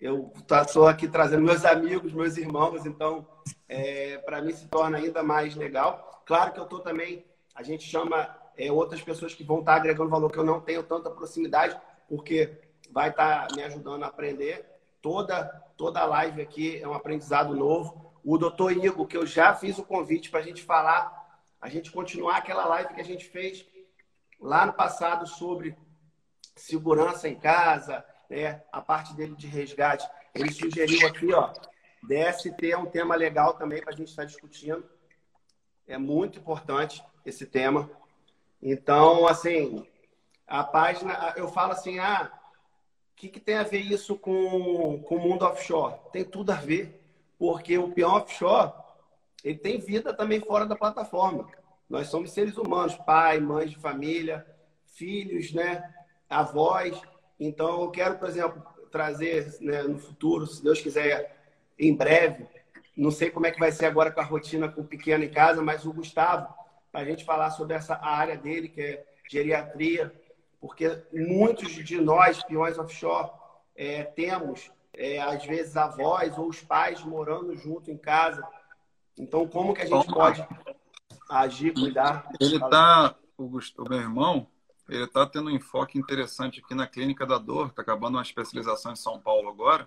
eu 0.00 0.32
estou 0.66 0.86
aqui 0.86 1.08
trazendo 1.08 1.42
meus 1.42 1.64
amigos, 1.64 2.12
meus 2.12 2.36
irmãos, 2.36 2.86
então 2.86 3.26
é, 3.68 4.18
para 4.18 4.40
mim 4.40 4.52
se 4.52 4.66
torna 4.68 4.98
ainda 4.98 5.22
mais 5.22 5.56
legal. 5.56 6.22
Claro 6.24 6.52
que 6.52 6.60
eu 6.60 6.64
estou 6.64 6.80
também, 6.80 7.24
a 7.54 7.62
gente 7.62 7.84
chama 7.84 8.36
é, 8.56 8.70
outras 8.70 9.02
pessoas 9.02 9.34
que 9.34 9.42
vão 9.42 9.60
estar 9.60 9.72
tá 9.72 9.78
agregando 9.78 10.10
valor 10.10 10.30
que 10.30 10.38
eu 10.38 10.44
não 10.44 10.60
tenho 10.60 10.82
tanta 10.82 11.10
proximidade, 11.10 11.76
porque 12.08 12.60
vai 12.90 13.10
estar 13.10 13.48
tá 13.48 13.56
me 13.56 13.62
ajudando 13.62 14.04
a 14.04 14.06
aprender 14.06 14.64
toda, 15.02 15.44
toda 15.76 16.04
live 16.04 16.42
aqui 16.42 16.80
é 16.80 16.86
um 16.86 16.94
aprendizado 16.94 17.54
novo. 17.54 18.12
O 18.24 18.38
doutor 18.38 18.72
Igor, 18.72 19.06
que 19.06 19.16
eu 19.16 19.26
já 19.26 19.54
fiz 19.54 19.78
o 19.78 19.84
convite 19.84 20.30
para 20.30 20.40
a 20.40 20.42
gente 20.42 20.62
falar, 20.62 21.42
a 21.60 21.68
gente 21.68 21.90
continuar 21.90 22.36
aquela 22.36 22.66
live 22.66 22.94
que 22.94 23.00
a 23.00 23.04
gente 23.04 23.24
fez 23.24 23.66
lá 24.40 24.66
no 24.66 24.72
passado 24.72 25.26
sobre 25.26 25.76
segurança 26.54 27.28
em 27.28 27.34
casa, 27.34 28.04
né? 28.28 28.62
a 28.70 28.80
parte 28.80 29.14
dele 29.14 29.34
de 29.34 29.46
resgate. 29.46 30.08
Ele 30.34 30.52
sugeriu 30.52 31.06
aqui, 31.06 31.32
ó, 31.32 31.52
DST 32.02 32.70
é 32.70 32.76
um 32.76 32.86
tema 32.86 33.16
legal 33.16 33.54
também 33.54 33.80
para 33.80 33.92
a 33.92 33.96
gente 33.96 34.08
estar 34.08 34.22
tá 34.22 34.26
discutindo. 34.26 34.84
É 35.86 35.98
muito 35.98 36.38
importante 36.38 37.02
esse 37.24 37.46
tema. 37.46 37.90
Então, 38.62 39.26
assim, 39.26 39.86
a 40.46 40.62
página, 40.64 41.34
eu 41.36 41.48
falo 41.48 41.72
assim, 41.72 41.98
ah, 41.98 42.30
o 43.12 43.16
que, 43.16 43.28
que 43.28 43.40
tem 43.40 43.56
a 43.56 43.62
ver 43.62 43.80
isso 43.80 44.16
com, 44.16 45.02
com 45.02 45.16
o 45.16 45.20
mundo 45.20 45.44
offshore? 45.44 45.96
Tem 46.12 46.24
tudo 46.24 46.52
a 46.52 46.56
ver, 46.56 47.00
porque 47.38 47.76
o 47.78 47.92
peão 47.92 48.14
offshore, 48.14 48.72
ele 49.42 49.58
tem 49.58 49.78
vida 49.78 50.12
também 50.14 50.40
fora 50.40 50.66
da 50.66 50.76
plataforma. 50.76 51.48
Nós 51.88 52.08
somos 52.08 52.32
seres 52.32 52.56
humanos, 52.56 52.96
pai, 52.96 53.40
mães 53.40 53.70
de 53.70 53.76
família, 53.76 54.46
filhos, 54.86 55.52
né, 55.52 55.82
avós. 56.28 57.00
Então, 57.38 57.82
eu 57.82 57.90
quero, 57.90 58.18
por 58.18 58.28
exemplo, 58.28 58.62
trazer 58.90 59.56
né, 59.60 59.82
no 59.82 59.98
futuro, 59.98 60.46
se 60.46 60.62
Deus 60.62 60.80
quiser, 60.80 61.36
em 61.78 61.94
breve, 61.94 62.46
não 62.96 63.10
sei 63.10 63.30
como 63.30 63.46
é 63.46 63.50
que 63.50 63.60
vai 63.60 63.70
ser 63.70 63.86
agora 63.86 64.10
com 64.10 64.20
a 64.20 64.24
rotina 64.24 64.68
com 64.68 64.80
o 64.80 64.86
pequeno 64.86 65.22
em 65.22 65.30
casa, 65.30 65.62
mas 65.62 65.84
o 65.86 65.92
Gustavo, 65.92 66.52
para 66.90 67.02
a 67.02 67.04
gente 67.04 67.24
falar 67.24 67.50
sobre 67.50 67.74
essa 67.74 67.96
área 68.02 68.36
dele, 68.36 68.68
que 68.68 68.80
é 68.80 69.06
geriatria, 69.30 70.12
porque 70.60 71.00
muitos 71.12 71.70
de 71.72 72.00
nós, 72.00 72.42
peões 72.42 72.78
offshore, 72.78 73.30
é, 73.76 74.02
temos, 74.02 74.70
é, 74.92 75.20
às 75.20 75.44
vezes, 75.44 75.76
avós 75.76 76.36
ou 76.36 76.48
os 76.48 76.60
pais 76.60 77.04
morando 77.04 77.56
junto 77.56 77.90
em 77.90 77.96
casa. 77.96 78.42
Então, 79.16 79.46
como 79.46 79.72
que 79.72 79.82
a 79.82 79.86
gente 79.86 80.12
pode 80.12 80.44
agir, 81.30 81.72
cuidar? 81.74 82.28
Ele 82.40 82.56
está, 82.56 83.14
o, 83.36 83.44
o 83.44 83.88
meu 83.88 84.00
irmão, 84.00 84.48
ele 84.88 85.04
está 85.04 85.26
tendo 85.26 85.48
um 85.48 85.54
enfoque 85.54 85.98
interessante 85.98 86.60
aqui 86.60 86.74
na 86.74 86.86
Clínica 86.86 87.26
da 87.26 87.36
Dor, 87.36 87.68
está 87.68 87.82
acabando 87.82 88.16
uma 88.16 88.22
especialização 88.22 88.92
em 88.92 88.96
São 88.96 89.20
Paulo 89.20 89.48
agora, 89.48 89.86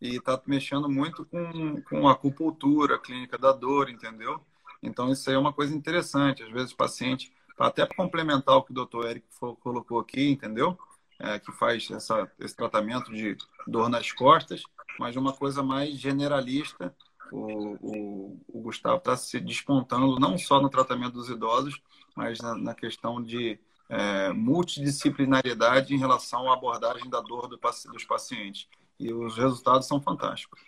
e 0.00 0.16
está 0.16 0.40
mexendo 0.46 0.88
muito 0.88 1.24
com, 1.24 1.80
com 1.82 2.08
acupuntura, 2.08 2.98
Clínica 2.98 3.38
da 3.38 3.52
Dor, 3.52 3.88
entendeu? 3.88 4.44
Então, 4.82 5.10
isso 5.10 5.30
aí 5.30 5.36
é 5.36 5.38
uma 5.38 5.52
coisa 5.52 5.74
interessante. 5.74 6.42
Às 6.42 6.50
vezes, 6.50 6.72
o 6.72 6.76
paciente, 6.76 7.32
até 7.58 7.86
para 7.86 7.96
complementar 7.96 8.56
o 8.56 8.62
que 8.62 8.70
o 8.70 8.74
doutor 8.74 9.06
Eric 9.06 9.26
colocou 9.60 9.98
aqui, 9.98 10.28
entendeu? 10.28 10.78
É, 11.18 11.38
que 11.38 11.50
faz 11.52 11.90
essa, 11.90 12.30
esse 12.38 12.54
tratamento 12.54 13.10
de 13.12 13.36
dor 13.66 13.88
nas 13.88 14.12
costas, 14.12 14.62
mas 14.98 15.16
uma 15.16 15.32
coisa 15.32 15.62
mais 15.62 15.96
generalista. 15.98 16.94
O, 17.32 17.78
o, 17.80 18.40
o 18.48 18.60
Gustavo 18.60 18.98
está 18.98 19.16
se 19.16 19.40
despontando 19.40 20.20
não 20.20 20.36
só 20.36 20.60
no 20.60 20.68
tratamento 20.68 21.14
dos 21.14 21.30
idosos, 21.30 21.80
mas 22.14 22.38
na, 22.40 22.54
na 22.54 22.74
questão 22.74 23.22
de 23.22 23.58
é, 23.94 24.32
multidisciplinariedade 24.32 25.94
em 25.94 25.98
relação 25.98 26.50
à 26.50 26.54
abordagem 26.54 27.08
da 27.08 27.20
dor 27.20 27.46
do, 27.46 27.56
dos 27.92 28.04
pacientes. 28.04 28.68
E 28.98 29.12
os 29.12 29.36
resultados 29.36 29.86
são 29.86 30.00
fantásticos. 30.00 30.60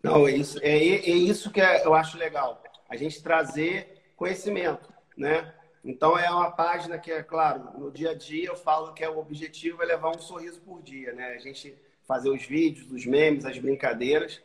Não, 0.00 0.28
é 0.28 0.32
isso, 0.32 0.60
é, 0.62 0.76
é 0.78 1.10
isso 1.10 1.50
que 1.50 1.60
é, 1.60 1.84
eu 1.84 1.92
acho 1.92 2.16
legal. 2.16 2.62
A 2.88 2.96
gente 2.96 3.20
trazer 3.20 4.12
conhecimento, 4.14 4.92
né? 5.16 5.52
Então 5.84 6.16
é 6.16 6.30
uma 6.30 6.50
página 6.50 6.98
que, 6.98 7.10
é 7.10 7.22
claro, 7.22 7.78
no 7.78 7.90
dia 7.90 8.10
a 8.10 8.14
dia 8.14 8.48
eu 8.48 8.56
falo 8.56 8.92
que 8.92 9.02
é 9.02 9.10
o 9.10 9.18
objetivo 9.18 9.82
é 9.82 9.86
levar 9.86 10.10
um 10.10 10.20
sorriso 10.20 10.60
por 10.60 10.80
dia, 10.82 11.12
né? 11.12 11.34
A 11.34 11.38
gente 11.38 11.76
fazer 12.06 12.30
os 12.30 12.44
vídeos, 12.44 12.90
os 12.92 13.04
memes, 13.04 13.44
as 13.44 13.58
brincadeiras, 13.58 14.40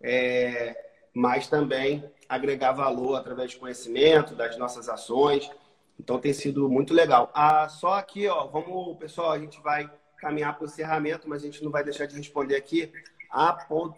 é, 0.00 0.74
mas 1.12 1.48
também 1.48 2.10
agregar 2.26 2.72
valor 2.72 3.16
através 3.16 3.50
de 3.50 3.58
conhecimento, 3.58 4.34
das 4.34 4.56
nossas 4.56 4.88
ações. 4.88 5.50
Então 6.02 6.18
tem 6.18 6.32
sido 6.32 6.68
muito 6.68 6.92
legal. 6.92 7.30
Ah, 7.32 7.68
só 7.68 7.94
aqui, 7.94 8.26
ó, 8.26 8.48
vamos, 8.48 8.98
pessoal, 8.98 9.30
a 9.30 9.38
gente 9.38 9.60
vai 9.60 9.88
caminhar 10.18 10.56
para 10.56 10.64
o 10.64 10.66
encerramento, 10.66 11.28
mas 11.28 11.42
a 11.42 11.46
gente 11.46 11.62
não 11.62 11.70
vai 11.70 11.84
deixar 11.84 12.06
de 12.06 12.16
responder 12.16 12.56
aqui. 12.56 12.92
A.bran.d. 13.30 13.92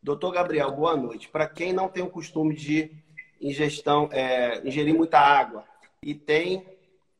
Doutor 0.00 0.30
Gabriel, 0.30 0.70
boa 0.70 0.96
noite. 0.96 1.28
Para 1.28 1.48
quem 1.48 1.72
não 1.72 1.88
tem 1.88 2.04
o 2.04 2.08
costume 2.08 2.54
de 2.54 2.92
ingestão, 3.40 4.08
é, 4.12 4.64
ingerir 4.66 4.94
muita 4.94 5.18
água 5.18 5.64
e 6.00 6.14
tem 6.14 6.64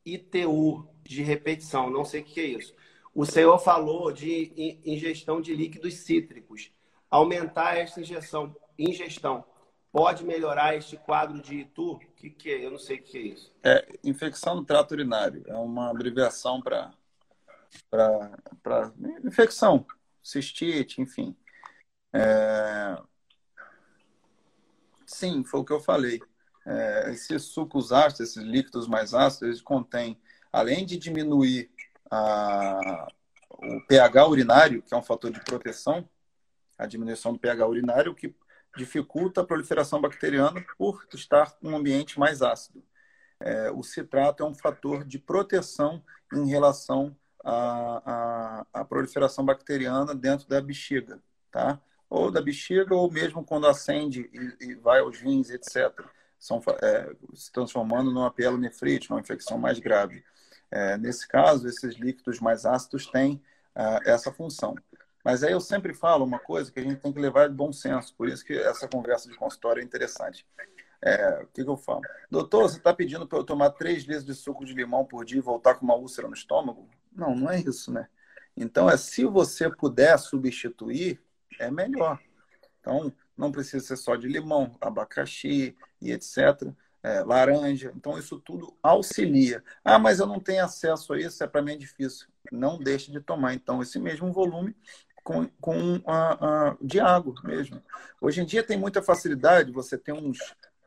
ITU 0.05 0.89
de 1.03 1.25
repetição, 1.25 1.91
não 1.91 2.05
sei 2.05 2.21
o 2.21 2.25
que 2.25 2.41
é 2.41 2.45
isso. 2.45 2.73
O 3.13 3.27
senhor 3.27 3.59
falou 3.59 4.13
de 4.13 4.81
ingestão 4.85 5.41
de 5.41 5.57
líquidos 5.57 5.95
cítricos. 5.95 6.71
Aumentar 7.11 7.77
essa 7.77 8.01
injeção, 8.01 8.55
ingestão 8.79 9.45
pode 9.97 10.25
melhorar 10.25 10.77
este 10.77 10.99
quadro 10.99 11.41
de 11.41 11.61
ITU? 11.61 11.93
O 11.93 11.99
que, 11.99 12.29
que 12.29 12.51
é? 12.51 12.67
Eu 12.67 12.71
não 12.71 12.79
sei 12.79 12.99
o 12.99 13.03
que 13.03 13.17
é 13.17 13.21
isso. 13.23 13.51
É 13.63 13.89
infecção 14.05 14.55
no 14.55 14.63
trato 14.63 14.93
urinário. 14.93 15.43
É 15.47 15.55
uma 15.55 15.91
abreviação 15.91 16.61
para 16.61 16.93
infecção, 19.25 19.87
cistite, 20.23 21.01
enfim. 21.01 21.35
É... 22.13 22.99
Sim, 25.07 25.43
foi 25.45 25.61
o 25.61 25.65
que 25.65 25.73
eu 25.73 25.81
falei. 25.81 26.21
É, 26.67 27.13
esses 27.13 27.45
sucos 27.45 27.91
ácidos, 27.91 28.29
esses 28.29 28.43
líquidos 28.43 28.87
mais 28.87 29.15
ácidos, 29.15 29.49
eles 29.49 29.63
contêm, 29.63 30.21
além 30.53 30.85
de 30.85 30.99
diminuir 30.99 31.71
a, 32.11 33.09
o 33.51 33.81
pH 33.87 34.29
urinário, 34.29 34.83
que 34.83 34.93
é 34.93 34.97
um 34.97 35.03
fator 35.03 35.31
de 35.31 35.41
proteção, 35.41 36.07
a 36.77 36.85
diminuição 36.85 37.33
do 37.33 37.39
pH 37.39 37.67
urinário, 37.67 38.15
que 38.15 38.35
dificulta 38.77 39.41
a 39.41 39.45
proliferação 39.45 40.01
bacteriana 40.01 40.65
por 40.77 41.07
estar 41.15 41.57
um 41.63 41.77
ambiente 41.77 42.19
mais 42.19 42.43
ácido. 42.43 42.83
É, 43.41 43.71
o 43.71 43.83
citrato 43.83 44.43
é 44.43 44.47
um 44.47 44.55
fator 44.55 45.05
de 45.05 45.19
proteção 45.19 46.03
em 46.33 46.49
relação 46.49 47.17
à, 47.45 48.67
à, 48.73 48.85
proliferação 48.85 49.45
bacteriana 49.45 50.15
dentro 50.15 50.49
da 50.49 50.61
bexiga, 50.61 51.21
tá? 51.51 51.81
Ou 52.09 52.31
da 52.31 52.41
bexiga, 52.41 52.95
ou 52.95 53.11
mesmo 53.11 53.45
quando 53.45 53.67
acende 53.67 54.31
e, 54.33 54.71
e 54.71 54.75
vai 54.75 55.01
aos 55.01 55.19
rins, 55.19 55.51
etc. 55.51 55.93
São, 56.39 56.63
é, 56.83 57.15
se 57.35 57.53
transformando 57.53 58.11
numa 58.11 58.31
pielonefrite, 58.31 59.11
uma 59.11 59.21
infecção 59.21 59.59
mais 59.59 59.79
grave. 59.79 60.25
É, 60.71 60.97
nesse 60.97 61.27
caso, 61.27 61.69
esses 61.69 61.95
líquidos 61.97 62.41
mais 62.41 62.65
ácidos 62.65 63.07
têm 63.07 63.43
uh, 63.77 64.01
essa 64.05 64.33
função. 64.33 64.75
Mas 65.27 65.43
aí 65.43 65.51
eu 65.51 65.61
sempre 65.61 65.93
falo 65.93 66.25
uma 66.25 66.39
coisa 66.39 66.71
que 66.71 66.79
a 66.79 66.83
gente 66.85 67.01
tem 67.01 67.13
que 67.13 67.19
levar 67.19 67.49
de 67.49 67.55
bom 67.57 67.73
senso, 67.73 68.15
por 68.15 68.29
isso 68.29 68.45
que 68.45 68.53
essa 68.53 68.87
conversa 68.87 69.29
de 69.29 69.35
consultório 69.35 69.81
é 69.81 69.85
interessante. 69.85 70.47
É, 71.03 71.43
o 71.43 71.49
que, 71.49 71.65
que, 71.65 71.69
eu 71.69 71.77
falo? 71.77 72.03
Doutor, 72.31 72.63
você 72.63 72.79
está 72.79 72.95
pedindo 72.95 73.27
para 73.27 73.37
eu 73.37 73.43
tomar 73.43 73.71
três 73.71 74.05
litros 74.05 74.25
de 74.25 74.35
suco 74.37 74.65
de 74.65 74.73
limão 74.73 75.05
por 75.05 75.25
dia 75.25 75.39
e 75.39 75.41
voltar 75.41 75.75
com 75.75 75.85
uma 75.85 75.97
úlcera 75.97 76.29
no 76.29 76.35
estômago? 76.35 76.89
Não, 77.13 77.35
não 77.35 77.51
é 77.51 77.59
isso, 77.59 77.91
né? 77.91 78.07
Então, 78.57 78.89
é 78.89 78.97
se 78.97 79.25
você 79.25 79.69
puder 79.69 80.17
substituir, 80.17 81.21
é 81.59 81.73
melhor. 81.73 82.21
Então, 82.79 83.13
não 83.37 83.51
precisa 83.51 83.85
ser 83.85 83.97
só 83.97 84.15
de 84.15 84.29
limão, 84.29 84.77
abacaxi 84.81 85.77
e 86.01 86.13
etc. 86.13 86.73
É, 87.03 87.25
laranja. 87.25 87.93
Então, 87.97 88.17
isso 88.17 88.39
tudo 88.39 88.77
auxilia. 88.81 89.61
Ah, 89.85 89.99
mas 89.99 90.21
eu 90.21 90.27
não 90.27 90.39
tenho 90.39 90.65
acesso 90.65 91.15
a 91.15 91.19
isso, 91.19 91.43
é 91.43 91.49
para 91.49 91.63
mim 91.63 91.73
é 91.73 91.77
difícil. 91.77 92.29
Não 92.53 92.79
deixe 92.79 93.11
de 93.11 93.21
tomar, 93.21 93.55
então, 93.55 93.83
esse 93.83 93.99
mesmo 93.99 94.33
volume 94.33 94.73
com, 95.27 95.49
com 95.61 96.01
a, 96.07 96.77
de 96.81 97.01
água 97.01 97.35
mesmo. 97.43 97.83
Hoje 98.21 98.41
em 98.41 98.47
dia 98.47 98.63
tem 98.63 98.79
muita 98.79 99.03
facilidade, 99.03 99.73
você 99.73 99.99
tem 99.99 100.15
uns, 100.15 100.39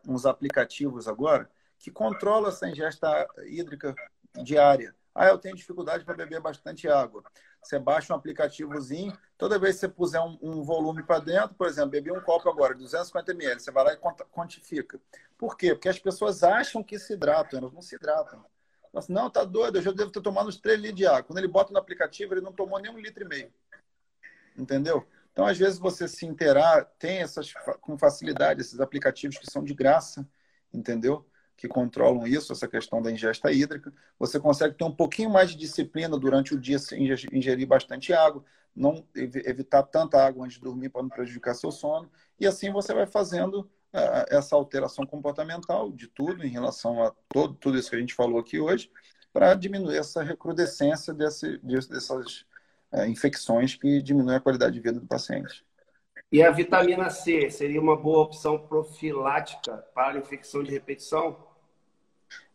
uns 0.07 0.25
aplicativos 0.25 1.09
agora 1.09 1.49
que 1.77 1.91
controlam 1.91 2.49
essa 2.49 2.69
ingesta 2.69 3.27
hídrica 3.45 3.93
diária. 4.41 4.95
Ah, 5.13 5.27
eu 5.27 5.37
tenho 5.37 5.57
dificuldade 5.57 6.05
para 6.05 6.13
beber 6.13 6.39
bastante 6.39 6.87
água. 6.87 7.21
Você 7.61 7.77
baixa 7.77 8.13
um 8.13 8.15
aplicativozinho, 8.15 9.11
toda 9.37 9.59
vez 9.59 9.75
que 9.75 9.81
você 9.81 9.89
puser 9.89 10.21
um, 10.21 10.37
um 10.41 10.63
volume 10.63 11.03
para 11.03 11.19
dentro, 11.19 11.55
por 11.55 11.67
exemplo, 11.67 11.89
bebi 11.89 12.09
um 12.09 12.21
copo 12.21 12.49
agora, 12.49 12.73
250 12.73 13.31
ml, 13.33 13.59
você 13.59 13.71
vai 13.71 13.83
lá 13.83 13.93
e 13.93 13.97
quantifica. 14.31 15.01
Por 15.37 15.57
quê? 15.57 15.75
Porque 15.75 15.89
as 15.89 15.99
pessoas 15.99 16.43
acham 16.43 16.81
que 16.81 16.97
se 16.97 17.13
hidratam, 17.13 17.59
elas 17.59 17.73
não 17.73 17.81
se 17.81 17.95
hidratam. 17.95 18.45
Não, 19.09 19.29
tá 19.29 19.43
doido, 19.43 19.77
eu 19.77 19.81
já 19.81 19.91
devo 19.91 20.11
ter 20.11 20.21
tomado 20.21 20.47
uns 20.47 20.57
3 20.57 20.79
litros 20.79 20.97
de 20.97 21.05
água. 21.05 21.23
Quando 21.23 21.39
ele 21.39 21.47
bota 21.47 21.73
no 21.73 21.79
aplicativo, 21.79 22.33
ele 22.33 22.41
não 22.41 22.53
tomou 22.53 22.79
nem 22.79 22.89
um 22.89 22.97
litro 22.97 23.23
e 23.23 23.27
meio 23.27 23.51
entendeu? 24.59 25.07
Então, 25.31 25.45
às 25.45 25.57
vezes, 25.57 25.79
você 25.79 26.07
se 26.07 26.25
interar, 26.25 26.85
tem 26.99 27.19
essas 27.19 27.53
com 27.81 27.97
facilidade 27.97 28.61
esses 28.61 28.79
aplicativos 28.79 29.37
que 29.37 29.49
são 29.49 29.63
de 29.63 29.73
graça, 29.73 30.27
entendeu? 30.73 31.25
Que 31.55 31.67
controlam 31.67 32.27
isso, 32.27 32.51
essa 32.51 32.67
questão 32.67 33.01
da 33.01 33.11
ingesta 33.11 33.51
hídrica. 33.51 33.93
Você 34.17 34.39
consegue 34.39 34.75
ter 34.75 34.83
um 34.83 34.95
pouquinho 34.95 35.29
mais 35.29 35.51
de 35.51 35.57
disciplina 35.57 36.17
durante 36.17 36.53
o 36.53 36.59
dia, 36.59 36.77
ingerir 37.31 37.67
bastante 37.67 38.13
água, 38.13 38.43
não 38.75 39.05
evitar 39.15 39.83
tanta 39.83 40.23
água 40.23 40.45
antes 40.45 40.57
de 40.57 40.63
dormir 40.63 40.89
para 40.89 41.01
não 41.01 41.09
prejudicar 41.09 41.53
seu 41.53 41.71
sono. 41.71 42.09
E 42.39 42.45
assim 42.45 42.71
você 42.71 42.93
vai 42.93 43.05
fazendo 43.05 43.69
essa 44.29 44.55
alteração 44.55 45.05
comportamental 45.05 45.91
de 45.91 46.07
tudo 46.07 46.45
em 46.45 46.49
relação 46.49 47.03
a 47.03 47.11
todo, 47.27 47.55
tudo 47.55 47.77
isso 47.77 47.89
que 47.89 47.95
a 47.95 47.99
gente 47.99 48.13
falou 48.13 48.39
aqui 48.39 48.59
hoje, 48.59 48.91
para 49.33 49.53
diminuir 49.55 49.97
essa 49.97 50.23
recrudescência 50.23 51.13
desse, 51.13 51.57
dessas 51.57 52.45
é, 52.91 53.07
infecções 53.07 53.75
que 53.75 54.01
diminuem 54.01 54.37
a 54.37 54.41
qualidade 54.41 54.73
de 54.73 54.79
vida 54.79 54.99
do 54.99 55.07
paciente. 55.07 55.65
E 56.31 56.43
a 56.43 56.51
vitamina 56.51 57.09
C 57.09 57.49
seria 57.49 57.81
uma 57.81 57.95
boa 57.95 58.23
opção 58.23 58.59
profilática 58.59 59.77
para 59.95 60.19
infecção 60.19 60.61
de 60.63 60.71
repetição? 60.71 61.37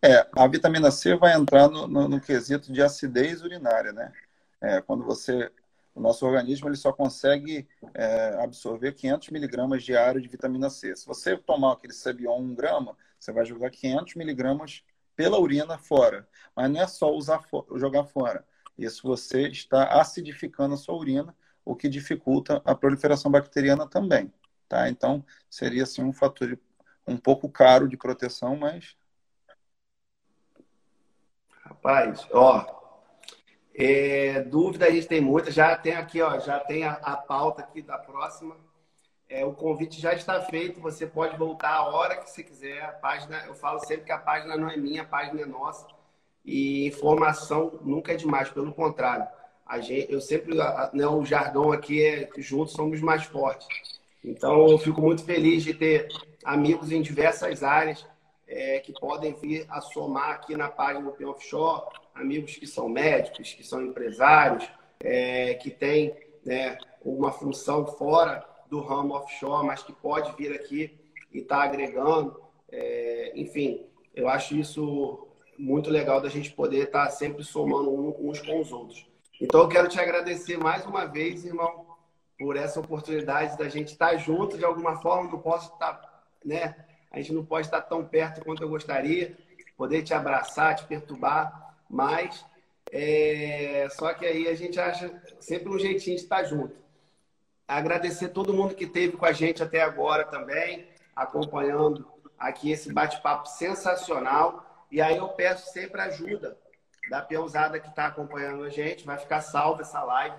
É, 0.00 0.26
a 0.32 0.46
vitamina 0.46 0.90
C 0.90 1.16
vai 1.16 1.34
entrar 1.34 1.68
no, 1.68 1.88
no, 1.88 2.08
no 2.08 2.20
quesito 2.20 2.72
de 2.72 2.80
acidez 2.80 3.42
urinária, 3.42 3.92
né? 3.92 4.12
É, 4.60 4.80
quando 4.80 5.04
você, 5.04 5.50
o 5.94 6.00
nosso 6.00 6.24
organismo 6.24 6.68
ele 6.68 6.76
só 6.76 6.92
consegue 6.92 7.66
é, 7.92 8.36
absorver 8.40 8.92
500 8.92 9.30
miligramas 9.30 9.82
diário 9.82 10.20
de 10.20 10.28
vitamina 10.28 10.70
C. 10.70 10.94
Se 10.94 11.06
você 11.06 11.36
tomar 11.36 11.72
aquele 11.72 11.92
Cebion 11.92 12.38
1 12.38 12.54
grama, 12.54 12.96
você 13.18 13.32
vai 13.32 13.44
jogar 13.44 13.70
500 13.70 14.14
miligramas 14.14 14.84
pela 15.16 15.38
urina 15.38 15.78
fora. 15.78 16.28
Mas 16.54 16.70
não 16.70 16.80
é 16.80 16.86
só 16.86 17.12
usar 17.12 17.42
jogar 17.74 18.04
fora. 18.04 18.44
Isso 18.76 19.06
você 19.06 19.48
está 19.48 20.00
acidificando 20.00 20.74
a 20.74 20.76
sua 20.76 20.94
urina, 20.94 21.34
o 21.64 21.74
que 21.74 21.88
dificulta 21.88 22.60
a 22.64 22.74
proliferação 22.74 23.30
bacteriana 23.30 23.86
também. 23.88 24.32
Tá? 24.68 24.88
Então, 24.88 25.24
seria 25.48 25.84
assim, 25.84 26.02
um 26.02 26.12
fator 26.12 26.58
um 27.06 27.16
pouco 27.16 27.48
caro 27.48 27.88
de 27.88 27.96
proteção, 27.96 28.56
mas. 28.56 28.96
Rapaz, 31.64 32.26
ó. 32.32 32.82
É, 33.76 34.40
dúvida 34.42 34.86
a 34.86 34.90
gente 34.90 35.06
tem 35.06 35.20
muita. 35.20 35.50
Já 35.50 35.76
tem 35.76 35.94
aqui, 35.94 36.22
ó, 36.22 36.38
já 36.38 36.60
tem 36.60 36.84
a, 36.84 36.92
a 36.92 37.16
pauta 37.16 37.62
aqui 37.62 37.82
da 37.82 37.98
próxima. 37.98 38.56
É, 39.28 39.44
o 39.44 39.52
convite 39.52 40.00
já 40.00 40.12
está 40.12 40.40
feito. 40.42 40.80
Você 40.80 41.06
pode 41.06 41.36
voltar 41.36 41.74
a 41.74 41.84
hora 41.84 42.16
que 42.16 42.30
você 42.30 42.42
quiser. 42.42 42.82
A 42.82 42.92
página, 42.92 43.44
eu 43.46 43.54
falo 43.54 43.80
sempre 43.80 44.04
que 44.04 44.12
a 44.12 44.18
página 44.18 44.56
não 44.56 44.68
é 44.68 44.76
minha, 44.76 45.02
a 45.02 45.06
página 45.06 45.40
é 45.40 45.46
nossa. 45.46 45.86
E 46.44 46.86
informação 46.86 47.78
nunca 47.82 48.12
é 48.12 48.16
demais, 48.16 48.50
pelo 48.50 48.72
contrário. 48.72 49.26
A 49.66 49.80
gente, 49.80 50.12
eu 50.12 50.20
sempre, 50.20 50.54
né, 50.92 51.06
o 51.06 51.24
jargão 51.24 51.72
aqui 51.72 52.04
é 52.04 52.28
juntos 52.36 52.74
somos 52.74 53.00
mais 53.00 53.24
fortes. 53.24 53.66
Então, 54.22 54.68
eu 54.68 54.78
fico 54.78 55.00
muito 55.00 55.24
feliz 55.24 55.62
de 55.62 55.74
ter 55.74 56.08
amigos 56.44 56.92
em 56.92 57.00
diversas 57.00 57.62
áreas 57.62 58.06
é, 58.46 58.78
que 58.80 58.92
podem 58.92 59.32
vir 59.34 59.66
a 59.68 59.80
somar 59.80 60.30
aqui 60.30 60.56
na 60.56 60.68
página 60.68 61.04
do 61.04 61.12
P 61.12 61.24
Offshore, 61.24 61.82
amigos 62.14 62.56
que 62.56 62.66
são 62.66 62.88
médicos, 62.88 63.52
que 63.54 63.64
são 63.64 63.82
empresários, 63.82 64.68
é, 65.00 65.54
que 65.54 65.70
têm 65.70 66.14
né, 66.44 66.78
uma 67.02 67.32
função 67.32 67.86
fora 67.86 68.44
do 68.68 68.80
ramo 68.80 69.14
offshore, 69.14 69.66
mas 69.66 69.82
que 69.82 69.92
pode 69.92 70.34
vir 70.36 70.52
aqui 70.52 70.98
e 71.32 71.38
estar 71.38 71.58
tá 71.58 71.62
agregando. 71.64 72.40
É, 72.70 73.32
enfim, 73.34 73.86
eu 74.14 74.28
acho 74.28 74.54
isso 74.54 75.26
muito 75.58 75.90
legal 75.90 76.20
da 76.20 76.28
gente 76.28 76.50
poder 76.50 76.84
estar 76.84 77.08
sempre 77.10 77.44
somando 77.44 77.90
uns 78.20 78.40
com 78.40 78.60
os 78.60 78.72
outros. 78.72 79.06
Então, 79.40 79.62
eu 79.62 79.68
quero 79.68 79.88
te 79.88 80.00
agradecer 80.00 80.56
mais 80.56 80.84
uma 80.86 81.06
vez, 81.06 81.44
irmão, 81.44 81.86
por 82.38 82.56
essa 82.56 82.80
oportunidade 82.80 83.56
da 83.58 83.68
gente 83.68 83.88
estar 83.88 84.16
junto 84.16 84.56
de 84.56 84.64
alguma 84.64 85.00
forma. 85.00 85.30
Não 85.30 85.38
posso 85.38 85.72
estar, 85.72 86.24
né? 86.44 86.76
A 87.10 87.18
gente 87.18 87.32
não 87.32 87.44
pode 87.44 87.66
estar 87.66 87.82
tão 87.82 88.04
perto 88.04 88.44
quanto 88.44 88.62
eu 88.62 88.68
gostaria, 88.68 89.36
poder 89.76 90.02
te 90.02 90.12
abraçar, 90.12 90.74
te 90.74 90.84
perturbar, 90.84 91.76
mas 91.88 92.44
é... 92.90 93.88
só 93.90 94.12
que 94.14 94.26
aí 94.26 94.48
a 94.48 94.54
gente 94.54 94.80
acha 94.80 95.22
sempre 95.40 95.68
um 95.68 95.78
jeitinho 95.78 96.16
de 96.16 96.22
estar 96.22 96.44
junto. 96.44 96.76
Agradecer 97.66 98.28
todo 98.28 98.52
mundo 98.52 98.74
que 98.74 98.84
esteve 98.84 99.16
com 99.16 99.24
a 99.24 99.32
gente 99.32 99.62
até 99.62 99.80
agora 99.80 100.24
também, 100.24 100.86
acompanhando 101.14 102.06
aqui 102.38 102.70
esse 102.70 102.92
bate-papo 102.92 103.48
sensacional. 103.48 104.63
E 104.94 105.02
aí 105.02 105.16
eu 105.16 105.28
peço 105.30 105.72
sempre 105.72 106.00
ajuda 106.00 106.56
da 107.10 107.20
peãozada 107.20 107.80
que 107.80 107.88
está 107.88 108.06
acompanhando 108.06 108.62
a 108.62 108.68
gente. 108.68 109.04
Vai 109.04 109.18
ficar 109.18 109.40
salva 109.40 109.82
essa 109.82 110.00
live. 110.04 110.36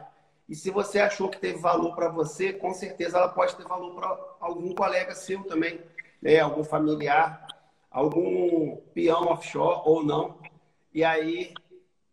E 0.48 0.56
se 0.56 0.72
você 0.72 1.02
achou 1.02 1.28
que 1.28 1.38
teve 1.38 1.60
valor 1.60 1.94
para 1.94 2.08
você, 2.08 2.54
com 2.54 2.74
certeza 2.74 3.18
ela 3.18 3.28
pode 3.28 3.54
ter 3.54 3.68
valor 3.68 3.94
para 3.94 4.18
algum 4.40 4.74
colega 4.74 5.14
seu 5.14 5.44
também, 5.44 5.82
né? 6.22 6.40
algum 6.40 6.64
familiar, 6.64 7.46
algum 7.92 8.78
peão 8.94 9.26
offshore 9.26 9.82
ou 9.84 10.02
não. 10.06 10.40
E 10.94 11.04
aí, 11.04 11.54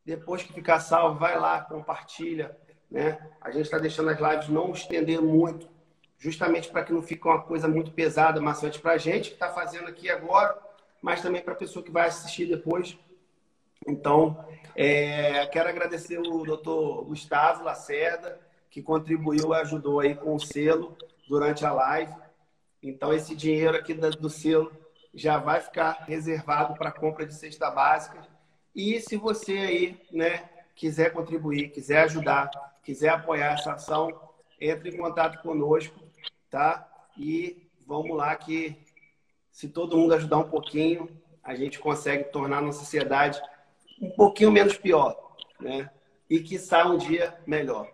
depois 0.04 0.42
que 0.42 0.52
ficar 0.52 0.80
salvo, 0.80 1.20
vai 1.20 1.38
lá, 1.38 1.60
compartilha. 1.60 2.58
Né? 2.90 3.24
A 3.40 3.52
gente 3.52 3.66
está 3.66 3.78
deixando 3.78 4.10
as 4.10 4.18
lives 4.18 4.48
não 4.48 4.72
estender 4.72 5.22
muito, 5.22 5.68
justamente 6.18 6.68
para 6.70 6.82
que 6.82 6.92
não 6.92 7.02
fique 7.02 7.24
uma 7.24 7.40
coisa 7.40 7.68
muito 7.68 7.92
pesada, 7.92 8.40
maçante 8.40 8.80
para 8.80 8.94
a 8.94 8.98
gente 8.98 9.28
que 9.28 9.36
está 9.36 9.48
fazendo 9.50 9.86
aqui 9.86 10.10
agora 10.10 10.71
mas 11.02 11.20
também 11.20 11.42
para 11.42 11.52
a 11.52 11.56
pessoa 11.56 11.84
que 11.84 11.90
vai 11.90 12.06
assistir 12.06 12.46
depois. 12.46 12.96
Então, 13.86 14.46
é, 14.76 15.44
quero 15.46 15.68
agradecer 15.68 16.18
o 16.18 16.44
doutor 16.44 17.04
Gustavo 17.04 17.64
Lacerda, 17.64 18.40
que 18.70 18.80
contribuiu 18.80 19.52
e 19.52 19.56
ajudou 19.56 20.00
aí 20.00 20.14
com 20.14 20.34
o 20.36 20.40
selo 20.40 20.96
durante 21.28 21.66
a 21.66 21.72
live. 21.72 22.14
Então, 22.80 23.12
esse 23.12 23.34
dinheiro 23.34 23.76
aqui 23.76 23.92
do 23.92 24.30
selo 24.30 24.72
já 25.12 25.36
vai 25.36 25.60
ficar 25.60 26.04
reservado 26.06 26.74
para 26.74 26.92
compra 26.92 27.26
de 27.26 27.34
cesta 27.34 27.70
básica. 27.70 28.26
E 28.74 29.00
se 29.00 29.16
você 29.16 29.58
aí, 29.58 30.00
né, 30.10 30.48
quiser 30.74 31.12
contribuir, 31.12 31.70
quiser 31.70 32.04
ajudar, 32.04 32.50
quiser 32.82 33.10
apoiar 33.10 33.54
essa 33.54 33.72
ação, 33.72 34.10
entre 34.60 34.90
em 34.90 34.96
contato 34.96 35.42
conosco, 35.42 36.00
tá? 36.48 36.88
E 37.18 37.68
vamos 37.86 38.16
lá 38.16 38.34
que 38.36 38.81
se 39.52 39.68
todo 39.68 39.96
mundo 39.96 40.14
ajudar 40.14 40.38
um 40.38 40.50
pouquinho, 40.50 41.08
a 41.44 41.54
gente 41.54 41.78
consegue 41.78 42.24
tornar 42.24 42.58
a 42.58 42.62
nossa 42.62 42.80
sociedade 42.80 43.40
um 44.00 44.10
pouquinho 44.10 44.50
menos 44.50 44.76
pior, 44.76 45.36
né? 45.60 45.90
E 46.28 46.40
que 46.40 46.58
saia 46.58 46.86
um 46.86 46.96
dia 46.96 47.38
melhor. 47.46 47.92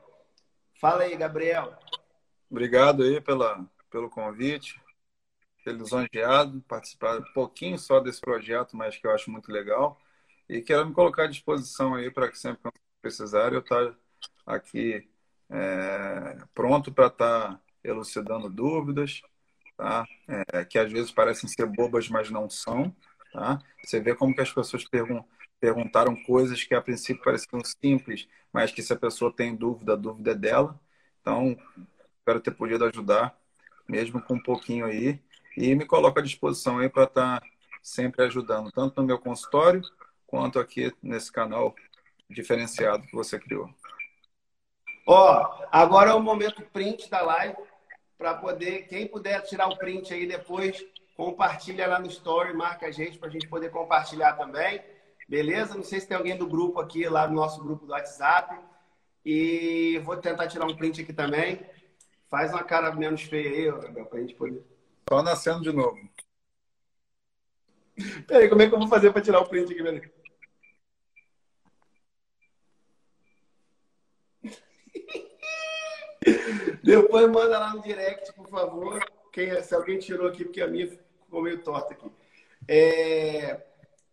Fala 0.80 1.02
aí, 1.02 1.16
Gabriel. 1.16 1.76
Obrigado 2.48 3.02
aí 3.02 3.20
pela, 3.20 3.66
pelo 3.90 4.08
convite. 4.08 4.80
Lisonjeado, 5.66 6.62
participar 6.62 7.18
um 7.18 7.32
pouquinho 7.34 7.78
só 7.78 8.00
desse 8.00 8.22
projeto, 8.22 8.74
mas 8.74 8.96
que 8.96 9.06
eu 9.06 9.10
acho 9.10 9.30
muito 9.30 9.52
legal. 9.52 10.00
E 10.48 10.62
quero 10.62 10.86
me 10.86 10.94
colocar 10.94 11.24
à 11.24 11.26
disposição 11.26 11.94
aí 11.94 12.10
para 12.10 12.30
que 12.30 12.38
sempre 12.38 12.72
que 12.72 12.80
precisar 13.02 13.52
eu 13.52 13.60
estar 13.60 13.94
aqui 14.46 15.06
é, 15.50 16.38
pronto 16.54 16.90
para 16.90 17.08
estar 17.08 17.52
tá 17.52 17.60
elucidando 17.84 18.48
dúvidas 18.48 19.20
tá? 19.78 20.04
É, 20.52 20.64
que 20.64 20.78
às 20.78 20.92
vezes 20.92 21.10
parecem 21.10 21.48
ser 21.48 21.64
bobas, 21.66 22.08
mas 22.08 22.28
não 22.28 22.50
são. 22.50 22.94
Tá? 23.32 23.58
Você 23.82 24.00
vê 24.00 24.14
como 24.14 24.34
que 24.34 24.42
as 24.42 24.52
pessoas 24.52 24.84
pergun 24.84 25.22
perguntaram 25.60 26.14
coisas 26.14 26.62
que 26.62 26.72
a 26.72 26.80
princípio 26.80 27.24
pareciam 27.24 27.60
simples, 27.64 28.28
mas 28.52 28.70
que 28.70 28.80
se 28.80 28.92
a 28.92 28.96
pessoa 28.96 29.34
tem 29.34 29.56
dúvida, 29.56 29.94
a 29.94 29.96
dúvida 29.96 30.30
é 30.30 30.34
dela. 30.34 30.78
Então, 31.20 31.56
espero 32.16 32.40
ter 32.40 32.52
podido 32.52 32.84
ajudar, 32.84 33.36
mesmo 33.88 34.22
com 34.22 34.34
um 34.34 34.42
pouquinho 34.42 34.86
aí. 34.86 35.20
E 35.56 35.74
me 35.74 35.84
coloco 35.84 36.20
à 36.20 36.22
disposição 36.22 36.78
aí 36.78 36.88
para 36.88 37.04
estar 37.04 37.40
tá 37.40 37.46
sempre 37.82 38.24
ajudando, 38.24 38.70
tanto 38.70 39.00
no 39.00 39.06
meu 39.06 39.18
consultório, 39.18 39.82
quanto 40.28 40.60
aqui 40.60 40.94
nesse 41.02 41.32
canal 41.32 41.74
diferenciado 42.30 43.04
que 43.04 43.16
você 43.16 43.36
criou. 43.36 43.68
Ó, 45.04 45.66
agora 45.72 46.10
é 46.10 46.14
o 46.14 46.22
momento 46.22 46.62
print 46.72 47.10
da 47.10 47.20
live 47.22 47.56
para 48.18 48.34
poder, 48.34 48.88
quem 48.88 49.06
puder 49.06 49.40
tirar 49.42 49.68
o 49.68 49.78
print 49.78 50.12
aí 50.12 50.26
depois, 50.26 50.84
compartilha 51.16 51.86
lá 51.86 52.00
no 52.00 52.08
story, 52.08 52.52
marca 52.52 52.86
a 52.86 52.90
gente 52.90 53.16
para 53.16 53.28
a 53.28 53.32
gente 53.32 53.48
poder 53.48 53.70
compartilhar 53.70 54.32
também. 54.32 54.82
Beleza? 55.28 55.76
Não 55.76 55.84
sei 55.84 56.00
se 56.00 56.08
tem 56.08 56.16
alguém 56.16 56.36
do 56.36 56.46
grupo 56.46 56.80
aqui, 56.80 57.08
lá 57.08 57.28
no 57.28 57.34
nosso 57.34 57.62
grupo 57.62 57.86
do 57.86 57.92
WhatsApp. 57.92 58.58
E 59.24 60.00
vou 60.04 60.16
tentar 60.16 60.48
tirar 60.48 60.66
um 60.66 60.74
print 60.74 61.02
aqui 61.02 61.12
também. 61.12 61.60
Faz 62.28 62.50
uma 62.52 62.64
cara 62.64 62.92
menos 62.92 63.22
feia 63.22 63.50
aí, 63.50 63.70
Gabriel, 63.70 64.06
para 64.06 64.18
a 64.18 64.20
gente 64.22 64.34
poder. 64.34 64.62
Só 65.08 65.22
nascendo 65.22 65.62
de 65.62 65.72
novo. 65.72 65.98
Peraí, 68.26 68.48
como 68.48 68.62
é 68.62 68.68
que 68.68 68.74
eu 68.74 68.78
vou 68.78 68.88
fazer 68.88 69.12
para 69.12 69.22
tirar 69.22 69.40
o 69.40 69.48
print 69.48 69.72
aqui, 69.72 69.82
velho? 69.82 70.10
Depois 76.88 77.30
manda 77.30 77.58
lá 77.58 77.74
no 77.74 77.82
direct, 77.82 78.32
por 78.32 78.48
favor. 78.48 79.04
Quem, 79.30 79.62
se 79.62 79.74
alguém 79.74 79.98
tirou 79.98 80.26
aqui, 80.26 80.42
porque 80.42 80.62
a 80.62 80.66
minha 80.66 80.88
ficou 80.88 81.42
meio 81.42 81.62
torta 81.62 81.92
aqui. 81.92 82.10
É... 82.66 83.60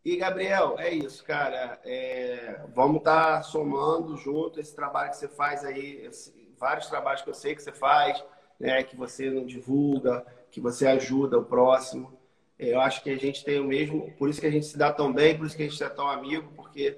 E, 0.03 0.17
Gabriel, 0.17 0.75
é 0.77 0.93
isso, 0.93 1.23
cara. 1.23 1.79
É... 1.85 2.59
Vamos 2.75 2.97
estar 2.97 3.37
tá 3.37 3.43
somando 3.43 4.17
junto 4.17 4.59
esse 4.59 4.75
trabalho 4.75 5.11
que 5.11 5.15
você 5.15 5.29
faz 5.29 5.63
aí, 5.63 6.05
esse... 6.05 6.33
vários 6.59 6.87
trabalhos 6.87 7.21
que 7.21 7.29
eu 7.29 7.33
sei 7.33 7.55
que 7.55 7.63
você 7.63 7.71
faz, 7.71 8.21
né? 8.59 8.83
que 8.83 8.97
você 8.97 9.29
não 9.29 9.45
divulga, 9.45 10.25
que 10.51 10.59
você 10.59 10.85
ajuda 10.85 11.39
o 11.39 11.45
próximo. 11.45 12.11
Eu 12.59 12.81
acho 12.81 13.01
que 13.01 13.09
a 13.09 13.17
gente 13.17 13.45
tem 13.45 13.57
o 13.57 13.63
mesmo, 13.63 14.11
por 14.17 14.29
isso 14.29 14.41
que 14.41 14.47
a 14.47 14.51
gente 14.51 14.65
se 14.65 14.77
dá 14.77 14.91
tão 14.91 15.13
bem, 15.13 15.37
por 15.37 15.47
isso 15.47 15.55
que 15.55 15.63
a 15.63 15.69
gente 15.69 15.81
é 15.81 15.87
tão 15.87 16.09
amigo, 16.09 16.51
porque 16.57 16.97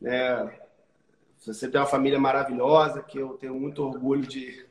né, 0.00 0.52
você 1.38 1.68
tem 1.68 1.80
uma 1.80 1.86
família 1.86 2.18
maravilhosa, 2.18 3.04
que 3.04 3.18
eu 3.18 3.34
tenho 3.34 3.54
muito 3.54 3.84
orgulho 3.84 4.26
de, 4.26 4.66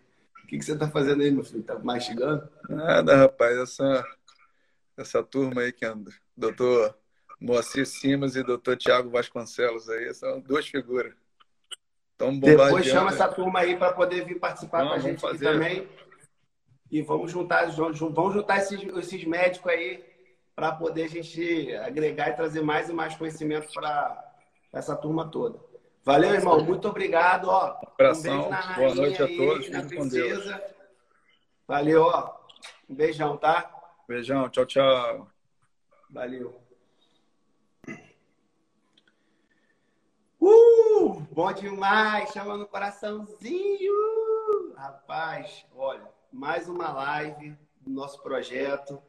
que, 0.52 0.58
que 0.58 0.66
você 0.66 0.74
está 0.74 0.90
fazendo 0.90 1.22
aí, 1.22 1.32
meu 1.32 1.46
filho? 1.46 1.62
Está 1.62 1.80
mastigando? 1.80 2.50
Nada, 2.68 3.16
rapaz. 3.16 3.58
Essa, 3.58 4.06
essa 4.98 5.24
turma 5.24 5.62
aí 5.62 5.72
que 5.72 5.86
anda. 5.86 6.12
Doutor 6.36 6.94
Moacir 7.40 7.88
Simas 7.88 8.36
e 8.36 8.44
doutor 8.44 8.76
Tiago 8.76 9.10
Vasconcelos 9.10 9.88
aí, 9.88 10.14
são 10.14 10.42
duas 10.42 10.68
figuras. 10.68 11.14
Depois 12.42 12.86
chama 12.86 13.12
essa 13.12 13.30
turma 13.30 13.62
aí 13.62 13.78
para 13.78 13.94
poder 13.94 14.26
vir 14.26 14.40
participar 14.40 14.86
com 14.88 14.94
a 14.94 15.00
gente 15.00 15.26
aqui 15.26 15.38
também. 15.40 15.88
E 16.92 17.02
vamos 17.02 17.32
juntar, 17.32 17.68
vamos 17.72 18.34
juntar 18.34 18.58
esses, 18.58 18.82
esses 18.98 19.24
médicos 19.24 19.72
aí 19.72 20.04
para 20.54 20.74
poder 20.74 21.04
a 21.04 21.08
gente 21.08 21.74
agregar 21.78 22.30
e 22.30 22.34
trazer 22.34 22.62
mais 22.62 22.90
e 22.90 22.94
mais 22.94 23.16
conhecimento 23.16 23.72
para 23.74 24.36
essa 24.74 24.98
turma 24.98 25.32
toda. 25.32 25.71
Valeu, 26.04 26.34
irmão. 26.34 26.64
Muito 26.64 26.88
obrigado. 26.88 27.48
Ó, 27.48 27.78
um 27.78 28.22
beijo 28.22 28.50
na 28.50 28.74
Boa 28.74 28.96
noite 28.96 29.22
a 29.22 29.28
todos. 29.28 29.70
Na 29.70 29.84
princesa. 29.84 30.64
Valeu, 31.68 32.04
ó. 32.04 32.36
Um 32.90 32.96
beijão, 32.96 33.38
tá? 33.38 33.72
Beijão. 34.08 34.50
Tchau, 34.50 34.66
tchau. 34.66 35.28
Valeu. 36.10 36.60
Uh! 40.40 41.20
Bom 41.32 41.54
demais! 41.54 42.32
Chama 42.32 42.58
no 42.58 42.68
coraçãozinho! 42.68 43.94
Rapaz, 44.76 45.64
olha, 45.76 46.10
mais 46.34 46.68
uma 46.68 46.92
live 46.92 47.56
do 47.80 47.92
nosso 47.92 48.22
projeto. 48.24 49.02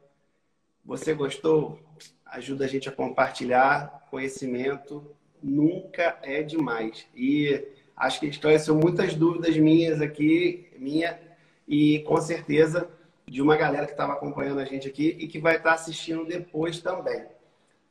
Você 0.85 1.15
gostou? 1.15 1.79
Ajuda 2.23 2.65
a 2.65 2.67
gente 2.67 2.87
a 2.87 2.91
compartilhar 2.91 4.05
conhecimento. 4.11 5.15
Nunca 5.43 6.17
é 6.23 6.41
demais. 6.41 7.05
E 7.15 7.67
acho 7.95 8.19
que 8.19 8.27
esclareceu 8.27 8.75
muitas 8.75 9.13
dúvidas 9.13 9.57
minhas 9.57 10.01
aqui, 10.01 10.71
minha, 10.77 11.19
e 11.67 11.99
com 11.99 12.19
certeza 12.21 12.89
de 13.27 13.41
uma 13.41 13.57
galera 13.57 13.85
que 13.85 13.91
estava 13.91 14.13
acompanhando 14.13 14.59
a 14.59 14.65
gente 14.65 14.87
aqui 14.87 15.15
e 15.19 15.27
que 15.27 15.39
vai 15.39 15.57
estar 15.57 15.73
assistindo 15.73 16.25
depois 16.25 16.79
também. 16.79 17.25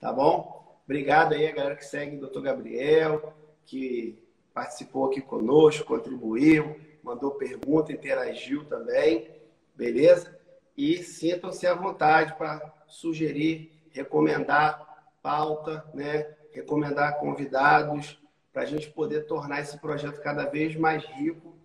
Tá 0.00 0.12
bom? 0.12 0.80
Obrigado 0.84 1.34
aí 1.34 1.46
a 1.46 1.52
galera 1.52 1.76
que 1.76 1.84
segue 1.84 2.16
o 2.16 2.26
Dr. 2.26 2.40
Gabriel, 2.40 3.32
que 3.64 4.18
participou 4.52 5.06
aqui 5.06 5.20
conosco, 5.20 5.84
contribuiu, 5.84 6.76
mandou 7.02 7.32
pergunta, 7.32 7.92
interagiu 7.92 8.64
também. 8.64 9.28
Beleza? 9.74 10.38
E 10.76 11.02
sintam-se 11.02 11.66
à 11.66 11.74
vontade 11.74 12.34
para 12.34 12.72
sugerir, 12.86 13.70
recomendar 13.90 15.12
pauta, 15.22 15.84
né? 15.94 16.26
Recomendar 16.52 17.18
convidados, 17.18 18.18
para 18.52 18.62
a 18.62 18.66
gente 18.66 18.90
poder 18.90 19.26
tornar 19.26 19.60
esse 19.60 19.78
projeto 19.78 20.20
cada 20.20 20.44
vez 20.44 20.76
mais 20.76 21.04
rico. 21.04 21.56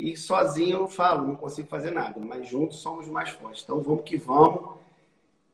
E 0.00 0.16
sozinho 0.16 0.76
eu 0.76 0.80
não 0.80 0.88
falo, 0.88 1.26
não 1.26 1.36
consigo 1.36 1.68
fazer 1.68 1.90
nada, 1.90 2.18
mas 2.18 2.48
juntos 2.48 2.78
somos 2.78 3.06
mais 3.06 3.28
fortes. 3.30 3.62
Então 3.62 3.82
vamos 3.82 4.02
que 4.04 4.16
vamos. 4.16 4.78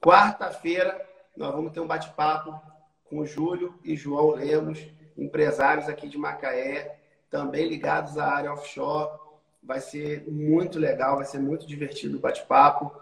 Quarta-feira 0.00 1.04
nós 1.36 1.52
vamos 1.52 1.72
ter 1.72 1.80
um 1.80 1.86
bate-papo 1.86 2.58
com 3.04 3.26
Júlio 3.26 3.74
e 3.84 3.96
João 3.96 4.30
Lemos, 4.30 4.86
empresários 5.16 5.88
aqui 5.88 6.08
de 6.08 6.16
Macaé, 6.16 6.98
também 7.28 7.68
ligados 7.68 8.16
à 8.16 8.26
área 8.26 8.52
offshore. 8.52 9.18
Vai 9.62 9.80
ser 9.80 10.24
muito 10.30 10.78
legal, 10.78 11.16
vai 11.16 11.24
ser 11.24 11.40
muito 11.40 11.66
divertido 11.66 12.18
o 12.18 12.20
bate-papo. 12.20 12.92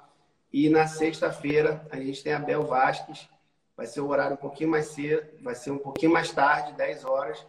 E 0.50 0.70
na 0.70 0.86
sexta-feira 0.86 1.86
a 1.90 1.96
gente 1.96 2.22
tem 2.22 2.32
a 2.32 2.38
Bel 2.38 2.64
Vasques. 2.64 3.28
Vai 3.76 3.86
ser 3.86 4.00
o 4.00 4.08
horário 4.08 4.34
um 4.34 4.38
pouquinho 4.38 4.70
mais 4.70 4.86
cedo, 4.86 5.26
vai 5.42 5.54
ser 5.54 5.70
um 5.70 5.78
pouquinho 5.78 6.12
mais 6.12 6.30
tarde, 6.30 6.72
10 6.74 7.04
horas. 7.04 7.44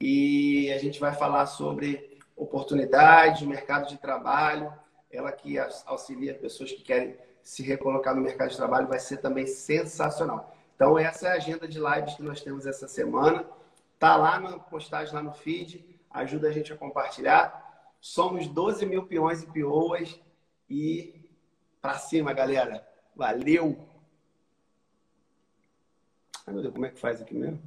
E 0.00 0.70
a 0.72 0.78
gente 0.78 1.00
vai 1.00 1.14
falar 1.14 1.46
sobre 1.46 2.18
oportunidades, 2.36 3.46
mercado 3.46 3.88
de 3.88 3.96
trabalho. 3.96 4.72
Ela 5.10 5.32
que 5.32 5.56
auxilia 5.86 6.34
pessoas 6.34 6.72
que 6.72 6.82
querem 6.82 7.16
se 7.42 7.62
recolocar 7.62 8.14
no 8.14 8.20
mercado 8.20 8.50
de 8.50 8.56
trabalho 8.56 8.86
vai 8.86 8.98
ser 8.98 9.18
também 9.18 9.46
sensacional. 9.46 10.54
Então, 10.74 10.98
essa 10.98 11.28
é 11.28 11.30
a 11.30 11.36
agenda 11.36 11.66
de 11.66 11.78
lives 11.78 12.16
que 12.16 12.22
nós 12.22 12.42
temos 12.42 12.66
essa 12.66 12.86
semana. 12.86 13.46
Tá 13.98 14.14
lá 14.16 14.38
na 14.38 14.58
postagem, 14.58 15.14
lá 15.14 15.22
no 15.22 15.32
feed. 15.32 15.98
Ajuda 16.10 16.48
a 16.48 16.52
gente 16.52 16.70
a 16.70 16.76
compartilhar. 16.76 17.94
Somos 17.98 18.46
12 18.46 18.84
mil 18.84 19.06
peões 19.06 19.42
e 19.42 19.46
peoas. 19.46 20.20
E 20.68 21.30
pra 21.80 21.94
cima, 21.94 22.34
galera. 22.34 22.86
Valeu! 23.14 23.95
Ai, 26.46 26.54
meu 26.54 26.62
Deus, 26.62 26.72
como 26.74 26.86
é 26.86 26.90
que 26.90 26.98
faz 26.98 27.20
aqui 27.20 27.34
mesmo? 27.34 27.60